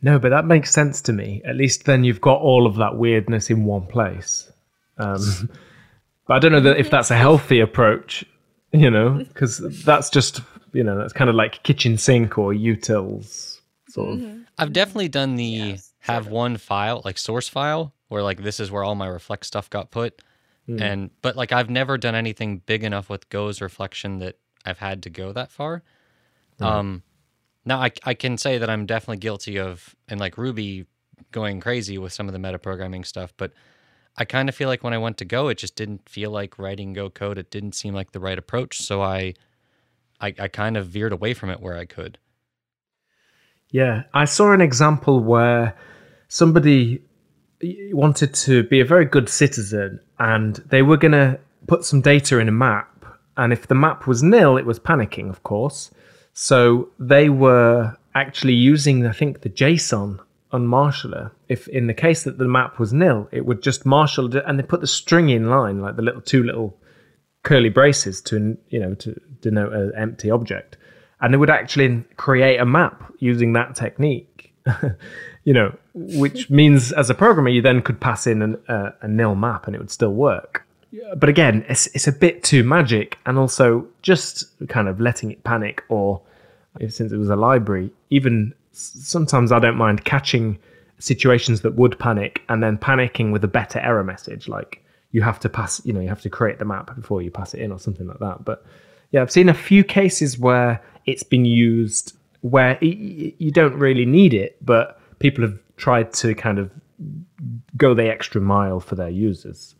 No, 0.00 0.18
but 0.18 0.28
that 0.30 0.44
makes 0.44 0.70
sense 0.72 1.00
to 1.02 1.12
me. 1.12 1.42
At 1.44 1.56
least 1.56 1.84
then 1.84 2.04
you've 2.04 2.20
got 2.20 2.40
all 2.40 2.66
of 2.66 2.76
that 2.76 2.96
weirdness 2.96 3.50
in 3.50 3.64
one 3.64 3.86
place. 3.86 4.50
Um, 4.98 5.50
but 6.26 6.34
I 6.34 6.38
don't 6.38 6.52
know 6.52 6.60
that 6.60 6.78
if 6.78 6.90
that's 6.90 7.10
a 7.10 7.16
healthy 7.16 7.60
approach, 7.60 8.24
you 8.72 8.90
know, 8.90 9.14
because 9.14 9.58
that's 9.84 10.08
just, 10.10 10.40
you 10.72 10.84
know, 10.84 10.96
that's 10.96 11.12
kind 11.12 11.28
of 11.30 11.36
like 11.36 11.62
kitchen 11.64 11.98
sink 11.98 12.38
or 12.38 12.52
utils 12.52 13.58
sort 13.88 14.18
of. 14.20 14.24
I've 14.58 14.72
definitely 14.72 15.08
done 15.08 15.36
the 15.36 15.44
Yes, 15.44 15.92
have 16.00 16.24
sort 16.24 16.26
of. 16.26 16.32
one 16.32 16.56
file, 16.58 17.02
like 17.04 17.18
source 17.18 17.48
file, 17.48 17.92
where 18.08 18.22
like 18.22 18.42
this 18.42 18.60
is 18.60 18.70
where 18.70 18.84
all 18.84 18.94
my 18.94 19.06
reflect 19.08 19.46
stuff 19.46 19.68
got 19.70 19.90
put. 19.90 20.22
And 20.68 21.10
but 21.22 21.34
like 21.34 21.50
I've 21.50 21.70
never 21.70 21.96
done 21.96 22.14
anything 22.14 22.58
big 22.66 22.84
enough 22.84 23.08
with 23.08 23.30
Go's 23.30 23.62
reflection 23.62 24.18
that 24.18 24.36
I've 24.66 24.78
had 24.78 25.02
to 25.04 25.10
go 25.10 25.32
that 25.32 25.50
far. 25.50 25.82
Um 26.60 27.02
now 27.68 27.80
I 27.80 27.92
I 28.04 28.14
can 28.14 28.38
say 28.38 28.58
that 28.58 28.68
I'm 28.68 28.86
definitely 28.86 29.18
guilty 29.18 29.58
of 29.58 29.94
and 30.08 30.18
like 30.18 30.36
Ruby 30.36 30.86
going 31.30 31.60
crazy 31.60 31.98
with 31.98 32.12
some 32.12 32.26
of 32.28 32.32
the 32.32 32.38
metaprogramming 32.38 33.04
stuff, 33.04 33.32
but 33.36 33.52
I 34.16 34.24
kind 34.24 34.48
of 34.48 34.54
feel 34.54 34.68
like 34.68 34.82
when 34.82 34.94
I 34.94 34.98
went 34.98 35.18
to 35.18 35.24
Go, 35.24 35.48
it 35.48 35.58
just 35.58 35.76
didn't 35.76 36.08
feel 36.08 36.30
like 36.30 36.58
writing 36.58 36.92
Go 36.92 37.10
code. 37.10 37.38
It 37.38 37.50
didn't 37.50 37.72
seem 37.72 37.94
like 37.94 38.12
the 38.12 38.20
right 38.20 38.38
approach. 38.38 38.80
So 38.80 39.02
I 39.02 39.34
I, 40.20 40.34
I 40.38 40.48
kind 40.48 40.76
of 40.76 40.88
veered 40.88 41.12
away 41.12 41.34
from 41.34 41.50
it 41.50 41.60
where 41.60 41.76
I 41.76 41.84
could. 41.84 42.18
Yeah, 43.70 44.04
I 44.14 44.24
saw 44.24 44.52
an 44.52 44.60
example 44.60 45.20
where 45.22 45.76
somebody 46.28 47.02
wanted 47.92 48.32
to 48.32 48.62
be 48.64 48.80
a 48.80 48.84
very 48.84 49.04
good 49.04 49.28
citizen 49.28 50.00
and 50.18 50.56
they 50.70 50.82
were 50.82 50.96
going 50.96 51.12
to 51.12 51.38
put 51.66 51.84
some 51.84 52.00
data 52.00 52.38
in 52.38 52.48
a 52.48 52.52
map. 52.52 53.04
And 53.36 53.52
if 53.52 53.66
the 53.66 53.74
map 53.74 54.06
was 54.06 54.22
nil, 54.22 54.56
it 54.56 54.64
was 54.66 54.80
panicking, 54.80 55.28
of 55.28 55.42
course. 55.42 55.90
So 56.40 56.90
they 57.00 57.28
were 57.28 57.96
actually 58.14 58.54
using, 58.54 59.04
I 59.04 59.10
think, 59.10 59.40
the 59.40 59.48
JSON 59.48 60.20
unmarshaller. 60.52 61.32
If 61.48 61.66
in 61.66 61.88
the 61.88 61.94
case 61.94 62.22
that 62.22 62.38
the 62.38 62.46
map 62.46 62.78
was 62.78 62.92
nil, 62.92 63.28
it 63.32 63.44
would 63.44 63.60
just 63.60 63.84
marshal 63.84 64.32
it 64.36 64.44
and 64.46 64.56
they 64.56 64.62
put 64.62 64.80
the 64.80 64.86
string 64.86 65.30
in 65.30 65.50
line, 65.50 65.80
like 65.80 65.96
the 65.96 66.02
little 66.02 66.20
two 66.20 66.44
little 66.44 66.78
curly 67.42 67.70
braces 67.70 68.20
to 68.22 68.56
you 68.68 68.78
know 68.78 68.94
to 68.94 69.20
denote 69.40 69.72
an 69.72 69.90
empty 69.96 70.30
object. 70.30 70.76
And 71.20 71.34
they 71.34 71.38
would 71.38 71.50
actually 71.50 72.04
create 72.16 72.60
a 72.60 72.64
map 72.64 73.12
using 73.18 73.52
that 73.54 73.74
technique 73.74 74.54
you 75.42 75.52
know 75.52 75.76
which 75.92 76.48
means 76.60 76.92
as 76.92 77.10
a 77.10 77.14
programmer 77.14 77.48
you 77.48 77.62
then 77.62 77.82
could 77.82 78.00
pass 78.00 78.28
in 78.28 78.42
an, 78.42 78.56
uh, 78.68 78.92
a 79.02 79.08
nil 79.08 79.34
map 79.34 79.66
and 79.66 79.74
it 79.74 79.80
would 79.80 79.90
still 79.90 80.14
work. 80.14 80.64
But 81.16 81.28
again 81.28 81.64
it's, 81.68 81.88
it's 81.96 82.06
a 82.06 82.12
bit 82.12 82.44
too 82.44 82.62
magic 82.62 83.18
and 83.26 83.36
also 83.38 83.88
just 84.02 84.44
kind 84.68 84.86
of 84.86 85.00
letting 85.00 85.32
it 85.32 85.42
panic 85.42 85.82
or 85.88 86.22
since 86.88 87.12
it 87.12 87.16
was 87.16 87.30
a 87.30 87.36
library 87.36 87.90
even 88.10 88.54
sometimes 88.72 89.50
i 89.52 89.58
don't 89.58 89.76
mind 89.76 90.04
catching 90.04 90.58
situations 90.98 91.60
that 91.62 91.74
would 91.74 91.98
panic 91.98 92.42
and 92.48 92.62
then 92.62 92.76
panicking 92.76 93.32
with 93.32 93.42
a 93.44 93.48
better 93.48 93.78
error 93.80 94.04
message 94.04 94.48
like 94.48 94.84
you 95.12 95.22
have 95.22 95.40
to 95.40 95.48
pass 95.48 95.84
you 95.84 95.92
know 95.92 96.00
you 96.00 96.08
have 96.08 96.20
to 96.20 96.30
create 96.30 96.58
the 96.58 96.64
map 96.64 96.94
before 96.96 97.22
you 97.22 97.30
pass 97.30 97.54
it 97.54 97.60
in 97.60 97.72
or 97.72 97.78
something 97.78 98.06
like 98.06 98.18
that. 98.18 98.44
But 98.44 98.64
yeah 99.10 99.22
i've 99.22 99.30
seen 99.30 99.48
a 99.48 99.54
few 99.54 99.84
cases 99.84 100.38
where 100.38 100.82
it's 101.06 101.22
been 101.22 101.44
used 101.44 102.16
where 102.42 102.78
y- 102.82 103.32
you 103.38 103.50
don't 103.50 103.74
really 103.74 104.04
need 104.04 104.34
it 104.34 104.56
but 104.64 105.00
people 105.18 105.42
have 105.42 105.58
tried 105.76 106.12
to 106.12 106.34
kind 106.34 106.58
of 106.58 106.70
go 107.76 107.94
the 107.94 108.08
extra 108.08 108.40
mile 108.40 108.80
for 108.80 108.96
their 108.96 109.08
users. 109.08 109.74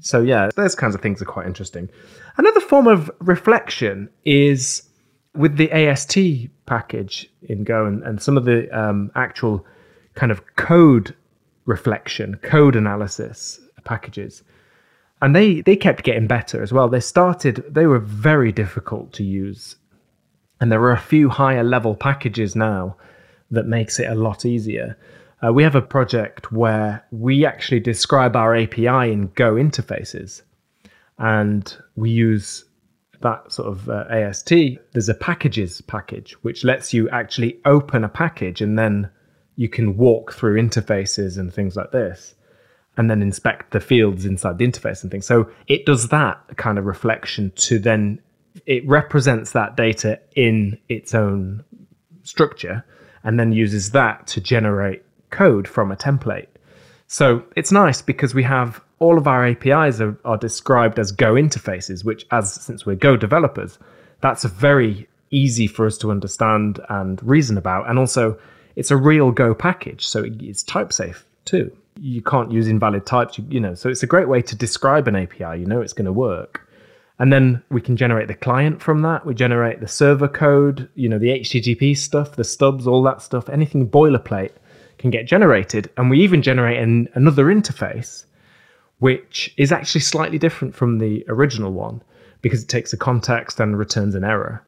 So 0.00 0.20
yeah 0.20 0.50
those 0.56 0.74
kinds 0.74 0.94
of 0.94 1.00
things 1.00 1.20
are 1.22 1.26
quite 1.26 1.46
interesting. 1.46 1.88
Another 2.36 2.60
form 2.60 2.86
of 2.86 3.10
reflection 3.18 4.08
is 4.24 4.82
with 5.34 5.56
the 5.56 5.70
ast 5.72 6.16
package 6.66 7.30
in 7.42 7.64
go 7.64 7.86
and, 7.86 8.02
and 8.02 8.20
some 8.20 8.36
of 8.36 8.44
the 8.44 8.68
um, 8.78 9.10
actual 9.14 9.66
kind 10.14 10.30
of 10.30 10.56
code 10.56 11.14
reflection 11.64 12.36
code 12.42 12.76
analysis 12.76 13.60
packages. 13.84 14.42
And 15.20 15.34
they 15.36 15.60
they 15.60 15.76
kept 15.76 16.04
getting 16.04 16.26
better 16.26 16.62
as 16.62 16.72
well. 16.72 16.88
They 16.88 17.00
started 17.00 17.64
they 17.68 17.86
were 17.86 18.00
very 18.00 18.52
difficult 18.52 19.12
to 19.14 19.24
use. 19.24 19.76
And 20.60 20.70
there 20.70 20.82
are 20.82 20.92
a 20.92 20.98
few 20.98 21.28
higher 21.28 21.64
level 21.64 21.94
packages 21.94 22.54
now 22.54 22.96
that 23.50 23.66
makes 23.66 23.98
it 23.98 24.08
a 24.08 24.14
lot 24.14 24.44
easier. 24.44 24.96
Uh, 25.44 25.52
we 25.52 25.62
have 25.62 25.74
a 25.74 25.82
project 25.82 26.52
where 26.52 27.04
we 27.10 27.44
actually 27.44 27.80
describe 27.80 28.36
our 28.36 28.54
api 28.54 28.86
in 28.86 29.28
go 29.34 29.54
interfaces. 29.54 30.42
And 31.18 31.76
we 31.96 32.10
use 32.10 32.64
that 33.22 33.50
sort 33.52 33.68
of 33.68 33.88
uh, 33.88 34.04
ast 34.10 34.48
there's 34.48 35.08
a 35.08 35.14
packages 35.14 35.80
package 35.80 36.32
which 36.42 36.64
lets 36.64 36.92
you 36.92 37.08
actually 37.10 37.58
open 37.64 38.04
a 38.04 38.08
package 38.08 38.60
and 38.60 38.78
then 38.78 39.10
you 39.56 39.68
can 39.68 39.96
walk 39.96 40.32
through 40.32 40.60
interfaces 40.60 41.38
and 41.38 41.52
things 41.52 41.76
like 41.76 41.90
this 41.90 42.34
and 42.96 43.10
then 43.10 43.22
inspect 43.22 43.72
the 43.72 43.80
fields 43.80 44.26
inside 44.26 44.58
the 44.58 44.66
interface 44.66 45.02
and 45.02 45.10
things. 45.10 45.26
So 45.26 45.50
it 45.66 45.86
does 45.86 46.08
that 46.08 46.38
kind 46.56 46.78
of 46.78 46.84
reflection 46.84 47.52
to 47.56 47.78
then 47.78 48.20
it 48.66 48.86
represents 48.86 49.52
that 49.52 49.76
data 49.76 50.20
in 50.36 50.78
its 50.88 51.14
own 51.14 51.64
structure 52.22 52.84
and 53.24 53.38
then 53.38 53.52
uses 53.52 53.92
that 53.92 54.26
to 54.26 54.40
generate 54.40 55.02
code 55.30 55.66
from 55.66 55.90
a 55.90 55.96
template. 55.96 56.48
So 57.06 57.44
it's 57.56 57.72
nice 57.72 58.02
because 58.02 58.34
we 58.34 58.42
have 58.42 58.82
all 59.02 59.18
of 59.18 59.26
our 59.26 59.44
APIs 59.46 60.00
are, 60.00 60.16
are 60.24 60.38
described 60.38 60.98
as 60.98 61.10
Go 61.12 61.34
interfaces, 61.34 62.04
which 62.04 62.24
as 62.30 62.52
since 62.54 62.86
we're 62.86 62.96
Go 62.96 63.16
developers, 63.16 63.78
that's 64.20 64.44
very 64.44 65.08
easy 65.30 65.66
for 65.66 65.86
us 65.86 65.98
to 65.98 66.10
understand 66.10 66.78
and 66.88 67.22
reason 67.22 67.56
about. 67.58 67.88
And 67.88 67.98
also 67.98 68.38
it's 68.76 68.90
a 68.90 68.96
real 68.96 69.30
Go 69.32 69.54
package, 69.54 70.06
so 70.06 70.22
it- 70.24 70.40
it's 70.40 70.62
type 70.62 70.92
safe 70.92 71.24
too. 71.44 71.70
You 72.00 72.22
can't 72.22 72.50
use 72.52 72.68
invalid 72.68 73.04
types, 73.04 73.36
you, 73.38 73.44
you 73.50 73.60
know. 73.60 73.74
So 73.74 73.88
it's 73.90 74.02
a 74.02 74.06
great 74.06 74.28
way 74.28 74.40
to 74.42 74.54
describe 74.56 75.08
an 75.08 75.16
API. 75.16 75.58
You 75.60 75.66
know 75.66 75.80
it's 75.82 75.92
going 75.92 76.06
to 76.12 76.12
work, 76.12 76.52
and 77.18 77.30
then 77.32 77.62
we 77.70 77.80
can 77.80 77.96
generate 77.96 78.28
the 78.28 78.34
client 78.46 78.80
from 78.80 79.02
that. 79.02 79.26
We 79.26 79.34
generate 79.34 79.80
the 79.80 79.88
server 79.88 80.28
code, 80.28 80.88
you 80.94 81.08
know, 81.10 81.18
the 81.18 81.30
HTTP 81.40 81.94
stuff, 81.96 82.36
the 82.36 82.44
stubs, 82.44 82.86
all 82.86 83.02
that 83.02 83.20
stuff. 83.20 83.48
Anything 83.48 83.88
boilerplate 83.88 84.52
can 84.98 85.10
get 85.10 85.26
generated, 85.26 85.90
and 85.96 86.08
we 86.08 86.20
even 86.20 86.40
generate 86.42 86.78
an, 86.78 87.08
another 87.14 87.46
interface, 87.46 88.24
which 89.02 89.52
is 89.56 89.72
actually 89.72 90.00
slightly 90.00 90.38
different 90.38 90.72
from 90.76 90.98
the 90.98 91.24
original 91.26 91.72
one 91.72 92.00
because 92.40 92.62
it 92.62 92.68
takes 92.68 92.92
a 92.92 92.96
context 92.96 93.58
and 93.58 93.76
returns 93.76 94.14
an 94.14 94.22
error 94.22 94.64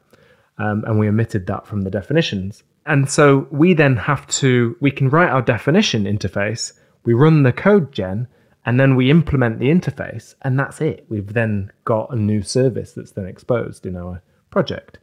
um, 0.58 0.82
and 0.88 0.98
we 0.98 1.06
omitted 1.08 1.46
that 1.46 1.68
from 1.68 1.82
the 1.82 1.90
definitions. 1.90 2.64
And 2.84 3.08
so 3.08 3.46
we 3.52 3.74
then 3.74 3.96
have 3.96 4.26
to, 4.40 4.76
we 4.80 4.90
can 4.90 5.08
write 5.08 5.30
our 5.30 5.40
definition 5.40 6.02
interface, 6.04 6.72
we 7.04 7.14
run 7.14 7.44
the 7.44 7.52
code 7.52 7.92
gen, 7.92 8.26
and 8.66 8.80
then 8.80 8.96
we 8.96 9.08
implement 9.08 9.60
the 9.60 9.66
interface, 9.70 10.34
and 10.42 10.58
that's 10.58 10.80
it. 10.80 11.06
We've 11.08 11.32
then 11.32 11.70
got 11.84 12.12
a 12.12 12.16
new 12.16 12.42
service 12.42 12.90
that's 12.92 13.12
then 13.12 13.26
exposed 13.26 13.86
in 13.86 13.94
our 13.96 14.20
project. 14.50 14.98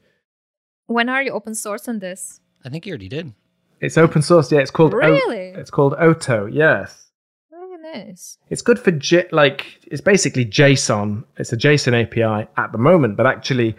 when 0.87 1.07
are 1.07 1.23
you 1.23 1.31
open 1.31 1.55
source 1.55 1.87
on 1.87 1.99
this 1.99 2.41
I 2.65 2.69
think 2.69 2.85
you 2.85 2.91
already 2.91 3.07
did. 3.07 3.33
It's 3.79 3.97
open 3.97 4.21
source, 4.21 4.51
yeah. 4.51 4.59
It's 4.59 4.71
called 4.71 4.93
O- 4.93 4.97
Really? 4.97 5.53
it's 5.61 5.71
called 5.71 5.95
Oto, 5.97 6.47
yes. 6.47 7.10
Nice 7.93 8.37
It's 8.49 8.61
good 8.61 8.79
for 8.79 8.91
J- 8.91 9.27
like 9.31 9.79
it's 9.87 10.01
basically 10.01 10.45
JSON. 10.45 11.23
It's 11.37 11.53
a 11.53 11.57
JSON 11.57 12.01
API 12.01 12.49
at 12.57 12.71
the 12.71 12.77
moment, 12.77 13.17
but 13.17 13.25
actually, 13.25 13.75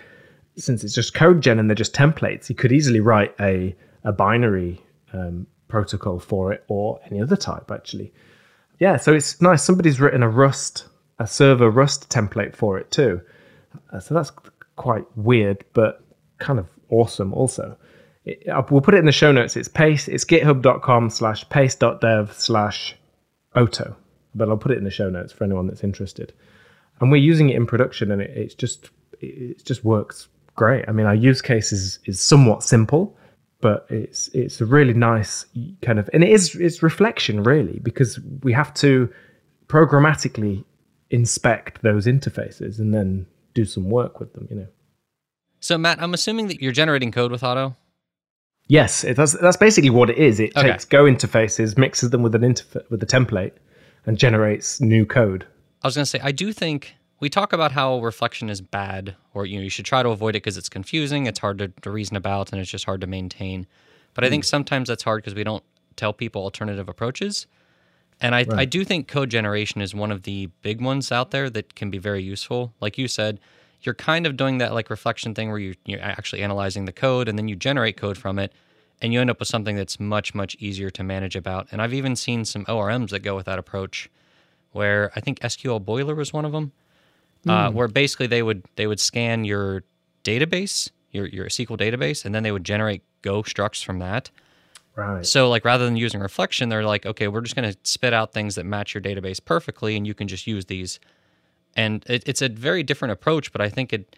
since 0.56 0.84
it's 0.84 0.94
just 0.94 1.14
code 1.14 1.40
gen 1.40 1.58
and 1.58 1.68
they're 1.68 1.74
just 1.74 1.94
templates, 1.94 2.48
you 2.48 2.54
could 2.54 2.72
easily 2.72 3.00
write 3.00 3.34
a 3.40 3.74
a 4.04 4.12
binary 4.12 4.80
um, 5.12 5.46
protocol 5.68 6.18
for 6.18 6.52
it 6.52 6.64
or 6.68 7.00
any 7.06 7.20
other 7.20 7.36
type. 7.36 7.70
Actually, 7.70 8.12
yeah. 8.78 8.96
So 8.96 9.14
it's 9.14 9.40
nice. 9.40 9.62
Somebody's 9.62 10.00
written 10.00 10.22
a 10.22 10.28
Rust, 10.28 10.86
a 11.18 11.26
server 11.26 11.70
Rust 11.70 12.10
template 12.10 12.54
for 12.54 12.78
it 12.78 12.90
too. 12.90 13.20
Uh, 13.92 14.00
so 14.00 14.14
that's 14.14 14.32
quite 14.76 15.04
weird, 15.16 15.64
but 15.72 16.04
kind 16.38 16.58
of 16.58 16.66
awesome 16.90 17.32
also. 17.32 17.76
It, 18.24 18.48
uh, 18.48 18.62
we'll 18.70 18.82
put 18.82 18.94
it 18.94 18.98
in 18.98 19.06
the 19.06 19.12
show 19.12 19.32
notes. 19.32 19.56
It's 19.56 19.68
Pace. 19.68 20.08
It's 20.08 20.24
github.com 20.24 21.10
slash 21.10 21.46
pacedev 21.48 22.32
slash 22.32 22.94
oto. 23.54 23.96
But 24.34 24.48
I'll 24.48 24.56
put 24.56 24.72
it 24.72 24.78
in 24.78 24.84
the 24.84 24.90
show 24.90 25.10
notes 25.10 25.32
for 25.32 25.44
anyone 25.44 25.66
that's 25.66 25.84
interested. 25.84 26.32
And 27.00 27.10
we're 27.10 27.16
using 27.30 27.50
it 27.50 27.56
in 27.56 27.66
production, 27.66 28.10
and 28.10 28.22
it, 28.22 28.30
it's 28.30 28.54
just 28.54 28.90
it 29.20 29.64
just 29.64 29.84
works 29.84 30.28
great. 30.54 30.84
I 30.88 30.92
mean, 30.92 31.06
our 31.06 31.14
use 31.14 31.42
case 31.42 31.72
is 31.72 31.98
is 32.06 32.20
somewhat 32.20 32.62
simple, 32.62 33.16
but 33.60 33.86
it's 33.90 34.28
it's 34.28 34.60
a 34.60 34.66
really 34.66 34.94
nice 34.94 35.44
kind 35.82 35.98
of, 35.98 36.08
and 36.12 36.22
it 36.24 36.30
is 36.30 36.54
it's 36.54 36.82
reflection 36.82 37.42
really 37.42 37.78
because 37.82 38.18
we 38.42 38.52
have 38.52 38.72
to 38.74 39.12
programmatically 39.68 40.64
inspect 41.10 41.82
those 41.82 42.06
interfaces 42.06 42.78
and 42.78 42.94
then 42.94 43.26
do 43.54 43.64
some 43.64 43.90
work 43.90 44.20
with 44.20 44.32
them. 44.34 44.46
You 44.50 44.56
know. 44.56 44.66
So 45.60 45.78
Mat, 45.78 45.98
I'm 46.00 46.14
assuming 46.14 46.48
that 46.48 46.60
you're 46.62 46.72
generating 46.72 47.12
code 47.12 47.30
with 47.32 47.42
Oto. 47.44 47.76
Yes, 48.68 49.04
it 49.04 49.14
does. 49.16 49.32
That's 49.32 49.56
basically 49.56 49.90
what 49.90 50.08
it 50.10 50.18
is. 50.18 50.40
It 50.40 50.56
Okay. 50.56 50.70
takes 50.70 50.84
Go 50.84 51.04
interfaces, 51.04 51.76
mixes 51.76 52.10
them 52.10 52.22
with 52.22 52.34
an 52.34 52.42
interfa- 52.42 52.88
with 52.90 53.02
a 53.02 53.06
template, 53.06 53.52
and 54.06 54.18
generates 54.18 54.80
new 54.80 55.06
code. 55.06 55.46
I 55.82 55.86
was 55.86 55.94
going 55.94 56.04
to 56.04 56.10
say, 56.10 56.20
I 56.22 56.32
do 56.32 56.52
think 56.52 56.94
we 57.20 57.28
talk 57.28 57.52
about 57.52 57.72
how 57.72 58.00
reflection 58.00 58.50
is 58.50 58.60
bad, 58.60 59.16
or 59.34 59.46
you 59.46 59.56
know, 59.56 59.62
you 59.62 59.70
should 59.70 59.84
try 59.84 60.02
to 60.02 60.08
avoid 60.10 60.30
it 60.30 60.42
because 60.42 60.56
it's 60.56 60.68
confusing, 60.68 61.26
it's 61.26 61.38
hard 61.38 61.58
to, 61.58 61.68
to 61.68 61.90
reason 61.90 62.16
about, 62.16 62.52
and 62.52 62.60
it's 62.60 62.70
just 62.70 62.84
hard 62.84 63.00
to 63.00 63.06
maintain. 63.06 63.66
But 64.14 64.24
I 64.24 64.28
think 64.28 64.44
hmm. 64.44 64.48
sometimes 64.48 64.88
that's 64.88 65.02
hard 65.02 65.22
because 65.22 65.34
we 65.34 65.44
don't 65.44 65.64
tell 65.96 66.12
people 66.12 66.42
alternative 66.42 66.88
approaches. 66.88 67.46
And 68.20 68.34
I, 68.36 68.46
I 68.52 68.64
do 68.66 68.84
think 68.84 69.08
code 69.08 69.30
generation 69.30 69.80
is 69.80 69.94
one 69.96 70.12
of 70.12 70.22
the 70.22 70.48
big 70.62 70.80
ones 70.80 71.10
out 71.10 71.32
there 71.32 71.50
that 71.50 71.74
can 71.74 71.90
be 71.90 71.98
very 71.98 72.22
useful. 72.22 72.72
Like 72.80 72.96
you 72.96 73.08
said, 73.08 73.40
you're 73.82 73.96
kind 73.96 74.26
of 74.26 74.36
doing 74.36 74.58
that 74.58 74.72
like 74.72 74.90
reflection 74.90 75.34
thing 75.34 75.50
where 75.50 75.58
you, 75.58 75.74
you're 75.84 76.00
actually 76.00 76.42
analyzing 76.42 76.84
the 76.84 76.92
code 76.92 77.28
and 77.28 77.36
then 77.36 77.48
you 77.48 77.56
generate 77.56 77.96
code 77.96 78.16
from 78.16 78.38
it 78.38 78.52
and 79.02 79.12
you 79.12 79.20
end 79.20 79.28
up 79.28 79.40
with 79.40 79.48
something 79.48 79.76
that's 79.76 80.00
much, 80.00 80.34
much 80.34 80.56
easier 80.60 80.88
to 80.90 81.02
manage 81.02 81.36
about. 81.36 81.66
And 81.72 81.82
I've 81.82 81.92
even 81.92 82.16
seen 82.16 82.44
some 82.44 82.64
ORMs 82.66 83.10
that 83.10 83.20
go 83.20 83.34
with 83.34 83.46
that 83.46 83.58
approach 83.58 84.08
where 84.70 85.10
I 85.14 85.20
think 85.20 85.40
SQLBoiler 85.40 86.16
was 86.16 86.32
one 86.32 86.44
of 86.44 86.52
them, 86.52 86.72
uh, 87.46 87.70
where 87.70 87.88
basically 87.88 88.28
they 88.28 88.42
would 88.42 88.64
they 88.76 88.86
would 88.86 89.00
scan 89.00 89.44
your 89.44 89.82
database, 90.24 90.90
your 91.10 91.26
your 91.26 91.46
SQL 91.46 91.76
database, 91.76 92.24
and 92.24 92.34
then 92.34 92.42
they 92.42 92.52
would 92.52 92.64
generate 92.64 93.02
Go 93.22 93.42
structs 93.42 93.84
from 93.84 94.00
that. 94.00 94.30
Right. 94.96 95.24
So 95.24 95.48
like 95.48 95.64
rather 95.64 95.84
than 95.84 95.96
using 95.96 96.20
reflection, 96.20 96.68
they're 96.68 96.84
like, 96.84 97.06
okay, 97.06 97.28
we're 97.28 97.40
just 97.40 97.54
going 97.54 97.72
to 97.72 97.78
spit 97.84 98.12
out 98.12 98.32
things 98.32 98.56
that 98.56 98.66
match 98.66 98.94
your 98.94 99.00
database 99.00 99.42
perfectly, 99.42 99.96
and 99.96 100.06
you 100.06 100.12
can 100.12 100.28
just 100.28 100.46
use 100.46 100.66
these. 100.66 101.00
And 101.74 102.04
it, 102.06 102.24
it's 102.26 102.42
a 102.42 102.48
very 102.48 102.82
different 102.82 103.12
approach, 103.12 103.52
but 103.52 103.62
I 103.62 103.70
think 103.70 103.92
it 103.92 104.16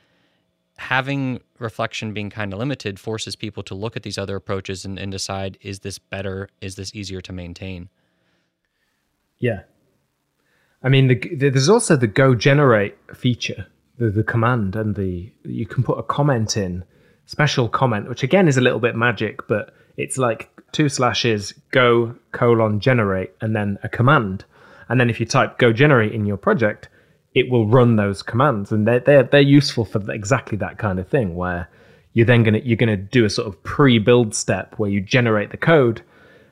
having 0.77 1.41
reflection 1.59 2.13
being 2.13 2.31
kind 2.31 2.53
of 2.53 2.59
limited 2.59 2.99
forces 2.99 3.37
people 3.37 3.63
to 3.63 3.75
look 3.75 3.97
at 3.97 4.03
these 4.03 4.19
other 4.19 4.37
approaches 4.37 4.85
and, 4.85 4.99
and 4.99 5.13
decide 5.13 5.57
is 5.61 5.81
this 5.81 5.99
better, 5.99 6.49
is 6.61 6.75
this 6.75 6.95
easier 6.95 7.21
to 7.21 7.33
maintain. 7.33 7.89
Yeah. 9.39 9.63
I 10.83 10.89
mean, 10.89 11.09
the, 11.09 11.15
the, 11.15 11.49
there's 11.51 11.69
also 11.69 11.97
the 11.97 12.07
Go 12.07 12.35
generate 12.35 12.97
feature, 13.15 13.67
the, 13.99 14.11
the 14.11 14.23
command, 14.23 14.77
and 14.77 14.95
the 14.97 15.33
you 15.45 15.67
can 15.67 15.83
put 15.83 15.99
a 15.99 16.03
comment 16.03 16.57
in, 16.57 16.85
special 17.27 17.69
comment, 17.69 18.09
which 18.09 18.23
again 18.23 18.49
is 18.49 18.57
a 18.57 18.61
little 18.61 18.81
bit 18.81 18.95
magic, 18.95 19.47
but 19.49 19.75
it's 19.97 20.19
like 20.19 20.51
two 20.73 20.89
slashes 20.89 21.55
Go 21.71 22.17
colon 22.33 22.81
generate, 22.81 23.33
and 23.41 23.57
then 23.57 23.79
a 23.83 23.89
command, 23.89 24.45
and 24.89 25.01
then 25.01 25.09
if 25.09 25.21
you 25.21 25.27
type 25.27 25.59
Go 25.59 25.73
generate 25.73 26.13
in 26.13 26.27
your 26.27 26.37
project, 26.37 26.89
it 27.35 27.51
will 27.51 27.67
run 27.67 27.97
those 27.97 28.23
commands, 28.23 28.73
and 28.73 28.87
they're 28.87 29.01
they're, 29.01 29.23
they're 29.25 29.41
useful 29.41 29.85
for 29.85 30.01
exactly 30.11 30.57
that 30.59 30.79
kind 30.79 30.99
of 30.99 31.09
thing, 31.09 31.35
where 31.35 31.69
you're 32.13 32.27
then 32.27 32.43
gonna 32.45 32.59
you're 32.65 32.77
gonna 32.77 32.97
do 32.97 33.25
a 33.25 33.31
sort 33.31 33.49
of 33.49 33.61
pre-build 33.65 34.35
step 34.35 34.75
where 34.79 34.89
you 34.91 35.01
generate 35.01 35.51
the 35.51 35.57
code 35.57 36.01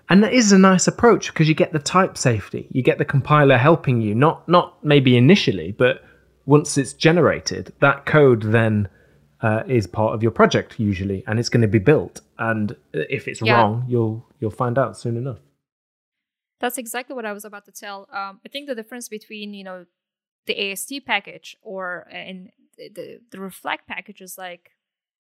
and 0.09 0.25
that 0.25 0.33
is 0.33 0.51
a 0.51 0.59
nice 0.59 0.89
approach 0.89 1.29
because 1.33 1.49
you 1.49 1.55
get 1.55 1.73
the 1.73 1.79
type 1.79 2.19
safety 2.19 2.67
you 2.73 2.83
get 2.83 2.99
the 2.99 3.05
compiler 3.05 3.57
helping 3.57 4.01
you 4.01 4.13
not 4.13 4.47
not 4.49 4.85
maybe 4.85 5.17
initially 5.17 5.71
but 5.71 6.03
once 6.47 6.77
it's 6.77 6.93
generated 6.93 7.73
that 7.81 8.05
code 8.05 8.43
then 8.43 8.89
uh, 9.41 9.63
is 9.69 9.87
part 9.87 10.13
of 10.15 10.21
your 10.21 10.33
project 10.33 10.81
usually 10.81 11.23
and 11.29 11.39
it's 11.39 11.49
going 11.49 11.63
to 11.63 11.69
be 11.69 11.79
built 11.79 12.21
and 12.41 12.75
if 12.93 13.29
it's 13.29 13.41
Yeah. 13.41 13.55
wrong 13.55 13.85
you'll 13.87 14.27
you'll 14.41 14.51
find 14.51 14.77
out 14.77 14.99
soon 14.99 15.17
enough 15.17 15.39
That's 16.59 16.77
exactly 16.79 17.15
what 17.15 17.25
I 17.25 17.33
was 17.33 17.45
about 17.45 17.65
to 17.67 17.73
tell. 17.73 18.09
Um, 18.13 18.41
I 18.45 18.49
think 18.53 18.67
the 18.69 18.75
difference 18.75 19.09
between 19.09 19.55
you 19.55 19.65
know 19.65 19.87
the 20.47 20.73
AST 20.73 20.93
package 21.07 21.57
or 21.63 22.07
and 22.11 22.51
the, 22.77 22.89
the 22.89 23.21
the 23.31 23.41
reflect 23.41 23.87
package 23.87 24.21
is 24.21 24.39
like 24.39 24.71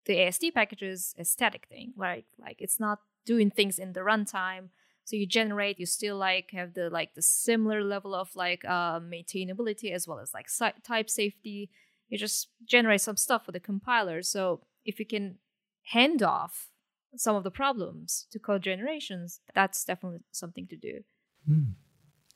the 0.06 0.20
AST 0.20 0.52
package 0.54 0.82
is 0.82 1.14
a 1.18 1.24
static 1.24 1.66
thing, 1.68 1.92
right? 1.96 2.24
Like 2.38 2.56
it's 2.60 2.80
not 2.80 3.00
doing 3.24 3.50
things 3.50 3.78
in 3.78 3.92
the 3.92 4.00
runtime. 4.00 4.70
So 5.04 5.16
you 5.16 5.26
generate, 5.26 5.78
you 5.80 5.86
still 5.86 6.16
like 6.16 6.50
have 6.52 6.74
the 6.74 6.90
like 6.90 7.14
the 7.14 7.22
similar 7.22 7.82
level 7.82 8.14
of 8.14 8.34
like 8.34 8.64
uh, 8.64 9.00
maintainability 9.00 9.92
as 9.92 10.06
well 10.06 10.18
as 10.18 10.32
like 10.34 10.48
si- 10.48 10.80
type 10.84 11.10
safety. 11.10 11.70
You 12.08 12.18
just 12.18 12.48
generate 12.64 13.00
some 13.00 13.16
stuff 13.16 13.46
for 13.46 13.52
the 13.52 13.60
compiler. 13.60 14.22
So 14.22 14.60
if 14.84 14.98
you 14.98 15.06
can 15.06 15.38
hand 15.84 16.22
off 16.22 16.68
some 17.16 17.36
of 17.36 17.44
the 17.44 17.50
problems 17.50 18.26
to 18.30 18.38
code 18.38 18.62
generations, 18.62 19.40
that's 19.54 19.84
definitely 19.84 20.20
something 20.30 20.66
to 20.68 20.76
do. 20.76 21.00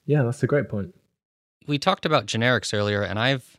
yeah 0.07 0.22
that's 0.22 0.43
a 0.43 0.47
great 0.47 0.68
point 0.68 0.95
we 1.66 1.78
talked 1.78 2.06
about 2.06 2.26
generics 2.26 2.72
earlier 2.72 3.02
and 3.02 3.18
i've 3.18 3.56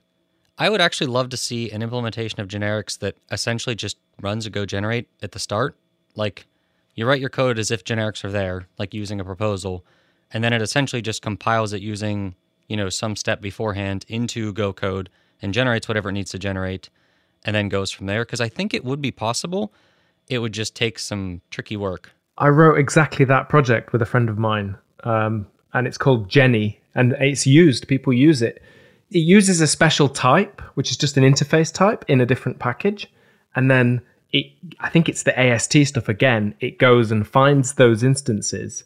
i 0.57 0.69
would 0.69 0.81
actually 0.81 1.07
love 1.07 1.29
to 1.29 1.37
see 1.37 1.69
an 1.71 1.81
implementation 1.81 2.39
of 2.39 2.47
generics 2.47 2.97
that 2.99 3.15
essentially 3.31 3.75
just 3.75 3.97
runs 4.21 4.45
a 4.45 4.49
go 4.49 4.65
generate 4.65 5.07
at 5.21 5.31
the 5.31 5.39
start. 5.39 5.75
Like 6.15 6.47
you 6.95 7.05
write 7.05 7.21
your 7.21 7.29
code 7.29 7.59
as 7.59 7.71
if 7.71 7.83
generics 7.83 8.23
are 8.23 8.31
there 8.31 8.67
like 8.79 8.93
using 8.93 9.19
a 9.19 9.25
proposal 9.25 9.85
and 10.31 10.43
then 10.43 10.53
it 10.53 10.61
essentially 10.61 11.01
just 11.01 11.21
compiles 11.21 11.73
it 11.73 11.81
using 11.81 12.35
you 12.67 12.75
know 12.75 12.89
some 12.89 13.15
step 13.15 13.41
beforehand 13.41 14.05
into 14.07 14.51
go 14.53 14.73
code 14.73 15.09
and 15.41 15.53
generates 15.53 15.87
whatever 15.87 16.09
it 16.09 16.13
needs 16.13 16.31
to 16.31 16.39
generate 16.39 16.89
and 17.45 17.55
then 17.55 17.69
goes 17.69 17.91
from 17.91 18.07
there. 18.07 18.25
Because 18.25 18.41
i 18.41 18.49
think 18.49 18.73
it 18.73 18.83
would 18.83 19.01
be 19.01 19.11
possible. 19.11 19.73
It 20.29 20.39
would 20.39 20.51
just 20.51 20.75
take 20.75 20.99
some 20.99 21.41
tricky 21.51 21.77
work. 21.77 22.11
I 22.37 22.49
wrote 22.49 22.77
exactly 22.77 23.23
that 23.25 23.47
project 23.47 23.93
with 23.93 24.01
a 24.01 24.05
friend 24.05 24.27
of 24.29 24.37
mine, 24.37 24.77
um, 25.05 25.47
and 25.73 25.87
it's 25.87 25.97
called 25.97 26.27
Jenny, 26.29 26.79
and 26.97 27.13
it's 27.19 27.47
used. 27.47 27.87
People 27.87 28.11
use 28.11 28.41
it. 28.41 28.61
It 29.11 29.19
uses 29.19 29.61
a 29.61 29.67
special 29.67 30.09
type, 30.09 30.61
which 30.73 30.91
is 30.91 30.97
just 30.97 31.15
an 31.15 31.23
interface 31.23 31.71
type 31.73 32.03
in 32.09 32.19
a 32.19 32.25
different 32.25 32.59
package, 32.59 33.09
and 33.55 33.71
then 33.71 34.01
it. 34.33 34.47
I 34.81 34.89
think 34.89 35.07
it's 35.07 35.23
the 35.23 35.37
AST 35.39 35.77
stuff 35.87 36.09
again. 36.09 36.53
It 36.59 36.77
goes 36.77 37.11
and 37.11 37.25
finds 37.25 37.73
those 37.75 38.03
instances, 38.03 38.83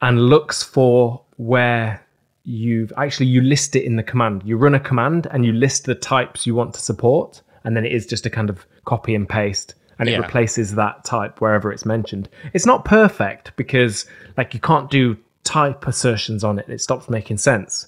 and 0.00 0.20
looks 0.28 0.62
for 0.62 1.22
where 1.38 2.04
you've 2.44 2.92
actually 2.96 3.26
you 3.26 3.40
list 3.42 3.74
it 3.76 3.84
in 3.84 3.96
the 3.96 4.02
command. 4.02 4.42
You 4.44 4.56
run 4.56 4.74
a 4.74 4.80
command 4.80 5.26
and 5.30 5.44
you 5.44 5.52
list 5.52 5.84
the 5.86 5.94
types 5.94 6.46
you 6.46 6.54
want 6.54 6.72
to 6.74 6.80
support, 6.80 7.42
and 7.64 7.76
then 7.76 7.84
it 7.84 7.92
is 7.92 8.06
just 8.06 8.24
a 8.26 8.30
kind 8.30 8.48
of 8.48 8.64
copy 8.84 9.14
and 9.14 9.28
paste 9.28 9.74
and 9.98 10.08
it 10.08 10.12
Yeah. 10.12 10.18
replaces 10.20 10.76
that 10.76 11.04
type 11.04 11.40
wherever 11.40 11.72
it's 11.72 11.84
mentioned. 11.84 12.28
It's 12.54 12.64
not 12.64 12.84
perfect 12.84 13.52
because 13.56 14.06
like 14.36 14.54
you 14.54 14.60
can't 14.60 14.88
do 14.90 15.16
type 15.48 15.86
assertions 15.86 16.44
on 16.44 16.58
it. 16.58 16.68
It 16.68 16.82
stops 16.82 17.08
making 17.08 17.38
sense 17.38 17.86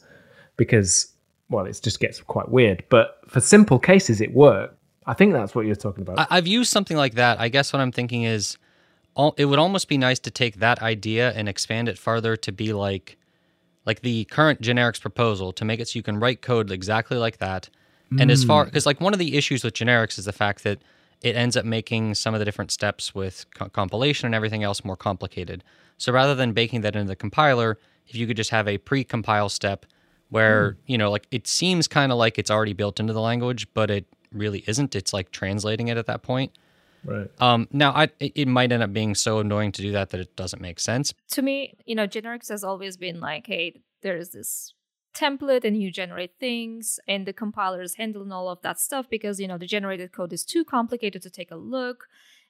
because 0.56 1.12
well, 1.50 1.66
it 1.66 1.78
just 1.82 2.00
gets 2.00 2.20
quite 2.22 2.48
weird. 2.48 2.82
But 2.88 3.18
for 3.26 3.40
simple 3.40 3.78
cases, 3.78 4.20
it 4.20 4.32
works. 4.32 4.74
I 5.06 5.14
think 5.14 5.32
that's 5.32 5.54
what 5.54 5.66
you're 5.66 5.74
talking 5.74 6.02
about. 6.02 6.18
I, 6.18 6.26
I've 6.30 6.46
used 6.46 6.70
something 6.70 6.96
like 6.96 7.14
that. 7.14 7.38
I 7.40 7.48
guess 7.48 7.72
what 7.72 7.80
I'm 7.80 7.92
thinking 7.92 8.22
is, 8.22 8.56
al- 9.16 9.34
it 9.36 9.46
would 9.46 9.58
almost 9.58 9.88
be 9.88 9.98
nice 9.98 10.18
to 10.20 10.30
take 10.30 10.61
that 10.61 10.80
idea 10.80 11.32
and 11.32 11.48
expand 11.48 11.88
it 11.88 11.98
farther 11.98 12.36
to 12.36 12.52
be 12.52 12.72
like, 12.72 13.18
like 13.84 14.00
the 14.00 14.24
current 14.26 14.62
generics 14.62 15.00
proposal 15.00 15.52
to 15.52 15.64
make 15.64 15.80
it 15.80 15.88
so 15.88 15.98
you 15.98 16.02
can 16.02 16.20
write 16.20 16.40
code 16.40 16.70
exactly 16.70 17.18
like 17.18 17.38
that. 17.38 17.68
And 18.18 18.30
as 18.30 18.42
hmm. 18.42 18.48
far 18.48 18.64
because 18.64 18.86
like 18.86 19.00
one 19.00 19.12
of 19.12 19.18
the 19.20 19.36
issues 19.36 19.62
with 19.62 19.74
generics 19.74 20.18
is 20.18 20.24
the 20.24 20.32
fact 20.32 20.64
that 20.64 20.80
it 21.22 21.36
ends 21.36 21.56
up 21.56 21.64
making 21.64 22.14
some 22.14 22.34
of 22.34 22.38
the 22.38 22.44
different 22.44 22.70
steps 22.70 23.14
with 23.14 23.46
co- 23.54 23.68
compilation 23.68 24.26
and 24.26 24.34
everything 24.34 24.62
else 24.62 24.84
more 24.84 24.96
complicated. 24.96 25.62
So 25.98 26.12
rather 26.12 26.34
than 26.34 26.52
baking 26.52 26.80
that 26.82 26.96
into 26.96 27.08
the 27.08 27.16
compiler, 27.16 27.78
if 28.06 28.14
you 28.16 28.26
could 28.26 28.36
just 28.36 28.50
have 28.50 28.66
a 28.66 28.78
pre-compile 28.78 29.48
step 29.48 29.86
where 30.30 30.76
you 30.86 30.96
know 30.96 31.10
like 31.10 31.26
it 31.30 31.46
seems 31.46 31.88
kind 31.88 32.12
of 32.12 32.18
like 32.18 32.38
it's 32.38 32.50
already 32.50 32.72
built 32.72 33.00
into 33.00 33.12
the 33.12 33.20
language, 33.20 33.66
but 33.74 33.90
it 33.90 34.06
really 34.32 34.64
isn't. 34.66 34.94
It's 34.94 35.12
like 35.12 35.30
translating 35.32 35.88
it 35.88 35.96
at 35.96 36.06
that 36.06 36.22
point. 36.22 36.52
right. 37.04 37.28
Um, 37.40 37.68
now, 37.72 37.90
I, 37.92 38.04
it 38.20 38.32
it 38.34 38.48
might 38.48 38.72
end 38.72 38.82
up 38.82 38.92
being 38.92 39.14
so 39.14 39.40
annoying 39.40 39.72
to 39.72 39.82
do 39.82 39.92
that 39.92 40.10
that 40.10 40.20
it 40.20 40.36
doesn't 40.36 40.62
make 40.62 40.80
sense. 40.80 41.12
to 41.32 41.42
me, 41.42 41.74
you 41.84 41.94
know, 41.94 42.06
generics 42.06 42.48
has 42.48 42.64
always 42.64 42.96
been 42.96 43.20
like, 43.20 43.46
hey, 43.46 43.80
there 44.02 44.16
is 44.16 44.30
this 44.30 44.72
template 45.14 45.64
and 45.64 45.80
you 45.80 45.90
generate 45.90 46.38
things 46.38 46.98
and 47.08 47.26
the 47.26 47.32
compiler 47.32 47.82
is 47.82 47.96
handling 47.96 48.32
all 48.32 48.48
of 48.48 48.62
that 48.62 48.80
stuff 48.80 49.06
because, 49.11 49.40
you 49.40 49.48
know, 49.48 49.58
the 49.58 49.66
generated 49.66 50.12
code 50.12 50.32
is 50.32 50.44
too 50.44 50.64
complicated 50.64 51.22
to 51.22 51.30
take 51.30 51.50
a 51.50 51.56
look. 51.56 52.06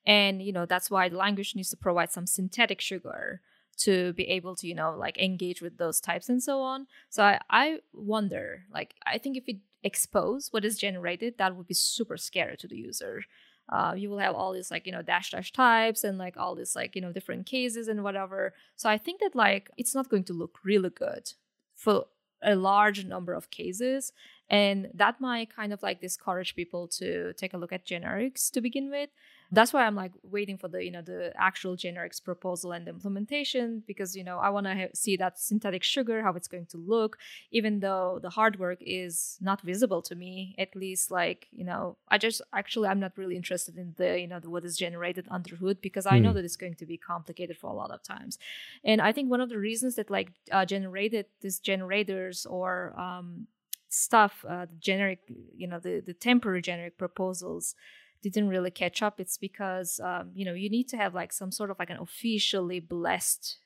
And, 0.07 0.43
you 0.43 0.53
know, 0.53 0.67
that's 0.67 0.91
why 0.91 1.09
the 1.09 1.17
language 1.17 1.55
needs 1.55 1.71
to 1.71 1.77
provide 1.77 2.11
some 2.11 2.27
syntactic 2.27 2.81
sugar 2.81 3.41
to 3.79 4.13
be 4.15 4.25
able 4.29 4.57
to, 4.57 4.67
you 4.67 4.75
know, 4.75 4.95
like 4.97 5.19
engage 5.19 5.63
with 5.63 5.79
those 5.79 6.01
types 6.01 6.29
and 6.29 6.43
so 6.43 6.61
on. 6.61 6.87
So 7.09 7.23
I, 7.23 7.41
I 7.49 7.79
wonder, 7.93 8.65
like, 8.73 8.95
I 9.07 9.19
think 9.19 9.37
if 9.37 9.45
we 9.47 9.61
expose 9.83 10.49
what 10.51 10.65
is 10.65 10.79
generated, 10.79 11.35
that 11.39 11.57
would 11.57 11.67
be 11.67 11.75
super 11.75 12.17
scary 12.17 12.57
to 12.59 12.69
the 12.69 12.77
user. 12.77 13.25
uh, 13.71 13.95
you 13.97 14.11
will 14.11 14.19
have 14.19 14.35
all 14.35 14.53
these 14.53 14.71
like 14.71 14.87
you 14.87 14.93
know 14.93 15.03
dash 15.03 15.31
dash 15.31 15.53
types 15.53 16.03
and 16.05 16.19
like 16.19 16.37
all 16.37 16.55
these 16.55 16.75
like 16.75 16.97
you 16.97 17.03
know 17.03 17.13
different 17.13 17.47
cases 17.47 17.89
and 17.89 18.03
whatever 18.03 18.53
so 18.77 18.89
i 18.91 18.99
think 18.99 19.21
that 19.21 19.35
like 19.35 19.71
it's 19.77 19.95
not 19.95 20.09
going 20.09 20.25
to 20.25 20.33
look 20.33 20.59
really 20.65 20.91
good 20.91 21.33
for 21.75 22.07
a 22.43 22.55
large 22.55 23.05
number 23.05 23.33
of 23.33 23.51
cases 23.51 24.13
and 24.49 24.89
that 24.95 25.21
might 25.21 25.55
kind 25.55 25.73
of 25.73 25.83
like 25.83 26.01
discourage 26.01 26.57
people 26.57 26.89
to 26.89 27.33
take 27.35 27.55
a 27.55 27.57
look 27.59 27.73
at 27.73 27.87
generics 27.87 28.51
to 28.51 28.61
begin 28.61 28.91
with 28.91 29.11
that's 29.53 29.73
why 29.73 29.85
i'm 29.85 29.97
like 29.97 30.13
waiting 30.23 30.57
for 30.57 30.69
the 30.69 30.85
you 30.85 30.91
know 30.91 31.03
the 31.03 31.33
actual 31.37 31.77
generics 31.77 32.23
proposal 32.23 32.73
and 32.73 32.87
implementation 32.89 33.83
because 33.87 34.15
you 34.15 34.23
know 34.23 34.39
i 34.39 34.49
want 34.49 34.67
to 34.67 34.75
ha- 34.75 34.95
see 34.95 35.17
that 35.17 35.39
syntactic 35.39 35.83
sugar 35.83 36.23
how 36.23 36.33
it's 36.35 36.47
going 36.49 36.67
to 36.67 36.77
look 36.79 37.19
even 37.51 37.81
though 37.81 38.19
the 38.23 38.31
hard 38.31 38.59
work 38.59 38.79
is 38.81 39.37
not 39.41 39.61
visible 39.63 40.03
to 40.03 40.15
me 40.15 40.55
at 40.59 40.75
least 40.77 41.11
like 41.11 41.49
you 41.51 41.65
know 41.65 41.97
i 42.09 42.17
just 42.17 42.41
actually 42.53 42.89
i'm 42.89 43.01
not 43.01 43.17
really 43.19 43.37
interested 43.37 43.77
in 43.77 43.95
the 43.97 44.21
you 44.21 44.27
know 44.29 44.39
the, 44.41 44.49
what 44.51 44.65
is 44.65 44.77
generated 44.77 45.27
under 45.31 45.57
hood 45.57 45.81
because 45.81 46.07
i 46.07 46.19
know 46.19 46.33
Hmm. 46.33 46.33
that 46.33 46.45
it's 46.45 46.57
going 46.57 46.75
to 46.75 46.87
be 46.87 46.97
complicated 46.97 47.57
for 47.57 47.69
a 47.69 47.75
lot 47.75 47.91
of 47.91 48.03
times 48.03 48.39
and 48.85 49.01
i 49.01 49.11
think 49.13 49.29
one 49.31 49.41
of 49.41 49.49
the 49.49 49.59
reasons 49.59 49.97
that 49.97 50.11
like 50.11 50.33
uh, 50.53 50.65
generated 50.65 51.27
these 51.41 51.59
generators 51.59 52.47
or 52.47 52.95
um 52.99 53.47
stuff 53.93 54.45
uh, 54.49 54.67
the 54.67 54.77
generic 54.77 55.19
you 55.57 55.67
know 55.67 55.81
the 55.81 56.01
the 56.01 56.15
temporary 56.15 56.63
generic 56.63 56.97
proposals 56.97 57.75
didn't 58.23 58.49
really 58.49 58.71
catch 58.71 59.03
up 59.03 59.19
it's 59.19 59.39
because 59.39 59.99
um, 60.01 60.31
you 60.35 60.45
know 60.45 60.55
you 60.55 60.69
need 60.69 60.89
to 60.89 60.97
have 60.97 61.15
like 61.15 61.33
some 61.33 61.51
sort 61.51 61.71
of 61.71 61.79
like 61.79 61.91
an 61.91 61.99
officially 62.01 62.81
blessed 62.81 63.57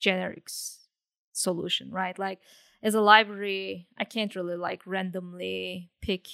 generics 0.00 0.78
solution 1.32 1.90
right? 1.90 2.18
Like 2.18 2.40
as 2.82 2.94
a 2.94 3.00
library 3.00 3.88
i 3.98 4.04
can't 4.04 4.36
really 4.36 4.54
like 4.54 4.86
randomly 4.86 5.90
pick 6.02 6.26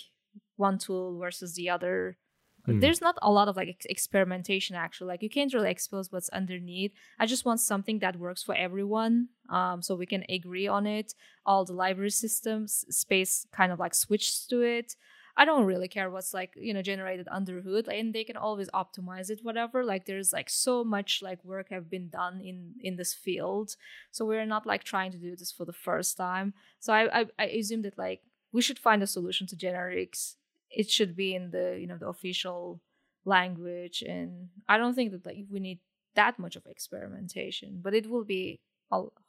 one 0.56 0.78
tool 0.78 1.18
versus 1.18 1.54
the 1.54 1.68
other. 1.68 2.16
Hmm. 2.64 2.78
there's 2.78 3.00
not 3.00 3.16
a 3.22 3.30
lot 3.32 3.48
of 3.48 3.56
like 3.56 3.68
ex- 3.68 3.86
experimentation 3.86 4.76
actually. 4.76 5.08
Like 5.08 5.22
you 5.22 5.28
can't 5.28 5.52
really 5.52 5.70
expose 5.70 6.12
what's 6.12 6.28
underneath. 6.28 6.92
I 7.18 7.26
just 7.26 7.44
want 7.44 7.58
something 7.58 7.98
that 7.98 8.16
works 8.16 8.44
for 8.44 8.54
everyone 8.54 9.28
um, 9.50 9.82
so 9.82 9.96
we 9.96 10.06
can 10.06 10.24
agree 10.28 10.68
on 10.68 10.86
it. 10.86 11.12
All 11.44 11.64
the 11.64 11.72
library 11.72 12.10
systems 12.10 12.84
space 12.88 13.46
kind 13.52 13.72
of 13.72 13.80
like 13.80 13.94
switches 13.94 14.46
to 14.50 14.62
it 14.62 14.94
I 15.36 15.44
don't 15.46 15.64
really 15.64 15.88
care 15.88 16.10
what's 16.10 16.34
like, 16.34 16.52
you 16.56 16.74
know, 16.74 16.82
generated 16.82 17.26
under 17.30 17.62
hood 17.62 17.88
and 17.88 18.14
they 18.14 18.24
can 18.24 18.36
always 18.36 18.68
optimize 18.70 19.30
it, 19.30 19.42
whatever. 19.42 19.82
Like 19.82 20.04
there's 20.04 20.32
like 20.32 20.50
so 20.50 20.84
much 20.84 21.22
like 21.22 21.42
work 21.44 21.70
have 21.70 21.88
been 21.88 22.08
done 22.08 22.40
in 22.40 22.74
in 22.80 22.96
this 22.96 23.14
field. 23.14 23.76
So 24.10 24.26
we're 24.26 24.46
not 24.46 24.66
like 24.66 24.84
trying 24.84 25.10
to 25.12 25.18
do 25.18 25.34
this 25.34 25.50
for 25.50 25.64
the 25.64 25.72
first 25.72 26.16
time. 26.16 26.52
So 26.80 26.92
I 26.92 27.20
I, 27.20 27.26
I 27.38 27.44
assume 27.46 27.82
that 27.82 27.96
like 27.96 28.20
we 28.52 28.62
should 28.62 28.78
find 28.78 29.02
a 29.02 29.06
solution 29.06 29.46
to 29.48 29.56
generics. 29.56 30.36
It 30.70 30.90
should 30.90 31.16
be 31.16 31.34
in 31.34 31.50
the, 31.50 31.78
you 31.80 31.86
know, 31.86 31.98
the 31.98 32.08
official 32.08 32.80
language. 33.24 34.02
And 34.02 34.48
I 34.68 34.76
don't 34.78 34.94
think 34.94 35.12
that 35.12 35.24
like 35.26 35.46
we 35.50 35.60
need 35.60 35.80
that 36.14 36.38
much 36.38 36.56
of 36.56 36.66
experimentation, 36.66 37.80
but 37.82 37.94
it 37.94 38.08
will 38.08 38.24
be 38.24 38.60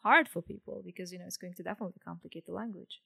hard 0.04 0.28
for 0.28 0.41
people 0.41 0.82
because 0.86 1.14
you 1.14 1.20
know 1.20 1.26
it's 1.26 1.38
going 1.38 1.54
to 1.54 1.64
definitely 1.64 2.01
complicate 2.04 2.45
the 2.45 2.51
language. 2.51 3.01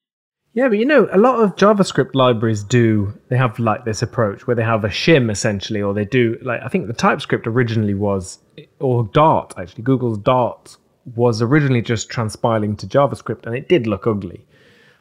Yeah, 0.54 0.70
but 0.70 0.80
you 0.80 0.86
know, 0.86 1.08
a 1.12 1.18
lot 1.18 1.40
of 1.40 1.56
JavaScript 1.56 2.16
libraries 2.16 2.64
do. 2.64 3.14
They 3.30 3.38
have 3.38 3.60
like 3.60 3.86
this 3.86 4.02
approach 4.02 4.48
where 4.48 4.56
they 4.56 4.64
have 4.64 4.84
a 4.84 4.90
shim 4.90 5.30
essentially, 5.30 5.82
or 5.82 5.94
they 5.94 6.06
do 6.06 6.38
like 6.42 6.62
I 6.64 6.68
think 6.68 6.88
the 6.88 6.94
TypeScript 6.94 7.46
originally 7.46 7.94
was, 7.94 8.40
or 8.80 9.04
Dart 9.14 9.54
actually. 9.58 9.84
Google's 9.84 10.18
Dart 10.18 10.78
was 11.16 11.42
originally 11.42 11.82
just 11.82 12.10
transpiling 12.10 12.78
to 12.80 12.88
JavaScript, 12.88 13.46
and 13.46 13.56
it 13.56 13.70
did 13.70 13.88
look 13.88 14.08
ugly. 14.08 14.46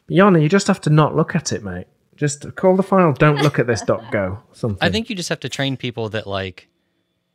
But 0.07 0.15
Jaana, 0.15 0.41
you 0.41 0.47
just 0.49 0.67
have 0.67 0.79
to 0.81 0.89
not 0.89 1.15
look 1.15 1.35
at 1.35 1.51
it, 1.51 1.63
mate. 1.63 1.87
Just 2.15 2.55
call 2.55 2.75
the 2.75 2.83
file. 2.83 3.13
Don't 3.13 3.41
look 3.41 3.59
at 3.59 3.67
this. 3.67 3.81
dot 3.81 4.11
go. 4.11 4.39
Something. 4.53 4.79
I 4.81 4.91
think 4.91 5.09
you 5.09 5.15
just 5.15 5.29
have 5.29 5.39
to 5.41 5.49
train 5.49 5.77
people 5.77 6.09
that 6.09 6.27
like 6.27 6.67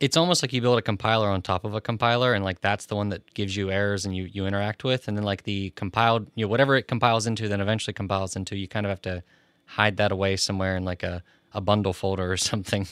it's 0.03 0.17
almost 0.17 0.43
like 0.43 0.51
you 0.51 0.61
build 0.61 0.77
a 0.77 0.81
compiler 0.81 1.29
on 1.29 1.41
top 1.41 1.63
of 1.63 1.73
a 1.75 1.81
compiler 1.81 2.33
and 2.33 2.43
like 2.43 2.59
that's 2.61 2.87
the 2.87 2.95
one 2.95 3.09
that 3.09 3.33
gives 3.33 3.55
you 3.55 3.71
errors 3.71 4.05
and 4.05 4.15
you 4.15 4.23
you 4.31 4.45
interact 4.45 4.83
with 4.83 5.07
and 5.07 5.15
then 5.17 5.23
like 5.23 5.43
the 5.43 5.69
compiled 5.71 6.27
you 6.35 6.45
know 6.45 6.49
whatever 6.49 6.75
it 6.75 6.87
compiles 6.87 7.25
into 7.25 7.47
then 7.47 7.61
eventually 7.61 7.93
compiles 7.93 8.35
into 8.35 8.57
you 8.57 8.67
kind 8.67 8.85
of 8.85 8.89
have 8.89 9.01
to 9.01 9.23
hide 9.65 9.97
that 9.97 10.11
away 10.11 10.35
somewhere 10.35 10.75
in 10.75 10.83
like 10.85 11.03
a, 11.03 11.23
a 11.53 11.61
bundle 11.61 11.93
folder 11.93 12.31
or 12.31 12.37
something. 12.51 12.87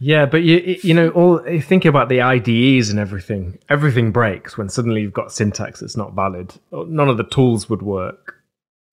Yeah, 0.00 0.26
but 0.26 0.42
you 0.44 0.78
you 0.82 0.94
know, 0.94 1.08
all 1.10 1.40
think 1.60 1.84
about 1.84 2.08
the 2.08 2.20
IDEs 2.20 2.88
and 2.88 3.00
everything. 3.00 3.58
Everything 3.68 4.12
breaks 4.12 4.56
when 4.56 4.68
suddenly 4.68 5.00
you've 5.00 5.12
got 5.12 5.32
syntax 5.32 5.80
that's 5.80 5.96
not 5.96 6.14
valid. 6.14 6.54
None 6.70 7.08
of 7.08 7.16
the 7.16 7.24
tools 7.24 7.68
would 7.68 7.82
work. 7.82 8.36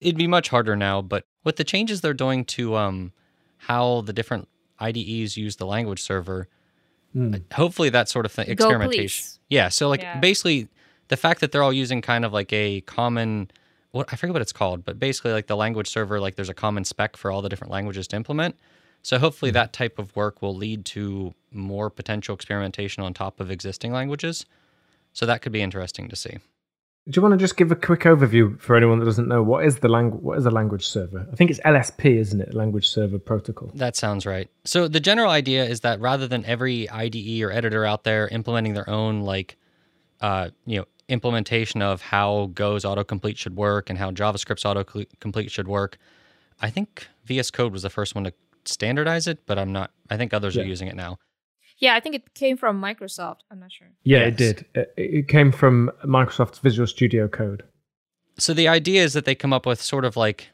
It'd 0.00 0.18
be 0.18 0.26
much 0.26 0.48
harder 0.48 0.74
now, 0.74 1.02
but 1.02 1.24
with 1.44 1.56
the 1.56 1.64
changes 1.64 2.00
they're 2.00 2.12
doing 2.12 2.44
to 2.46 2.74
um 2.74 3.12
how 3.58 4.00
the 4.00 4.12
different 4.12 4.48
IDEs 4.80 5.36
use 5.36 5.56
the 5.56 5.66
language 5.66 6.02
server, 6.02 6.48
Mm. 7.16 7.52
hopefully 7.52 7.88
that 7.88 8.08
sort 8.08 8.26
of 8.26 8.32
thing 8.32 8.48
experimentation. 8.48 9.24
please. 9.24 9.38
Yeah, 9.48 9.68
so 9.70 9.88
like 9.88 10.02
Yeah. 10.02 10.20
basically 10.20 10.68
the 11.08 11.16
fact 11.16 11.40
that 11.40 11.50
they're 11.50 11.62
all 11.62 11.72
using 11.72 12.02
kind 12.02 12.24
of 12.24 12.32
like 12.32 12.52
a 12.52 12.82
common 12.82 13.50
what 13.92 14.12
I 14.12 14.16
forget 14.16 14.34
what 14.34 14.42
it's 14.42 14.52
called, 14.52 14.84
but 14.84 14.98
basically 14.98 15.32
like 15.32 15.46
the 15.46 15.56
language 15.56 15.88
server 15.88 16.20
like 16.20 16.34
there's 16.34 16.50
a 16.50 16.54
common 16.54 16.84
spec 16.84 17.16
for 17.16 17.30
all 17.30 17.40
the 17.40 17.48
different 17.48 17.72
languages 17.72 18.06
to 18.08 18.16
implement. 18.16 18.56
So 19.02 19.18
hopefully 19.18 19.50
mm. 19.50 19.54
that 19.54 19.72
type 19.72 19.98
of 19.98 20.14
work 20.14 20.42
will 20.42 20.54
lead 20.54 20.84
to 20.86 21.32
more 21.52 21.88
potential 21.88 22.34
experimentation 22.34 23.02
on 23.02 23.14
top 23.14 23.40
of 23.40 23.50
existing 23.50 23.92
languages. 23.92 24.44
So 25.12 25.24
that 25.24 25.40
could 25.40 25.52
be 25.52 25.62
interesting 25.62 26.08
to 26.08 26.16
see. 26.16 26.38
Do 27.08 27.18
you 27.18 27.22
want 27.22 27.34
to 27.34 27.38
just 27.38 27.56
give 27.56 27.70
a 27.70 27.76
quick 27.76 28.00
overview 28.00 28.58
for 28.60 28.74
anyone 28.76 28.98
that 28.98 29.04
doesn't 29.04 29.28
know 29.28 29.40
what 29.40 29.64
is 29.64 29.76
the 29.78 29.88
language? 29.88 30.22
What 30.22 30.38
is 30.38 30.46
a 30.46 30.50
language 30.50 30.84
server? 30.88 31.24
I 31.32 31.36
think 31.36 31.52
it's 31.52 31.60
LSP, 31.60 32.16
isn't 32.18 32.40
it? 32.40 32.52
Language 32.52 32.88
Server 32.88 33.20
Protocol. 33.20 33.70
That 33.74 33.94
sounds 33.94 34.26
right. 34.26 34.50
So 34.64 34.88
the 34.88 34.98
general 34.98 35.30
idea 35.30 35.64
is 35.64 35.80
that 35.80 36.00
rather 36.00 36.26
than 36.26 36.44
every 36.46 36.90
IDE 36.90 37.42
or 37.42 37.52
editor 37.52 37.84
out 37.84 38.02
there 38.02 38.26
implementing 38.28 38.74
their 38.74 38.90
own 38.90 39.20
like 39.20 39.56
uh, 40.20 40.50
you 40.64 40.78
know, 40.78 40.84
implementation 41.08 41.80
of 41.80 42.02
how 42.02 42.50
Go's 42.54 42.84
autocomplete 42.84 43.36
should 43.36 43.54
work 43.54 43.88
and 43.88 43.96
how 43.98 44.10
JavaScript's 44.10 44.64
autocomplete 44.64 45.50
should 45.52 45.68
work, 45.68 45.98
I 46.60 46.70
think 46.70 47.06
VS 47.26 47.52
Code 47.52 47.70
was 47.72 47.82
the 47.82 47.90
first 47.90 48.16
one 48.16 48.24
to 48.24 48.32
standardize 48.64 49.28
it, 49.28 49.46
but 49.46 49.60
I'm 49.60 49.70
not 49.72 49.92
I 50.10 50.16
think 50.16 50.34
others 50.34 50.56
Yeah. 50.56 50.62
are 50.64 50.66
using 50.66 50.88
it 50.88 50.96
now. 50.96 51.18
Yeah, 51.78 51.94
I 51.94 52.00
think 52.00 52.14
it 52.14 52.34
came 52.34 52.56
from 52.56 52.80
Microsoft. 52.80 53.40
I'm 53.50 53.60
not 53.60 53.70
sure. 53.72 53.88
Yeah, 54.02 54.20
Yes. 54.20 54.28
it 54.28 54.36
did. 54.36 54.66
It, 54.74 54.94
it 54.96 55.28
came 55.28 55.52
from 55.52 55.90
Microsoft's 56.04 56.58
Visual 56.58 56.86
Studio 56.86 57.28
Code. 57.28 57.62
So 58.38 58.54
the 58.54 58.68
idea 58.68 59.02
is 59.02 59.12
that 59.14 59.24
they 59.24 59.34
come 59.34 59.52
up 59.52 59.66
with 59.66 59.80
sort 59.80 60.04
of 60.04 60.16
like 60.16 60.48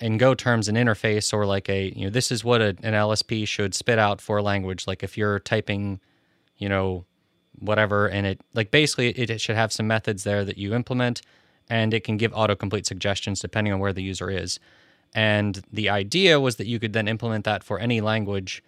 in 0.00 0.16
Go 0.18 0.34
terms 0.34 0.68
an 0.68 0.76
interface 0.76 1.32
or 1.32 1.44
like 1.46 1.68
a 1.68 1.92
you 1.96 2.04
know 2.04 2.10
this 2.10 2.30
is 2.30 2.44
what 2.44 2.60
a, 2.60 2.68
an 2.82 2.94
LSP 2.94 3.46
should 3.48 3.74
spit 3.74 3.98
out 3.98 4.20
for 4.20 4.38
a 4.38 4.42
language. 4.42 4.86
Like 4.86 5.02
if 5.02 5.16
you're 5.18 5.38
typing, 5.40 6.00
you 6.56 6.68
know, 6.68 7.04
whatever, 7.58 8.06
and 8.08 8.26
it 8.26 8.40
like 8.54 8.70
basically 8.70 9.08
it, 9.10 9.30
it 9.30 9.40
should 9.40 9.56
have 9.56 9.72
some 9.72 9.86
methods 9.86 10.24
there 10.24 10.44
that 10.44 10.56
you 10.58 10.74
implement, 10.74 11.20
and 11.68 11.92
it 11.94 12.04
can 12.04 12.16
give 12.16 12.32
autocomplete 12.32 12.86
suggestions 12.86 13.40
depending 13.40 13.72
on 13.72 13.78
where 13.80 13.92
the 13.92 14.02
user 14.02 14.30
is. 14.30 14.58
And 15.14 15.62
the 15.72 15.90
idea 15.90 16.40
was 16.40 16.56
that 16.56 16.66
you 16.66 16.78
could 16.78 16.92
then 16.94 17.08
implement 17.08 17.44
that 17.44 17.62
for 17.64 17.78
any 17.78 18.00
language, 18.00 18.62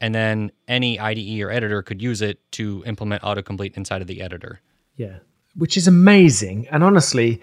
and 0.00 0.14
then 0.14 0.50
any 0.66 0.98
IDE 0.98 1.40
or 1.40 1.50
editor 1.50 1.82
could 1.82 2.00
use 2.00 2.22
it 2.22 2.38
to 2.52 2.82
implement 2.86 3.22
autocomplete 3.22 3.76
inside 3.76 4.00
of 4.00 4.06
the 4.08 4.22
editor. 4.22 4.60
Yeah, 4.96 5.18
which 5.56 5.76
is 5.76 5.86
amazing. 5.88 6.66
And 6.70 6.82
honestly, 6.82 7.42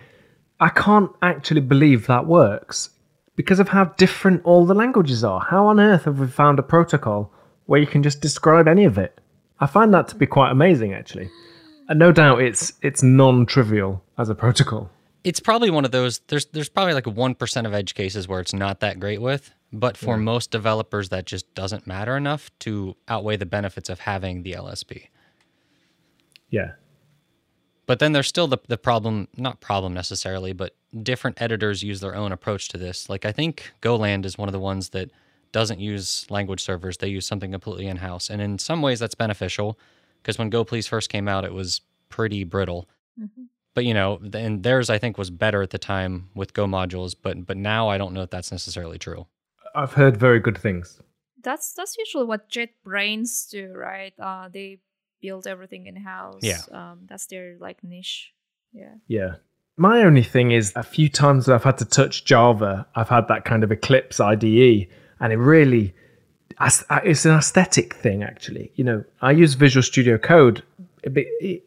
I 0.60 0.70
can't 0.70 1.12
actually 1.22 1.62
believe 1.62 2.08
that 2.08 2.26
works 2.26 2.90
because 3.36 3.60
of 3.60 3.70
how 3.70 3.86
different 3.98 4.44
all 4.44 4.66
the 4.66 4.74
languages 4.74 5.24
are. 5.24 5.40
How 5.40 5.68
on 5.68 5.80
earth 5.80 6.06
have 6.06 6.20
we 6.20 6.28
found 6.28 6.58
a 6.58 6.64
protocol 6.64 7.32
where 7.68 7.80
you 7.80 7.88
can 7.88 8.02
just 8.02 8.22
describe 8.22 8.68
any 8.68 8.86
of 8.86 8.98
it? 8.98 9.20
I 9.60 9.68
find 9.68 9.94
that 9.94 10.08
to 10.10 10.16
be 10.16 10.26
quite 10.26 10.52
amazing, 10.52 10.94
actually. 10.94 11.30
And 11.90 12.00
no 12.00 12.12
doubt 12.12 12.42
it's 12.42 12.74
it's 12.82 13.02
non-trivial 13.04 14.04
as 14.18 14.30
a 14.30 14.36
protocol. 14.36 14.90
it's 15.24 15.40
probably 15.40 15.70
one 15.70 15.86
of 15.86 15.92
those 15.92 16.20
there's 16.28 16.46
there's 16.48 16.70
probably 16.70 16.94
like 16.94 17.06
1% 17.06 17.66
of 17.66 17.74
edge 17.74 17.94
cases 17.96 18.28
where 18.28 18.40
it's 18.40 18.54
not 18.54 18.80
that 18.80 19.00
great 19.00 19.22
with 19.22 19.52
but 19.74 19.98
for 19.98 20.18
most 20.18 20.50
developers 20.52 21.10
that 21.10 21.26
just 21.26 21.54
doesn't 21.54 21.86
matter 21.86 22.16
enough 22.16 22.50
to 22.60 22.96
outweigh 23.08 23.36
the 23.38 23.46
benefits 23.46 23.90
of 23.90 24.00
having 24.02 24.44
the 24.44 24.54
lsp 24.54 25.08
Yeah. 26.50 26.72
but 27.86 28.00
then 28.00 28.14
there's 28.14 28.28
still 28.28 28.48
the, 28.48 28.58
the 28.68 28.78
problem 28.78 29.28
not 29.36 29.60
problem 29.60 29.94
necessarily 29.94 30.54
but 30.54 30.76
different 31.04 31.42
editors 31.42 31.84
use 31.84 32.00
their 32.00 32.16
own 32.16 32.32
approach 32.32 32.70
to 32.70 32.78
this. 32.78 33.10
Like 33.10 33.26
i 33.26 33.32
think 33.32 33.72
goland 33.82 34.26
is 34.26 34.38
one 34.38 34.48
of 34.48 34.54
the 34.54 34.60
ones 34.60 34.90
that 34.90 35.12
doesn't 35.54 35.80
use 35.80 36.26
language 36.30 36.62
servers. 36.62 36.98
They 36.98 37.08
use 37.08 37.26
something 37.26 37.52
completely 37.52 37.88
in-house. 37.88 38.30
And 38.30 38.42
in 38.42 38.60
some 38.60 38.82
ways 38.82 39.00
that's 39.00 39.16
beneficial 39.16 39.80
because 40.22 40.38
when 40.38 40.50
gopls 40.52 40.88
first 40.88 41.10
came 41.10 41.28
out 41.28 41.46
it 41.46 41.54
was 41.54 41.82
pretty 42.10 42.44
brittle. 42.44 42.88
Mm-hmm. 43.20 43.44
But 43.74 43.86
you 43.86 43.94
know, 43.94 44.18
th- 44.18 44.36
and 44.36 44.64
theirs 44.64 44.90
I 44.90 44.98
think 44.98 45.18
was 45.18 45.30
better 45.30 45.62
at 45.62 45.70
the 45.70 45.78
time 45.78 46.30
with 46.36 46.54
Go 46.54 46.66
modules, 46.66 47.16
but 47.22 47.46
but 47.46 47.58
now 47.58 47.90
I 47.90 47.98
don't 47.98 48.14
know 48.14 48.24
if 48.24 48.30
that's 48.30 48.52
necessarily 48.52 48.98
true. 48.98 49.28
I've 49.76 49.94
heard 49.94 50.18
very 50.18 50.40
good 50.40 50.58
things. 50.58 51.02
That's 51.44 51.74
that's 51.74 51.98
usually 51.98 52.26
what 52.26 52.50
JetBrains 52.50 53.50
do, 53.50 53.72
right? 53.74 54.14
Uh, 54.20 54.50
they 54.50 54.80
build 55.22 55.48
everything 55.48 55.88
in 55.88 55.96
house. 55.96 56.42
Yeah. 56.42 56.62
Um, 56.72 57.02
that's 57.08 57.26
their 57.28 57.58
like 57.60 57.84
niche. 57.84 58.34
Yeah. 58.74 58.96
Yeah. 59.08 59.36
My 59.78 60.02
only 60.02 60.24
thing 60.24 60.52
is 60.52 60.74
a 60.76 60.84
few 60.84 61.08
times 61.08 61.46
that 61.46 61.54
I've 61.54 61.64
had 61.64 61.78
to 61.78 61.86
touch 61.86 62.26
Java, 62.26 62.88
I've 62.96 63.10
had 63.10 63.28
that 63.28 63.46
kind 63.46 63.64
of 63.64 63.72
Eclipse 63.72 64.20
IDE, 64.20 64.88
and 65.20 65.32
it 65.32 65.38
really 65.38 65.94
uh, 66.60 66.70
it's 67.04 67.26
an 67.26 67.36
aesthetic 67.36 67.94
thing 67.94 68.24
actually. 68.24 68.72
You 68.76 68.84
know, 68.84 69.04
I 69.22 69.32
use 69.32 69.54
Visual 69.54 69.84
Studio 69.84 70.18
Code 70.18 70.64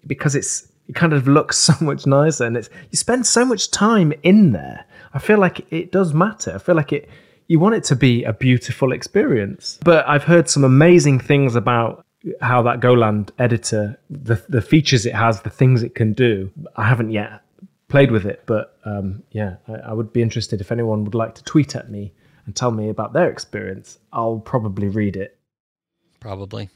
because 0.06 0.34
it's 0.34 0.70
it 0.88 0.94
kind 0.94 1.12
of 1.12 1.28
looks 1.28 1.56
so 1.68 1.74
much 1.80 2.06
nicer 2.06 2.44
and 2.44 2.56
it's 2.56 2.70
you 2.90 2.96
spend 2.96 3.26
so 3.26 3.44
much 3.44 3.70
time 3.70 4.12
in 4.22 4.52
there. 4.52 4.84
I 5.14 5.18
feel 5.18 5.38
like 5.38 5.72
it 5.72 5.92
does 5.92 6.12
matter. 6.14 6.54
I 6.54 6.58
feel 6.58 6.74
like 6.74 6.92
it 6.92 7.08
you 7.50 7.58
want 7.58 7.74
it 7.74 7.82
to 7.82 7.96
be 7.96 8.22
a 8.22 8.32
beautiful 8.32 8.92
experience. 8.92 9.76
But 9.82 10.08
I've 10.08 10.22
heard 10.22 10.48
some 10.48 10.62
amazing 10.62 11.18
things 11.18 11.56
about 11.56 12.06
how 12.40 12.62
that 12.62 12.78
Goland 12.78 13.32
editor, 13.40 13.98
the 14.08 14.40
the 14.48 14.62
features 14.62 15.04
it 15.04 15.16
has, 15.16 15.42
the 15.42 15.50
things 15.50 15.82
it 15.82 15.96
can 15.96 16.12
do. 16.12 16.52
I 16.76 16.86
haven't 16.86 17.10
yet 17.10 17.42
played 17.88 18.12
with 18.12 18.24
it, 18.24 18.44
but 18.46 18.78
um, 18.84 19.24
yeah, 19.32 19.56
I, 19.66 19.90
I 19.90 19.92
would 19.92 20.12
be 20.12 20.22
interested 20.22 20.60
if 20.60 20.70
anyone 20.70 21.02
would 21.02 21.16
like 21.16 21.34
to 21.34 21.42
tweet 21.42 21.74
at 21.74 21.90
me 21.90 22.12
and 22.46 22.54
tell 22.54 22.70
me 22.70 22.88
about 22.88 23.14
their 23.14 23.28
experience. 23.28 23.98
I'll 24.12 24.38
probably 24.38 24.88
read 24.88 25.16
it. 25.16 25.36
Probably. 26.20 26.70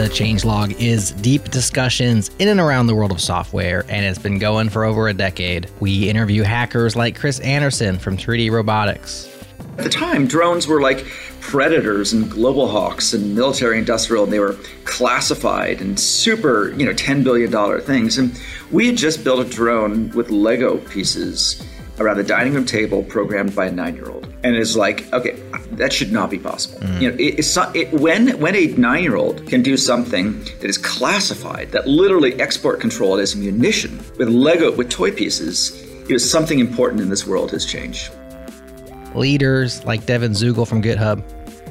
The 0.00 0.06
Changelog 0.06 0.80
is 0.80 1.10
deep 1.10 1.50
discussions 1.50 2.30
in 2.38 2.48
and 2.48 2.58
around 2.58 2.86
the 2.86 2.94
world 2.94 3.12
of 3.12 3.20
software, 3.20 3.84
and 3.90 4.02
it's 4.02 4.18
been 4.18 4.38
going 4.38 4.70
for 4.70 4.86
over 4.86 5.08
a 5.08 5.12
decade. 5.12 5.68
We 5.78 6.08
interview 6.08 6.42
hackers 6.42 6.96
like 6.96 7.18
Chris 7.18 7.38
Anderson 7.40 7.98
from 7.98 8.16
3D 8.16 8.50
Robotics. 8.50 9.28
At 9.76 9.84
the 9.84 9.90
time, 9.90 10.26
drones 10.26 10.66
were 10.66 10.80
like 10.80 11.04
predators 11.40 12.14
and 12.14 12.30
global 12.30 12.66
hawks 12.66 13.12
and 13.12 13.34
military 13.34 13.78
industrial, 13.78 14.24
and 14.24 14.32
they 14.32 14.40
were 14.40 14.56
classified 14.84 15.82
and 15.82 16.00
super, 16.00 16.70
you 16.70 16.86
know, 16.86 16.94
$10 16.94 17.22
billion 17.22 17.80
things. 17.82 18.16
And 18.16 18.40
we 18.70 18.86
had 18.86 18.96
just 18.96 19.22
built 19.22 19.46
a 19.46 19.50
drone 19.50 20.08
with 20.12 20.30
Lego 20.30 20.78
pieces 20.78 21.62
around 22.00 22.16
the 22.16 22.24
dining 22.24 22.54
room 22.54 22.64
table 22.64 23.02
programmed 23.04 23.54
by 23.54 23.66
a 23.66 23.70
nine 23.70 23.94
year 23.94 24.10
old. 24.10 24.24
And 24.42 24.56
it's 24.56 24.74
like, 24.74 25.12
okay, 25.12 25.38
that 25.72 25.92
should 25.92 26.10
not 26.10 26.30
be 26.30 26.38
possible. 26.38 26.78
Mm. 26.80 27.00
You 27.00 27.10
know, 27.10 27.16
it, 27.16 27.38
it's 27.38 27.54
not, 27.54 27.76
it, 27.76 27.92
when, 27.92 28.40
when 28.40 28.56
a 28.56 28.66
nine 28.68 29.02
year 29.02 29.16
old 29.16 29.46
can 29.46 29.62
do 29.62 29.76
something 29.76 30.40
that 30.60 30.64
is 30.64 30.78
classified, 30.78 31.70
that 31.72 31.86
literally 31.86 32.40
export 32.40 32.80
controlled 32.80 33.20
as 33.20 33.36
munition 33.36 33.98
with 34.18 34.28
Lego, 34.28 34.74
with 34.74 34.88
toy 34.88 35.12
pieces, 35.12 35.78
it 36.08 36.12
was 36.12 36.28
something 36.28 36.58
important 36.58 37.02
in 37.02 37.10
this 37.10 37.26
world 37.26 37.50
has 37.50 37.66
changed. 37.66 38.10
Leaders 39.14 39.84
like 39.84 40.06
Devon 40.06 40.32
Zuegel 40.32 40.66
from 40.66 40.82
GitHub. 40.82 41.22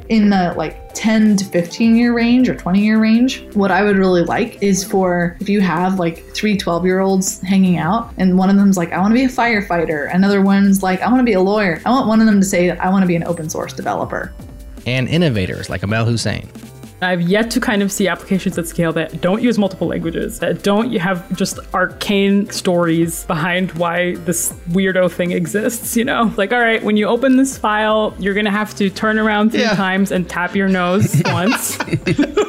In 0.10 0.30
the 0.30 0.53
like 0.57 0.93
10 0.95 1.38
to 1.38 1.45
15 1.45 1.95
year 1.95 2.14
range 2.14 2.49
or 2.49 2.55
20 2.55 2.82
year 2.82 2.99
range 2.99 3.43
what 3.53 3.72
i 3.72 3.84
would 3.84 3.95
really 3.95 4.24
like 4.24 4.62
is 4.62 4.84
for 4.84 5.38
if 5.39 5.47
you 5.47 5.62
have 5.62 5.99
like 5.99 6.26
three 6.34 6.57
12 6.57 6.84
year 6.84 6.99
olds 6.99 7.39
hanging 7.41 7.78
out 7.78 8.12
and 8.18 8.38
one 8.38 8.49
of 8.49 8.55
them's 8.55 8.76
like 8.76 8.91
i 8.91 8.99
want 8.99 9.12
to 9.12 9.16
be 9.16 9.24
a 9.24 9.30
firefighter. 9.30 10.14
Another 10.14 10.41
one's 10.41 10.82
like 10.82 11.01
i 11.01 11.07
want 11.07 11.20
to 11.20 11.24
be 11.24 11.34
a 11.34 11.41
lawyer. 11.41 11.82
I 11.86 11.91
want 11.91 12.07
one 12.07 12.20
of 12.20 12.26
them 12.26 12.39
to 12.39 12.45
say 12.45 12.68
that 12.68 12.82
i 12.82 12.89
want 12.89 13.03
to 13.03 13.07
be 13.07 13.16
an 13.16 13.24
open 13.24 13.49
source 13.49 13.72
developer. 13.72 14.34
And 14.86 15.07
innovators 15.07 15.70
like 15.70 15.84
Amal 15.84 16.05
Hussein. 16.05 16.49
I've 17.01 17.21
yet 17.21 17.49
to 17.51 17.59
kind 17.61 17.81
of 17.81 17.91
see 17.91 18.07
applications 18.07 18.57
at 18.57 18.67
scale 18.67 18.91
that 18.93 19.21
don't 19.21 19.41
use 19.41 19.57
multiple 19.57 19.87
languages, 19.87 20.39
that 20.39 20.63
don't 20.63 20.91
have 20.95 21.33
just 21.35 21.57
arcane 21.73 22.49
stories 22.49 23.23
behind 23.25 23.71
why 23.73 24.15
this 24.15 24.51
weirdo 24.69 25.09
thing 25.11 25.31
exists, 25.31 25.95
you 25.95 26.03
know? 26.03 26.33
Like, 26.37 26.51
all 26.51 26.59
right, 26.59 26.83
when 26.83 26.97
you 26.97 27.05
open 27.07 27.37
this 27.37 27.57
file, 27.57 28.13
you're 28.19 28.33
gonna 28.33 28.51
have 28.51 28.75
to 28.75 28.89
turn 28.89 29.17
around 29.17 29.51
three 29.51 29.61
Yeah. 29.61 29.75
times 29.75 30.11
and 30.11 30.27
tap 30.29 30.55
your 30.55 30.67
nose 30.67 31.21
once. 31.25 31.77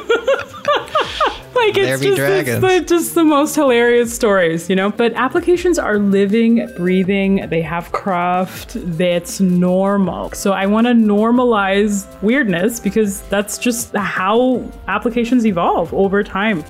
like 1.61 1.75
There 1.75 1.93
it's 1.93 2.03
just, 2.03 2.17
dragons. 2.17 2.63
it's 2.63 2.89
the, 2.89 2.95
just 2.95 3.15
the 3.15 3.23
most 3.23 3.55
hilarious 3.55 4.13
stories, 4.13 4.69
you 4.69 4.75
know. 4.75 4.89
But 4.91 5.13
applications 5.13 5.77
are 5.77 5.99
living, 5.99 6.67
breathing. 6.75 7.47
They 7.49 7.61
have 7.61 7.91
craft. 7.91 8.75
That's 8.97 9.39
normal. 9.39 10.31
So 10.31 10.53
I 10.53 10.65
want 10.65 10.87
to 10.87 10.93
normalize 10.93 12.05
weirdness 12.21 12.79
because 12.79 13.21
that's 13.29 13.57
just 13.57 13.95
how 13.95 14.69
applications 14.87 15.45
evolve 15.45 15.93
over 15.93 16.23
time. 16.23 16.63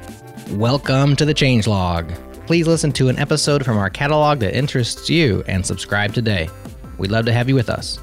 Welcome 0.52 1.16
to 1.16 1.26
the 1.26 1.34
Changelog. 1.34 2.14
Please 2.46 2.68
listen 2.68 2.92
to 2.94 3.08
an 3.08 3.18
episode 3.18 3.64
from 3.64 3.78
our 3.78 3.89
catalog 3.89 4.39
that 4.39 4.56
interests 4.56 5.10
you 5.10 5.44
and 5.48 5.66
subscribe 5.66 6.14
today. 6.14 6.50
We'd 6.98 7.12
love 7.12 7.26
to 7.26 7.34
have 7.34 7.48
you 7.48 7.56
with 7.56 7.70
us. 7.70 7.98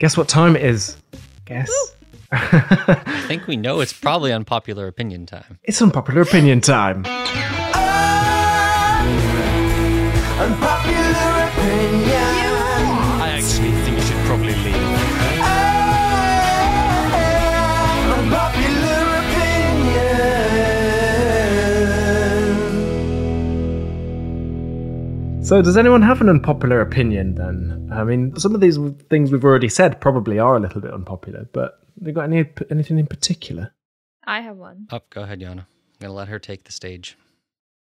Guess 0.00 0.16
what 0.16 0.28
time 0.28 0.56
it 0.56 0.62
is? 0.64 0.96
Guess. 1.44 1.70
I 2.32 3.24
think 3.28 3.46
we 3.46 3.58
know 3.58 3.80
it's 3.80 3.92
probably 3.92 4.32
unpopular 4.32 4.86
opinion 4.86 5.26
time. 5.26 5.58
it's 5.62 5.82
unpopular 5.82 6.22
opinion 6.22 6.62
time. 6.62 7.04
So, 25.50 25.60
does 25.60 25.76
anyone 25.76 26.02
have 26.02 26.20
an 26.20 26.28
unpopular 26.28 26.80
opinion 26.80 27.34
then? 27.34 27.90
I 27.92 28.04
mean, 28.04 28.36
some 28.36 28.54
of 28.54 28.60
these 28.60 28.78
things 29.08 29.32
we've 29.32 29.44
already 29.44 29.68
said 29.68 30.00
probably 30.00 30.38
are 30.38 30.54
a 30.54 30.60
little 30.60 30.80
bit 30.80 30.94
unpopular, 30.94 31.48
but 31.52 31.80
have 31.98 32.06
you 32.06 32.12
got 32.12 32.32
any 32.32 32.48
anything 32.70 33.00
in 33.00 33.08
particular? 33.08 33.72
I 34.24 34.42
have 34.42 34.58
one. 34.58 34.86
Up, 34.90 35.10
go 35.10 35.22
ahead, 35.22 35.40
Jaana. 35.40 35.62
I'm 35.62 35.66
gonna 35.98 36.12
let 36.12 36.28
her 36.28 36.38
take 36.38 36.62
the 36.62 36.70
stage. 36.70 37.18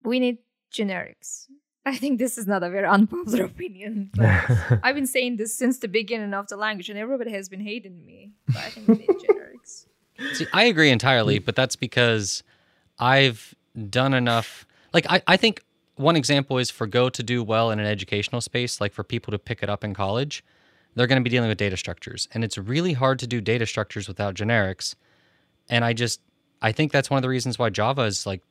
We 0.06 0.22
need 0.22 0.38
generics. 0.72 1.48
I 1.86 1.98
think 1.98 2.18
this 2.18 2.38
is 2.38 2.48
not 2.48 2.64
a 2.64 2.70
very 2.70 2.88
unpopular 2.88 3.44
opinion, 3.54 4.12
but 4.16 4.80
I've 4.82 4.96
been 4.96 5.06
saying 5.06 5.36
this 5.36 5.54
since 5.54 5.80
the 5.80 5.90
beginning 5.90 6.34
of 6.34 6.48
the 6.48 6.56
language, 6.56 6.90
and 6.90 6.98
everybody 6.98 7.32
has 7.32 7.50
been 7.50 7.60
hating 7.60 8.06
me. 8.06 8.32
But 8.48 8.56
I 8.56 8.70
think 8.70 8.88
we 8.88 8.96
need 9.00 9.10
generics. 9.10 9.86
See, 10.38 10.48
I 10.54 10.64
agree 10.64 10.92
entirely, 10.92 11.40
but 11.40 11.58
that's 11.58 11.76
because 11.76 12.42
I've 13.00 13.54
done 13.90 14.14
enough. 14.14 14.66
Like, 14.94 15.08
I, 15.10 15.22
I 15.28 15.36
think 15.36 15.62
one 16.00 16.16
example 16.16 16.58
is 16.58 16.70
for 16.70 16.88
Go 16.88 17.10
to 17.10 17.22
do 17.22 17.44
well 17.44 17.72
in 17.72 17.80
an 17.80 17.86
educational 17.86 18.40
space, 18.40 18.80
like 18.80 18.94
for 18.94 19.04
people 19.04 19.32
to 19.32 19.38
pick 19.38 19.62
it 19.62 19.70
up 19.70 19.84
in 19.84 19.94
college, 19.94 20.44
they're 20.96 21.08
going 21.08 21.22
to 21.22 21.24
be 21.24 21.30
dealing 21.30 21.50
with 21.50 21.58
data 21.58 21.76
structures. 21.76 22.30
And 22.34 22.44
it's 22.44 22.58
really 22.58 22.94
hard 22.94 23.20
to 23.20 23.28
do 23.28 23.42
data 23.42 23.66
structures 23.66 24.08
without 24.08 24.34
generics. 24.34 24.96
And 25.68 25.84
I 25.84 25.92
just, 25.92 26.22
I 26.62 26.72
think 26.72 26.94
that's 26.94 27.10
one 27.10 27.18
of 27.18 27.22
the 27.22 27.30
reasons 27.30 27.60
why 27.60 27.70
Java 27.70 28.04
is 28.04 28.26
like 28.26 28.42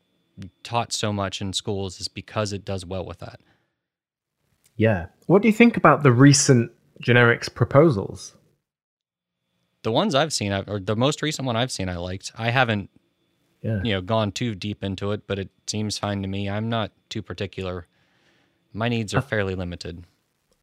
taught 0.62 0.92
so 0.92 1.10
much 1.10 1.40
in 1.40 1.54
schools 1.54 2.00
is 2.00 2.08
because 2.08 2.52
it 2.52 2.66
does 2.66 2.84
well 2.84 3.06
with 3.06 3.18
that. 3.20 3.40
Yeah. 4.76 5.06
What 5.26 5.40
do 5.40 5.48
you 5.48 5.54
think 5.54 5.78
about 5.78 6.02
the 6.02 6.12
recent 6.12 6.70
generics 7.02 7.52
proposals? 7.52 8.36
The 9.84 9.92
ones 9.92 10.14
I've 10.14 10.34
seen, 10.34 10.52
or 10.52 10.80
the 10.80 10.96
most 10.96 11.22
recent 11.22 11.46
one 11.46 11.56
I've 11.56 11.72
seen, 11.72 11.88
I 11.88 11.96
liked. 11.96 12.30
I 12.36 12.50
haven't 12.50 12.90
Yeah. 13.62 13.80
you 13.82 13.92
know 13.92 14.00
gone 14.00 14.32
too 14.32 14.54
deep 14.54 14.84
into 14.84 15.12
it, 15.12 15.26
but 15.26 15.38
it 15.38 15.50
seems 15.66 15.98
fine 15.98 16.22
to 16.22 16.28
me. 16.28 16.48
I'm 16.48 16.68
not 16.68 16.92
too 17.08 17.22
particular. 17.22 17.86
My 18.72 18.88
needs 18.88 19.14
are 19.14 19.20
fairly 19.20 19.54
limited. 19.54 20.04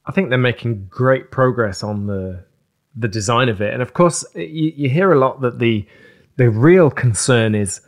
I 0.06 0.12
think 0.12 0.30
they're 0.30 0.38
making 0.38 0.88
great 0.88 1.32
progress 1.32 1.84
on 1.84 2.08
the 2.08 2.46
the 2.96 3.08
design 3.08 3.50
of 3.50 3.62
it, 3.62 3.74
and 3.74 3.82
of 3.82 3.94
course, 3.94 4.26
you, 4.36 4.72
you 4.76 4.90
hear 4.90 5.12
a 5.12 5.20
lot 5.20 5.42
that 5.42 5.60
the 5.60 5.86
the 6.38 6.50
real 6.50 6.90
concern 6.90 7.56
is 7.56 7.82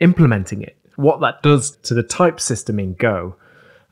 implementing 0.00 0.62
it. 0.62 0.76
What 0.96 1.20
that 1.20 1.42
does 1.42 1.76
to 1.82 1.94
the 1.94 2.02
type 2.02 2.40
system 2.40 2.78
in 2.78 2.94
Go, 2.94 3.36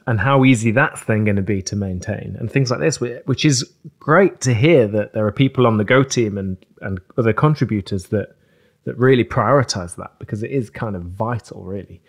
and 0.07 0.21
how 0.21 0.45
easy 0.45 0.71
that's 0.71 1.05
then 1.05 1.25
going 1.25 1.37
to 1.37 1.43
be 1.43 1.61
to 1.63 1.77
maintain, 1.77 2.37
and 2.39 2.51
things 2.51 2.71
like 2.71 2.81
this, 2.81 3.01
which 3.01 3.45
is 3.45 3.71
great 3.99 4.41
to 4.43 4.55
hear 4.55 4.87
that 4.89 5.13
there 5.13 5.27
are 5.27 5.33
people 5.33 5.67
on 5.67 5.77
the 5.77 5.85
Go 5.85 6.03
team 6.03 6.39
and 6.39 6.57
and 6.81 7.01
other 7.19 7.33
contributors 7.33 8.07
that 8.07 8.37
that 8.85 8.99
really 8.99 9.25
prioritize 9.25 9.97
that 9.97 10.19
because 10.19 10.43
it 10.43 10.51
is 10.51 10.71
kind 10.71 10.95
of 10.97 11.03
vital, 11.05 11.63
really. 11.65 12.03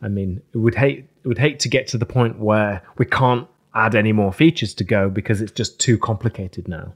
I 0.00 0.08
mean, 0.08 0.42
it 0.52 0.58
would 0.58 0.74
hate 0.74 1.08
it 1.24 1.28
would 1.28 1.38
hate 1.38 1.58
to 1.60 1.68
get 1.68 1.86
to 1.88 1.98
the 1.98 2.06
point 2.06 2.38
where 2.38 2.82
we 2.98 3.06
can't 3.06 3.46
add 3.74 3.94
any 3.94 4.12
more 4.12 4.32
features 4.32 4.74
to 4.74 4.84
Go 4.84 5.08
because 5.08 5.40
it's 5.40 5.52
just 5.52 5.78
too 5.80 5.96
complicated 5.98 6.68
now. 6.68 6.94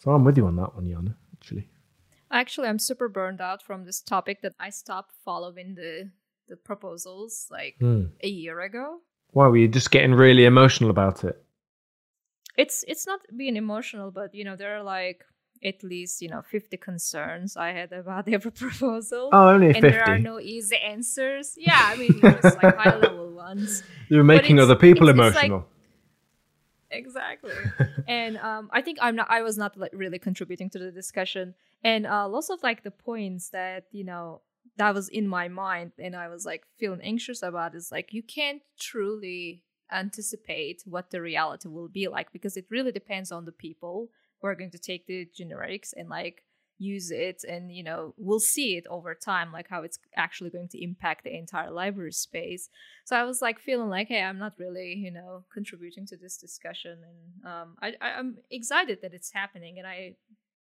So 0.00 0.12
I'm 0.12 0.24
with 0.24 0.36
you 0.36 0.46
on 0.46 0.56
that 0.56 0.74
one, 0.74 0.86
Jaana. 0.86 1.14
Actually, 1.36 1.68
Actually, 2.30 2.68
I'm 2.68 2.78
super 2.78 3.08
burned 3.08 3.40
out 3.40 3.62
from 3.62 3.84
this 3.84 4.00
topic 4.00 4.42
that 4.42 4.54
I 4.60 4.70
stopped 4.70 5.12
following 5.24 5.74
the 5.74 6.10
the 6.48 6.56
proposals 6.56 7.48
like 7.50 7.76
Hmm. 7.80 8.06
a 8.22 8.28
year 8.28 8.60
ago. 8.60 9.00
why 9.32 9.46
were 9.48 9.56
you 9.58 9.68
just 9.68 9.90
getting 9.90 10.14
really 10.14 10.44
emotional 10.46 10.90
about 10.90 11.24
it? 11.24 11.36
It's 12.56 12.84
it's 12.88 13.06
not 13.06 13.20
being 13.36 13.56
emotional, 13.56 14.10
but 14.10 14.34
you 14.34 14.44
know 14.44 14.56
there 14.56 14.76
are 14.76 14.82
like 14.82 15.24
at 15.64 15.82
least 15.82 16.20
you 16.22 16.28
know 16.28 16.42
50 16.42 16.76
concerns 16.76 17.56
I 17.56 17.70
had 17.72 17.92
about 17.92 18.28
every 18.28 18.50
proposal. 18.66 19.30
Oh, 19.32 19.48
only 19.48 19.72
50 19.72 19.78
and 19.86 19.94
there 19.94 20.04
are 20.08 20.18
no 20.18 20.38
easy 20.40 20.76
answers. 20.76 21.54
Yeah, 21.56 21.80
I 21.92 21.96
mean, 21.96 22.18
it's 22.22 22.56
like 22.62 22.76
high 22.76 22.96
level 22.96 23.30
ones. 23.48 23.82
You're 24.08 24.24
making 24.24 24.58
other 24.58 24.76
people 24.76 25.08
it's- 25.08 25.26
it's 25.26 25.34
like- 25.36 25.46
emotional. 25.46 25.68
exactly 26.90 27.52
and 28.08 28.38
um 28.38 28.70
i 28.72 28.80
think 28.80 28.96
i'm 29.02 29.14
not 29.14 29.26
i 29.30 29.42
was 29.42 29.58
not 29.58 29.76
like 29.76 29.90
really 29.92 30.18
contributing 30.18 30.70
to 30.70 30.78
the 30.78 30.90
discussion 30.90 31.54
and 31.84 32.06
uh 32.06 32.26
lots 32.26 32.48
of 32.48 32.62
like 32.62 32.82
the 32.82 32.90
points 32.90 33.50
that 33.50 33.84
you 33.92 34.02
know 34.04 34.40
that 34.78 34.94
was 34.94 35.08
in 35.10 35.28
my 35.28 35.48
mind 35.48 35.92
and 35.98 36.16
i 36.16 36.28
was 36.28 36.46
like 36.46 36.62
feeling 36.78 37.00
anxious 37.02 37.42
about 37.42 37.74
is 37.74 37.92
like 37.92 38.14
you 38.14 38.22
can't 38.22 38.62
truly 38.78 39.62
anticipate 39.92 40.82
what 40.86 41.10
the 41.10 41.20
reality 41.20 41.68
will 41.68 41.88
be 41.88 42.08
like 42.08 42.32
because 42.32 42.56
it 42.56 42.64
really 42.70 42.92
depends 42.92 43.30
on 43.30 43.44
the 43.44 43.52
people 43.52 44.08
who 44.40 44.48
are 44.48 44.54
going 44.54 44.70
to 44.70 44.78
take 44.78 45.06
the 45.06 45.28
generics 45.38 45.92
and 45.96 46.08
like 46.08 46.44
use 46.80 47.10
it 47.10 47.42
and 47.48 47.74
you 47.74 47.82
know 47.82 48.14
we'll 48.16 48.38
see 48.38 48.76
it 48.76 48.86
over 48.88 49.12
time 49.12 49.50
like 49.52 49.66
how 49.68 49.82
it's 49.82 49.98
actually 50.16 50.48
going 50.48 50.68
to 50.68 50.80
impact 50.80 51.24
the 51.24 51.36
entire 51.36 51.72
library 51.72 52.12
space. 52.12 52.68
So 53.04 53.16
i 53.16 53.24
was 53.24 53.42
like 53.42 53.58
feeling 53.58 53.88
like 53.88 54.08
hey 54.08 54.22
i'm 54.22 54.38
not 54.38 54.52
really 54.58 54.94
you 54.94 55.10
know 55.10 55.44
contributing 55.52 56.06
to 56.06 56.16
this 56.16 56.36
discussion 56.36 56.98
and 57.02 57.52
um 57.52 57.76
I, 57.82 57.94
I 58.00 58.18
i'm 58.18 58.36
excited 58.50 59.00
that 59.02 59.12
it's 59.12 59.32
happening 59.32 59.78
and 59.78 59.88
i 59.88 60.14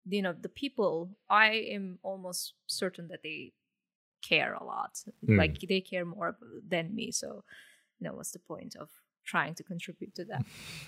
you 0.08 0.22
know 0.22 0.32
the 0.32 0.48
people 0.48 1.10
i 1.30 1.50
am 1.50 2.00
almost 2.02 2.54
certain 2.66 3.06
that 3.08 3.22
they 3.22 3.52
care 4.22 4.54
a 4.54 4.64
lot. 4.64 4.98
Mm. 5.28 5.36
like 5.36 5.58
they 5.60 5.80
care 5.80 6.04
more 6.04 6.36
than 6.66 6.94
me. 6.94 7.10
So 7.10 7.44
you 7.98 8.08
know 8.08 8.14
what's 8.14 8.32
the 8.32 8.38
point 8.38 8.76
of 8.76 8.88
trying 9.26 9.54
to 9.56 9.62
contribute 9.62 10.14
to 10.16 10.24
that 10.24 10.44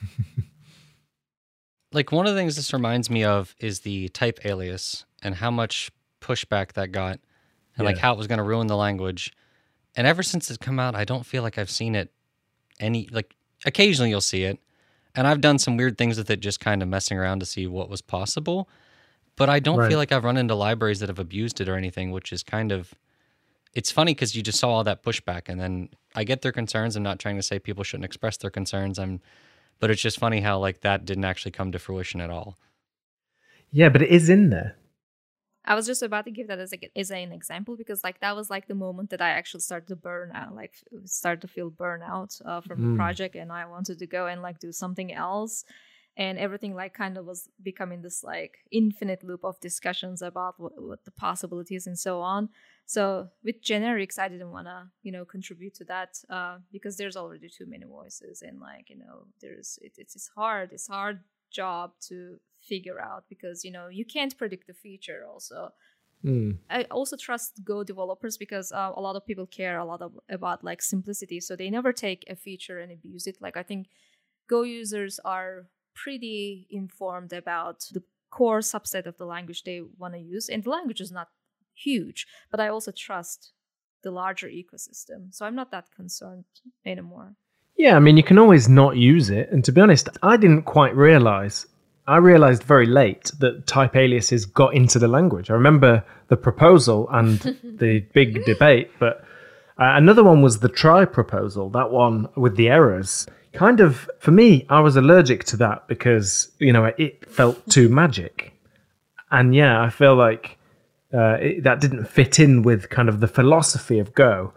Like 1.94 2.10
one 2.12 2.26
of 2.26 2.34
the 2.34 2.38
things 2.40 2.56
this 2.56 2.72
reminds 2.72 3.08
me 3.08 3.24
of 3.24 3.54
is 3.58 3.80
the 3.80 4.08
type 4.08 4.44
alias 4.44 5.04
and 5.22 5.36
how 5.36 5.50
much 5.50 5.90
pushback 6.20 6.72
that 6.72 6.90
got 6.90 7.20
and 7.76 7.84
like 7.84 7.98
how 7.98 8.12
it 8.12 8.18
was 8.18 8.26
going 8.26 8.38
to 8.38 8.44
ruin 8.44 8.66
the 8.66 8.76
language. 8.76 9.32
And 9.96 10.06
ever 10.06 10.22
since 10.22 10.50
it's 10.50 10.58
come 10.58 10.80
out, 10.80 10.94
I 10.94 11.04
don't 11.04 11.24
feel 11.24 11.42
like 11.42 11.56
I've 11.56 11.70
seen 11.70 11.94
it 11.94 12.12
any 12.80 13.08
like 13.12 13.36
occasionally 13.64 14.10
you'll 14.10 14.20
see 14.20 14.42
it. 14.42 14.58
And 15.14 15.28
I've 15.28 15.40
done 15.40 15.58
some 15.60 15.76
weird 15.76 15.96
things 15.96 16.18
with 16.18 16.28
it 16.30 16.40
just 16.40 16.58
kind 16.58 16.82
of 16.82 16.88
messing 16.88 17.16
around 17.16 17.38
to 17.38 17.46
see 17.46 17.68
what 17.68 17.88
was 17.88 18.02
possible. 18.02 18.68
But 19.36 19.48
I 19.48 19.60
don't 19.60 19.78
Right. 19.78 19.88
feel 19.88 19.98
like 19.98 20.10
I've 20.10 20.24
run 20.24 20.36
into 20.36 20.54
libraries 20.56 20.98
that 21.00 21.08
have 21.08 21.20
abused 21.20 21.60
it 21.60 21.68
or 21.68 21.76
anything, 21.76 22.10
which 22.10 22.32
is 22.32 22.42
kind 22.42 22.72
of 22.72 22.94
it's 23.72 23.90
funny 23.90 24.14
because 24.14 24.34
you 24.36 24.42
just 24.42 24.58
saw 24.58 24.70
all 24.70 24.84
that 24.84 25.02
pushback 25.02 25.42
and 25.48 25.60
then 25.60 25.88
I 26.14 26.22
get 26.24 26.42
their 26.42 26.52
concerns. 26.52 26.94
I'm 26.96 27.02
not 27.02 27.18
trying 27.18 27.36
to 27.36 27.42
say 27.42 27.58
people 27.58 27.82
shouldn't 27.84 28.04
express 28.04 28.36
their 28.36 28.50
concerns. 28.50 28.98
I'm 28.98 29.20
but 29.80 29.90
it's 29.90 30.02
just 30.02 30.18
funny 30.18 30.40
how 30.40 30.58
like 30.58 30.80
that 30.80 31.04
didn't 31.04 31.24
actually 31.24 31.52
come 31.52 31.72
to 31.72 31.78
fruition 31.78 32.20
at 32.20 32.30
all. 32.30 32.56
Yeah, 33.70 33.88
but 33.88 34.02
it 34.02 34.10
is 34.10 34.28
in 34.28 34.50
there. 34.50 34.76
I 35.66 35.74
was 35.74 35.86
just 35.86 36.02
about 36.02 36.26
to 36.26 36.30
give 36.30 36.48
that 36.48 36.58
as 36.58 36.74
a, 36.74 36.98
as 36.98 37.10
an 37.10 37.32
example 37.32 37.74
because 37.76 38.04
like 38.04 38.20
that 38.20 38.36
was 38.36 38.50
like 38.50 38.68
the 38.68 38.74
moment 38.74 39.10
that 39.10 39.22
I 39.22 39.30
actually 39.30 39.60
started 39.60 39.88
to 39.88 39.96
burn 39.96 40.30
out, 40.34 40.54
like 40.54 40.74
started 41.06 41.40
to 41.40 41.48
feel 41.48 41.70
burnout 41.70 42.40
uh, 42.44 42.60
from 42.60 42.80
Mm. 42.80 42.90
the 42.90 42.96
project, 42.96 43.34
and 43.34 43.50
I 43.50 43.64
wanted 43.64 43.98
to 43.98 44.06
go 44.06 44.26
and 44.26 44.42
like 44.42 44.58
do 44.58 44.72
something 44.72 45.12
else, 45.12 45.64
and 46.16 46.38
everything 46.38 46.74
like 46.74 46.94
kind 46.94 47.18
of 47.18 47.26
was 47.26 47.48
becoming 47.62 48.02
this 48.02 48.22
like 48.22 48.58
infinite 48.70 49.24
loop 49.24 49.44
of 49.44 49.58
discussions 49.60 50.22
about 50.22 50.54
what, 50.58 50.80
what 50.80 51.04
the 51.04 51.10
possibilities 51.10 51.86
and 51.86 51.98
so 51.98 52.20
on. 52.20 52.48
So 52.86 53.28
with 53.42 53.62
generics, 53.62 54.18
I 54.18 54.28
didn't 54.28 54.50
want 54.52 54.66
to 54.66 54.88
you 55.02 55.12
know 55.12 55.24
contribute 55.24 55.74
to 55.76 55.84
that 55.86 56.18
uh, 56.30 56.58
because 56.72 56.96
there's 56.96 57.16
already 57.16 57.48
too 57.48 57.66
many 57.66 57.84
voices, 57.84 58.42
and 58.42 58.60
like 58.60 58.90
you 58.90 58.98
know 58.98 59.26
there's 59.40 59.78
it, 59.82 59.94
it's 59.98 60.14
it's 60.14 60.28
hard, 60.28 60.72
it's 60.72 60.88
hard 60.88 61.20
job 61.50 61.92
to 62.08 62.38
figure 62.60 63.00
out 63.00 63.24
because 63.28 63.64
you 63.64 63.70
know 63.70 63.88
you 63.88 64.04
can't 64.04 64.36
predict 64.38 64.66
the 64.66 64.74
future 64.74 65.24
also 65.30 65.70
Mm. 66.24 66.56
i 66.70 66.84
also 66.84 67.16
trust 67.18 67.60
go 67.64 67.84
developers 67.84 68.38
because 68.38 68.72
uh, 68.72 68.92
a 68.96 69.00
lot 69.00 69.14
of 69.14 69.26
people 69.26 69.46
care 69.46 69.78
a 69.78 69.84
lot 69.84 70.00
of, 70.00 70.18
about 70.30 70.64
like 70.64 70.80
simplicity 70.80 71.38
so 71.38 71.54
they 71.54 71.68
never 71.68 71.92
take 71.92 72.24
a 72.30 72.34
feature 72.34 72.78
and 72.78 72.90
abuse 72.90 73.26
it 73.26 73.36
like 73.42 73.58
i 73.58 73.62
think 73.62 73.88
go 74.48 74.62
users 74.62 75.20
are 75.24 75.66
pretty 75.94 76.66
informed 76.70 77.32
about 77.32 77.80
the 77.92 78.02
core 78.30 78.60
subset 78.60 79.06
of 79.06 79.16
the 79.16 79.24
language 79.24 79.62
they 79.62 79.80
want 79.98 80.14
to 80.14 80.20
use 80.20 80.48
and 80.48 80.64
the 80.64 80.70
language 80.70 81.00
is 81.00 81.12
not 81.12 81.28
huge 81.74 82.26
but 82.50 82.60
i 82.60 82.68
also 82.68 82.90
trust 82.90 83.52
the 84.02 84.10
larger 84.10 84.48
ecosystem 84.48 85.32
so 85.32 85.46
i'm 85.46 85.54
not 85.54 85.70
that 85.70 85.86
concerned 85.94 86.44
anymore 86.84 87.36
Yeah, 87.76 87.96
I 87.96 88.00
mean, 88.00 88.16
you 88.16 88.22
can 88.22 88.38
always 88.38 88.68
not 88.68 88.96
use 88.96 89.30
it. 89.30 89.46
And 89.50 89.64
to 89.64 89.72
be 89.72 89.80
honest, 89.80 90.08
I 90.22 90.36
didn't 90.36 90.62
quite 90.62 90.94
realize. 90.94 91.66
I 92.06 92.18
realized 92.18 92.62
very 92.62 92.86
late 92.86 93.32
that 93.40 93.66
type 93.66 93.96
aliases 93.96 94.46
got 94.46 94.74
into 94.74 94.98
the 95.00 95.08
language. 95.08 95.50
I 95.50 95.54
remember 95.54 96.04
the 96.28 96.36
proposal 96.36 97.08
and 97.10 97.38
the 97.80 98.00
big 98.14 98.44
debate, 98.44 98.90
but 99.00 99.14
uh, 99.76 99.98
another 99.98 100.22
one 100.22 100.40
was 100.40 100.58
the 100.58 100.68
try 100.68 101.04
proposal, 101.04 101.68
that 101.70 101.90
one 101.90 102.28
with 102.36 102.54
the 102.56 102.68
errors. 102.68 103.26
Kind 103.54 103.80
of, 103.80 104.10
for 104.18 104.32
me, 104.32 104.66
I 104.68 104.80
was 104.80 104.96
allergic 104.96 105.44
to 105.44 105.56
that 105.58 105.86
because, 105.86 106.50
you 106.58 106.72
know, 106.72 106.86
it 106.98 107.24
felt 107.30 107.64
too 107.70 107.88
magic. 107.88 108.52
And 109.30 109.54
yeah, 109.54 109.80
I 109.80 109.90
feel 109.90 110.16
like 110.16 110.58
uh, 111.14 111.38
it, 111.40 111.62
that 111.62 111.80
didn't 111.80 112.06
fit 112.06 112.40
in 112.40 112.62
with 112.62 112.90
kind 112.90 113.08
of 113.08 113.20
the 113.20 113.28
philosophy 113.28 113.98
of 114.00 114.12
Go. 114.14 114.52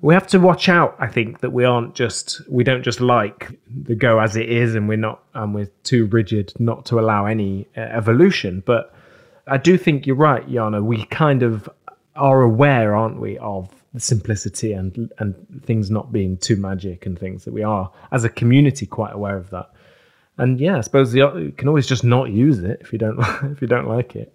We 0.00 0.14
have 0.14 0.26
to 0.28 0.38
watch 0.38 0.68
out 0.68 0.96
i 0.98 1.06
think 1.06 1.40
that 1.40 1.50
we 1.50 1.64
aren't 1.64 1.94
just 1.94 2.42
we 2.50 2.62
don't 2.62 2.82
just 2.82 3.00
like 3.00 3.58
the 3.66 3.94
go 3.94 4.18
as 4.18 4.36
it 4.36 4.50
is 4.50 4.74
and 4.74 4.86
we're 4.86 4.98
not 4.98 5.22
and 5.32 5.54
we're 5.54 5.70
too 5.82 6.04
rigid 6.06 6.52
not 6.58 6.84
to 6.86 7.00
allow 7.00 7.24
any 7.24 7.66
uh, 7.76 7.80
evolution. 7.80 8.62
But 8.66 8.94
i 9.46 9.56
do 9.56 9.78
think 9.78 10.06
you're 10.06 10.16
right 10.16 10.46
jaana 10.46 10.82
we 10.82 11.06
kind 11.06 11.42
of 11.42 11.70
are 12.16 12.42
aware 12.42 12.94
aren't 12.94 13.18
we 13.18 13.38
of 13.38 13.83
simplicity 13.96 14.72
and 14.72 15.12
and 15.18 15.34
things 15.64 15.90
not 15.90 16.12
being 16.12 16.36
too 16.36 16.56
magic 16.56 17.06
and 17.06 17.18
things 17.18 17.44
that 17.44 17.52
we 17.52 17.62
are 17.62 17.90
as 18.12 18.24
a 18.24 18.28
community 18.28 18.86
quite 18.86 19.12
aware 19.12 19.36
of 19.36 19.50
that 19.50 19.70
and 20.38 20.60
yeah 20.60 20.78
i 20.78 20.80
suppose 20.80 21.12
the, 21.12 21.20
you 21.20 21.52
can 21.56 21.68
always 21.68 21.86
just 21.86 22.02
not 22.02 22.30
use 22.30 22.58
it 22.58 22.78
if 22.80 22.92
you 22.92 22.98
don't 22.98 23.18
if 23.52 23.62
you 23.62 23.68
don't 23.68 23.88
like 23.88 24.16
it 24.16 24.34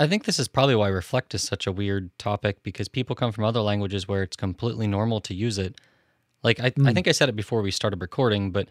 I 0.00 0.06
think 0.06 0.24
this 0.24 0.38
is 0.38 0.46
probably 0.46 0.76
why 0.76 0.88
Reflect 0.88 1.34
is 1.34 1.42
such 1.42 1.66
a 1.66 1.72
weird 1.72 2.16
topic 2.18 2.62
because 2.62 2.86
people 2.86 3.16
come 3.16 3.32
from 3.32 3.44
other 3.44 3.60
languages 3.60 4.06
where 4.06 4.22
it's 4.22 4.36
completely 4.36 4.86
normal 4.86 5.20
to 5.22 5.34
use 5.34 5.58
it. 5.58 5.76
Like, 6.44 6.60
I, 6.60 6.66
I 6.66 6.70
hmm. 6.70 6.90
think 6.90 7.08
I 7.08 7.12
said 7.12 7.28
it 7.28 7.34
before 7.34 7.62
we 7.62 7.72
started 7.72 8.00
recording, 8.00 8.52
but 8.52 8.68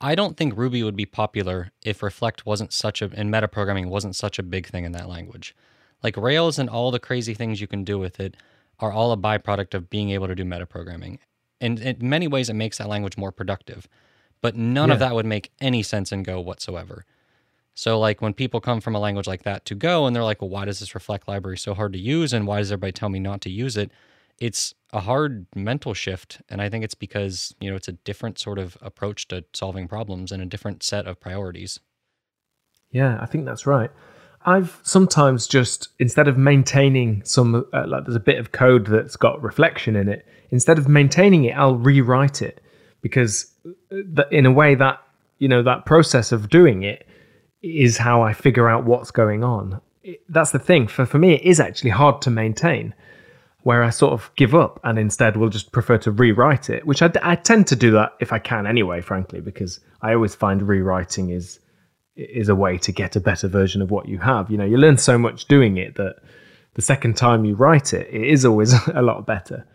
I 0.00 0.14
don't 0.14 0.38
think 0.38 0.56
Ruby 0.56 0.82
would 0.82 0.96
be 0.96 1.04
popular 1.04 1.70
if 1.84 2.02
Reflect 2.02 2.46
wasn't 2.46 2.72
such 2.72 3.02
a, 3.02 3.10
and 3.12 3.30
metaprogramming 3.30 3.88
wasn't 3.88 4.16
such 4.16 4.38
a 4.38 4.42
big 4.42 4.68
thing 4.68 4.84
in 4.86 4.92
that 4.92 5.06
language. 5.06 5.54
Like, 6.02 6.16
Rails 6.16 6.58
and 6.58 6.70
all 6.70 6.90
the 6.90 6.98
crazy 6.98 7.34
things 7.34 7.60
you 7.60 7.66
can 7.66 7.84
do 7.84 7.98
with 7.98 8.18
it 8.18 8.34
are 8.80 8.92
all 8.92 9.12
a 9.12 9.16
byproduct 9.16 9.74
of 9.74 9.88
being 9.90 10.10
able 10.10 10.26
to 10.26 10.34
do 10.34 10.44
metaprogramming. 10.44 11.18
And 11.60 11.78
in 11.78 11.96
many 12.08 12.26
ways, 12.26 12.48
it 12.48 12.54
makes 12.54 12.78
that 12.78 12.88
language 12.88 13.16
more 13.16 13.32
productive. 13.32 13.86
But 14.40 14.56
none 14.56 14.90
of 14.90 14.98
that 15.00 15.14
would 15.14 15.26
make 15.26 15.52
any 15.60 15.82
sense 15.82 16.12
in 16.12 16.22
Go 16.22 16.40
whatsoever. 16.40 17.04
So 17.74 17.98
like 17.98 18.20
when 18.20 18.34
people 18.34 18.60
come 18.60 18.80
from 18.80 18.94
a 18.94 18.98
language 18.98 19.26
like 19.26 19.42
that 19.42 19.64
to 19.66 19.74
Go 19.74 20.06
and 20.06 20.16
they're 20.16 20.24
like, 20.24 20.40
well, 20.40 20.50
why 20.50 20.64
does 20.64 20.80
this 20.80 20.94
reflect 20.94 21.28
library 21.28 21.58
so 21.58 21.74
hard 21.74 21.92
to 21.92 21.98
use 21.98 22.32
and 22.32 22.46
why 22.46 22.58
does 22.58 22.72
everybody 22.72 22.92
tell 22.92 23.10
me 23.10 23.20
not 23.20 23.40
to 23.42 23.50
use 23.50 23.76
it? 23.76 23.90
It's 24.38 24.74
a 24.92 25.00
hard 25.00 25.46
mental 25.54 25.92
shift. 25.92 26.40
And 26.48 26.62
I 26.62 26.68
think 26.68 26.84
it's 26.84 26.94
because, 26.94 27.54
you 27.60 27.70
know, 27.70 27.76
it's 27.76 27.88
a 27.88 27.92
different 27.92 28.38
sort 28.38 28.58
of 28.58 28.78
approach 28.80 29.28
to 29.28 29.44
solving 29.52 29.88
problems 29.88 30.32
and 30.32 30.42
a 30.42 30.46
different 30.46 30.82
set 30.82 31.06
of 31.06 31.20
priorities. 31.20 31.80
Yeah, 32.90 33.18
I 33.20 33.26
think 33.26 33.44
that's 33.44 33.66
right. 33.66 33.90
I've 34.44 34.80
sometimes 34.82 35.46
just 35.46 35.88
instead 35.98 36.26
of 36.26 36.38
maintaining 36.38 37.22
some 37.24 37.66
uh, 37.72 37.86
like 37.86 38.04
there's 38.04 38.16
a 38.16 38.20
bit 38.20 38.38
of 38.38 38.52
code 38.52 38.86
that's 38.86 39.16
got 39.16 39.42
reflection 39.42 39.96
in 39.96 40.08
it, 40.08 40.26
instead 40.50 40.78
of 40.78 40.88
maintaining 40.88 41.44
it, 41.44 41.52
I'll 41.52 41.76
rewrite 41.76 42.40
it 42.40 42.62
because 43.02 43.52
uh, 43.66 43.96
th- 44.16 44.28
in 44.30 44.46
a 44.46 44.52
way 44.52 44.74
that 44.74 45.00
you 45.38 45.48
know 45.48 45.62
that 45.62 45.84
process 45.84 46.32
of 46.32 46.48
doing 46.48 46.82
it 46.82 47.06
is 47.62 47.98
how 47.98 48.22
I 48.22 48.32
figure 48.32 48.68
out 48.68 48.84
what's 48.84 49.10
going 49.10 49.44
on. 49.44 49.80
It, 50.02 50.22
that's 50.30 50.52
the 50.52 50.58
thing. 50.58 50.86
For 50.86 51.04
for 51.04 51.18
me, 51.18 51.34
it 51.34 51.42
is 51.42 51.60
actually 51.60 51.90
hard 51.90 52.22
to 52.22 52.30
maintain. 52.30 52.94
Where 53.62 53.82
I 53.82 53.90
sort 53.90 54.14
of 54.14 54.30
give 54.36 54.54
up 54.54 54.80
and 54.84 54.98
instead 54.98 55.36
will 55.36 55.50
just 55.50 55.70
prefer 55.70 55.98
to 55.98 56.10
rewrite 56.10 56.70
it, 56.70 56.86
which 56.86 57.02
I, 57.02 57.12
I 57.22 57.34
tend 57.34 57.66
to 57.66 57.76
do 57.76 57.90
that 57.90 58.14
if 58.18 58.32
I 58.32 58.38
can 58.38 58.66
anyway, 58.66 59.02
frankly, 59.02 59.42
because 59.42 59.80
I 60.00 60.14
always 60.14 60.34
find 60.34 60.62
rewriting 60.62 61.28
is 61.28 61.60
is 62.16 62.48
a 62.48 62.54
way 62.54 62.78
to 62.78 62.92
get 62.92 63.16
a 63.16 63.20
better 63.20 63.48
version 63.48 63.82
of 63.82 63.90
what 63.90 64.08
you 64.08 64.18
have. 64.18 64.50
You 64.50 64.58
know, 64.58 64.64
you 64.64 64.76
learn 64.76 64.98
so 64.98 65.18
much 65.18 65.46
doing 65.46 65.76
it 65.76 65.94
that 65.96 66.16
the 66.74 66.82
second 66.82 67.16
time 67.16 67.44
you 67.44 67.54
write 67.54 67.92
it, 67.92 68.08
it 68.12 68.22
is 68.22 68.44
always 68.44 68.74
a 68.94 69.02
lot 69.02 69.26
better. 69.26 69.66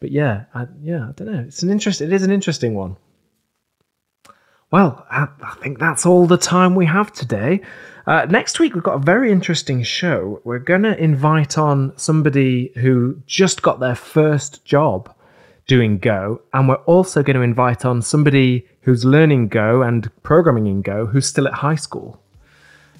But 0.00 0.10
yeah, 0.10 0.44
I, 0.54 0.66
yeah, 0.82 1.08
I 1.08 1.12
don't 1.12 1.32
know. 1.32 1.44
It's 1.46 1.62
an 1.62 1.70
interest. 1.70 2.00
It 2.00 2.12
is 2.12 2.22
an 2.22 2.30
interesting 2.30 2.74
one. 2.74 2.96
Well, 4.70 5.06
I, 5.10 5.28
I 5.42 5.54
think 5.62 5.78
that's 5.78 6.04
all 6.04 6.26
the 6.26 6.36
time 6.36 6.74
we 6.74 6.86
have 6.86 7.12
today. 7.12 7.60
Uh, 8.06 8.26
next 8.28 8.58
week, 8.58 8.74
we've 8.74 8.82
got 8.82 8.96
a 8.96 9.04
very 9.04 9.32
interesting 9.32 9.82
show. 9.82 10.40
We're 10.44 10.58
going 10.58 10.82
to 10.82 10.96
invite 11.02 11.56
on 11.56 11.96
somebody 11.96 12.72
who 12.76 13.20
just 13.26 13.62
got 13.62 13.80
their 13.80 13.94
first 13.94 14.64
job 14.64 15.12
doing 15.66 15.98
Go, 15.98 16.42
and 16.52 16.68
we're 16.68 16.76
also 16.84 17.22
going 17.22 17.36
to 17.36 17.42
invite 17.42 17.84
on 17.84 18.02
somebody 18.02 18.66
who's 18.86 19.04
learning 19.04 19.48
Go 19.48 19.82
and 19.82 20.08
programming 20.22 20.68
in 20.68 20.80
Go 20.80 21.06
who's 21.06 21.26
still 21.26 21.48
at 21.48 21.54
high 21.54 21.74
school. 21.74 22.22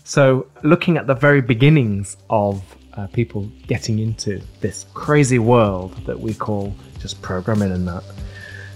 So, 0.03 0.49
looking 0.64 0.97
at 0.97 1.07
the 1.07 1.14
very 1.14 1.41
beginnings 1.41 2.16
of 2.28 2.61
uh, 2.95 3.07
people 3.07 3.49
getting 3.68 4.01
into 4.01 4.43
this 4.61 4.87
crazy 4.95 5.39
world 5.39 5.95
that 6.07 6.18
we 6.18 6.34
call 6.34 6.74
just 6.99 7.22
programming 7.22 7.70
and 7.70 7.87
that. 7.87 8.03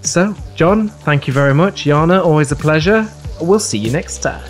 So, 0.02 0.36
Jon, 0.54 0.88
thank 0.88 1.26
you 1.26 1.34
very 1.34 1.52
much. 1.52 1.84
Jaana, 1.84 2.24
always 2.24 2.52
a 2.52 2.56
pleasure. 2.56 3.10
We'll 3.40 3.58
see 3.58 3.78
you 3.78 3.90
next 3.90 4.18
time. 4.18 4.48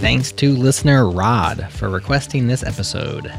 Thanks 0.00 0.30
to 0.32 0.54
listener 0.54 1.10
Rod 1.10 1.66
for 1.72 1.88
requesting 1.88 2.46
this 2.46 2.62
episode. 2.62 3.32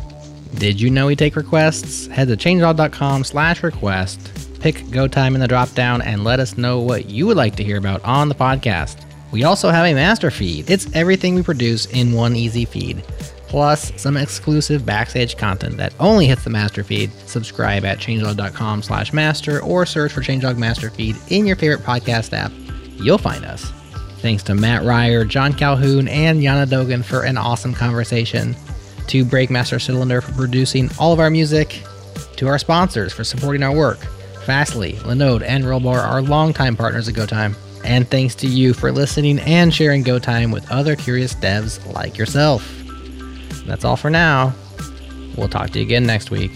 Did 0.55 0.81
you 0.81 0.89
know 0.89 1.07
we 1.07 1.15
take 1.15 1.37
requests? 1.37 2.07
Head 2.07 2.27
to 2.27 2.35
changelog.com 2.35 3.23
slash 3.23 3.63
request, 3.63 4.48
pick 4.59 4.89
go 4.91 5.07
time 5.07 5.35
in 5.35 5.41
the 5.41 5.47
drop 5.47 5.73
down, 5.73 6.01
and 6.01 6.23
let 6.23 6.39
us 6.39 6.57
know 6.57 6.79
what 6.79 7.09
you 7.09 7.27
would 7.27 7.37
like 7.37 7.55
to 7.57 7.63
hear 7.63 7.77
about 7.77 8.03
on 8.03 8.29
the 8.29 8.35
podcast. 8.35 9.05
We 9.31 9.43
also 9.43 9.69
have 9.69 9.85
a 9.85 9.93
master 9.93 10.31
feed. 10.31 10.69
It's 10.69 10.93
everything 10.95 11.35
we 11.35 11.43
produce 11.43 11.85
in 11.87 12.13
one 12.13 12.35
easy 12.35 12.65
feed, 12.65 13.03
plus 13.47 13.91
some 14.01 14.17
exclusive 14.17 14.85
backstage 14.85 15.37
content 15.37 15.77
that 15.77 15.93
only 15.99 16.25
hits 16.25 16.43
the 16.43 16.49
master 16.49 16.83
feed. 16.83 17.11
Subscribe 17.27 17.85
at 17.85 17.99
changelog.com 17.99 18.81
slash 18.81 19.13
master 19.13 19.61
or 19.61 19.85
search 19.85 20.11
for 20.11 20.21
Changelog 20.21 20.57
Master 20.57 20.89
Feed 20.89 21.15
in 21.29 21.45
your 21.45 21.55
favorite 21.55 21.85
podcast 21.85 22.33
app. 22.33 22.51
You'll 22.97 23.17
find 23.17 23.45
us. 23.45 23.71
Thanks 24.21 24.43
to 24.43 24.55
Mat 24.55 24.83
Ryer, 24.83 25.23
Jon 25.23 25.53
Calhoun, 25.53 26.07
and 26.07 26.41
Jaana 26.41 26.69
Dogan 26.69 27.03
for 27.03 27.23
an 27.23 27.37
awesome 27.37 27.73
conversation. 27.73 28.55
To 29.07 29.23
Breakmaster 29.25 29.81
Cylinder 29.81 30.21
for 30.21 30.33
producing 30.33 30.89
all 30.99 31.13
of 31.13 31.19
our 31.19 31.29
music. 31.29 31.81
To 32.35 32.47
our 32.47 32.59
sponsors 32.59 33.13
for 33.13 33.23
supporting 33.23 33.63
our 33.63 33.73
work. 33.73 33.99
Fastly, 34.49 34.93
Linode, 35.03 35.43
and 35.43 35.63
Rollbar 35.63 35.99
are 36.03 36.23
longtime 36.23 36.75
partners 36.75 37.07
at 37.07 37.13
GoTime. 37.13 37.55
And 37.83 38.09
thanks 38.09 38.33
to 38.33 38.47
you 38.47 38.73
for 38.73 38.91
listening 38.91 39.37
and 39.41 39.71
sharing 39.71 40.03
GoTime 40.03 40.51
with 40.51 40.67
other 40.71 40.95
curious 40.95 41.35
devs 41.35 41.85
like 41.93 42.17
yourself. 42.17 42.67
That's 43.67 43.85
all 43.85 43.95
for 43.95 44.09
now. 44.09 44.55
We'll 45.37 45.49
talk 45.49 45.69
to 45.69 45.79
you 45.79 45.85
again 45.85 46.07
next 46.07 46.31
week. 46.31 46.49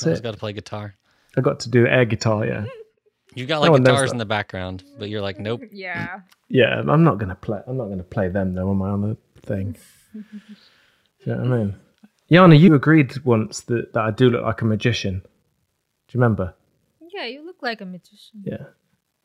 That's 0.00 0.06
I 0.06 0.10
just 0.12 0.20
it. 0.20 0.24
got 0.24 0.32
to 0.32 0.38
play 0.38 0.52
guitar. 0.52 0.94
I 1.36 1.40
got 1.40 1.60
to 1.60 1.70
do 1.70 1.86
air 1.86 2.04
guitar, 2.04 2.44
yeah. 2.44 2.64
You 3.34 3.46
got 3.46 3.60
like 3.60 3.70
one 3.70 3.82
knows 3.82 3.92
guitars 3.92 4.12
in 4.12 4.18
the 4.18 4.24
background, 4.26 4.82
but 4.98 5.08
you're 5.08 5.20
like, 5.22 5.38
nope. 5.38 5.62
Yeah. 5.72 6.20
Yeah, 6.48 6.82
I'm 6.88 7.04
not 7.04 7.18
gonna 7.18 7.36
play. 7.36 7.60
I'm 7.66 7.76
not 7.76 7.88
gonna 7.88 8.02
play 8.02 8.28
them 8.28 8.54
though 8.54 8.70
Am 8.72 8.82
I 8.82 8.88
on 8.88 9.00
my 9.00 9.06
other 9.08 9.16
thing. 9.42 9.76
You 11.26 11.34
know 11.34 11.42
what 11.42 11.52
I 11.52 11.56
mean? 11.58 11.74
Jaana, 12.30 12.58
you 12.58 12.74
agreed 12.74 13.22
once 13.26 13.60
that, 13.62 13.92
that 13.92 14.00
I 14.02 14.10
do 14.10 14.30
look 14.30 14.42
like 14.42 14.62
a 14.62 14.64
magician. 14.64 15.20
Do 15.20 15.28
you 16.12 16.20
remember? 16.20 16.54
Yeah, 17.12 17.26
you 17.26 17.44
look 17.44 17.56
like 17.60 17.82
a 17.82 17.84
magician. 17.84 18.42
Yeah. 18.42 18.64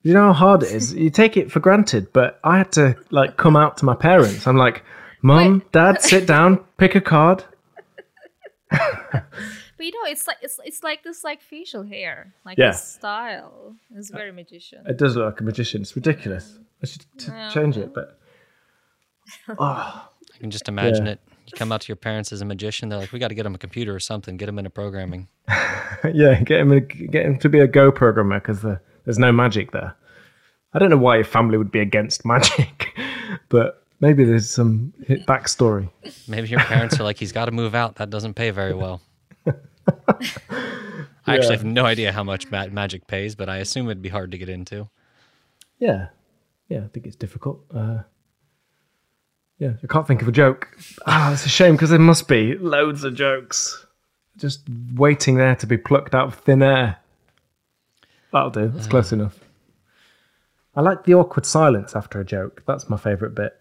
You 0.02 0.14
know 0.14 0.34
how 0.34 0.34
hard 0.34 0.64
it 0.64 0.74
is. 0.74 0.94
You 1.04 1.10
take 1.10 1.38
it 1.38 1.52
for 1.54 1.62
granted, 1.62 2.12
but 2.12 2.38
I 2.44 2.58
had 2.58 2.74
to 2.74 2.98
like 3.12 3.38
come 3.38 3.56
out 3.56 3.78
to 3.78 3.86
my 3.86 3.96
parents. 3.96 4.46
I'm 4.46 4.58
like, 4.58 4.84
Mum, 5.22 5.64
Dad, 5.72 6.02
sit 6.02 6.28
down, 6.28 6.66
pick 6.78 6.96
a 6.96 7.02
card. 7.02 7.46
But 9.78 9.86
you 9.86 9.92
know, 9.92 10.10
it's 10.10 10.26
like 10.28 10.38
it's 10.42 10.60
it's 10.64 10.84
like 10.84 11.04
this 11.04 11.24
like 11.24 11.42
facial 11.42 11.84
hair, 11.84 12.34
like 12.46 12.58
Yeah. 12.58 12.72
this 12.72 12.84
style. 12.84 13.76
It's 13.96 14.10
very 14.10 14.32
magician. 14.32 14.84
It 14.88 14.98
does 14.98 15.16
look 15.16 15.26
like 15.26 15.42
a 15.42 15.44
magician. 15.44 15.82
It's 15.82 15.96
ridiculous. 15.96 16.58
I 16.82 16.86
should 16.86 17.06
t- 17.18 17.28
Yeah. 17.32 17.50
change 17.50 17.78
it, 17.78 17.94
but 17.94 18.18
oh, 19.50 19.56
I 20.34 20.38
can 20.40 20.52
just 20.52 20.68
imagine 20.68 21.06
Yeah. 21.06 21.14
it. 21.14 21.20
You 21.48 21.54
come 21.58 21.72
out 21.72 21.82
to 21.82 21.88
your 21.90 21.96
parents 21.98 22.32
as 22.32 22.42
a 22.42 22.46
magician. 22.46 22.90
They're 22.90 22.98
like, 23.00 23.12
we 23.12 23.20
got 23.20 23.28
to 23.28 23.36
get 23.36 23.46
him 23.46 23.54
a 23.54 23.58
computer 23.60 23.94
or 23.94 24.00
something. 24.00 24.36
Get 24.38 24.50
him 24.50 24.58
into 24.58 24.72
programming. 24.72 25.28
yeah, 26.12 26.42
get 26.42 26.60
him 26.62 26.72
a, 26.72 26.80
get 26.80 27.26
him 27.26 27.38
to 27.40 27.50
be 27.50 27.60
a 27.60 27.68
Go 27.68 27.92
programmer 27.92 28.40
because 28.40 28.62
the, 28.62 28.80
there's 29.04 29.20
no 29.20 29.32
magic 29.32 29.72
there. 29.72 29.94
I 30.74 30.80
don't 30.80 30.90
know 30.90 30.98
why 30.98 31.16
your 31.18 31.24
family 31.26 31.58
would 31.58 31.72
be 31.72 31.80
against 31.80 32.26
magic, 32.26 32.98
but 33.50 33.84
maybe 34.00 34.24
there's 34.26 34.50
some 34.50 34.92
backstory. 35.08 35.90
Maybe 36.28 36.48
your 36.48 36.60
parents 36.62 37.00
are 37.00 37.04
like, 37.04 37.18
he's 37.18 37.32
got 37.32 37.46
to 37.46 37.52
move 37.52 37.76
out. 37.76 37.96
That 37.98 38.10
doesn't 38.10 38.34
pay 38.34 38.50
very 38.50 38.74
well. 38.74 39.02
I 41.28 41.36
actually 41.36 41.48
Yeah. 41.48 41.52
have 41.58 41.64
no 41.66 41.86
idea 41.86 42.12
how 42.12 42.24
much 42.24 42.50
ma- 42.52 42.68
magic 42.68 43.08
pays, 43.08 43.36
but 43.36 43.50
I 43.50 43.58
assume 43.58 43.88
it'd 43.88 44.02
be 44.02 44.10
hard 44.10 44.32
to 44.32 44.38
get 44.38 44.50
into. 44.50 44.90
Yeah, 45.80 46.08
yeah, 46.70 46.84
I 46.84 46.88
think 46.88 47.06
it's 47.06 47.16
difficult. 47.16 47.64
Uh, 47.74 48.00
yeah, 49.60 49.74
I 49.84 49.88
can't 49.88 50.06
think 50.08 50.22
of 50.22 50.28
a 50.28 50.32
joke. 50.32 50.78
Ah, 51.06 51.34
it's 51.34 51.46
a 51.46 51.50
shame 51.50 51.74
because 51.76 51.90
there 51.90 52.00
must 52.00 52.28
be 52.28 52.56
loads 52.58 53.04
of 53.04 53.16
jokes 53.16 53.86
just 54.38 54.62
waiting 54.96 55.36
there 55.36 55.56
to 55.56 55.66
be 55.68 55.78
plucked 55.78 56.14
out 56.14 56.28
of 56.28 56.36
thin 56.36 56.62
air. 56.62 56.98
That'll 58.34 58.50
do. 58.50 58.68
That's 58.68 58.88
close 58.88 59.12
enough. 59.14 59.40
I 60.76 60.82
like 60.82 61.06
the 61.06 61.14
awkward 61.14 61.46
silence 61.46 61.96
after 61.96 62.20
a 62.20 62.26
joke. 62.26 62.64
That's 62.68 62.90
my 62.90 62.98
favourite 62.98 63.34
bit. 63.34 63.56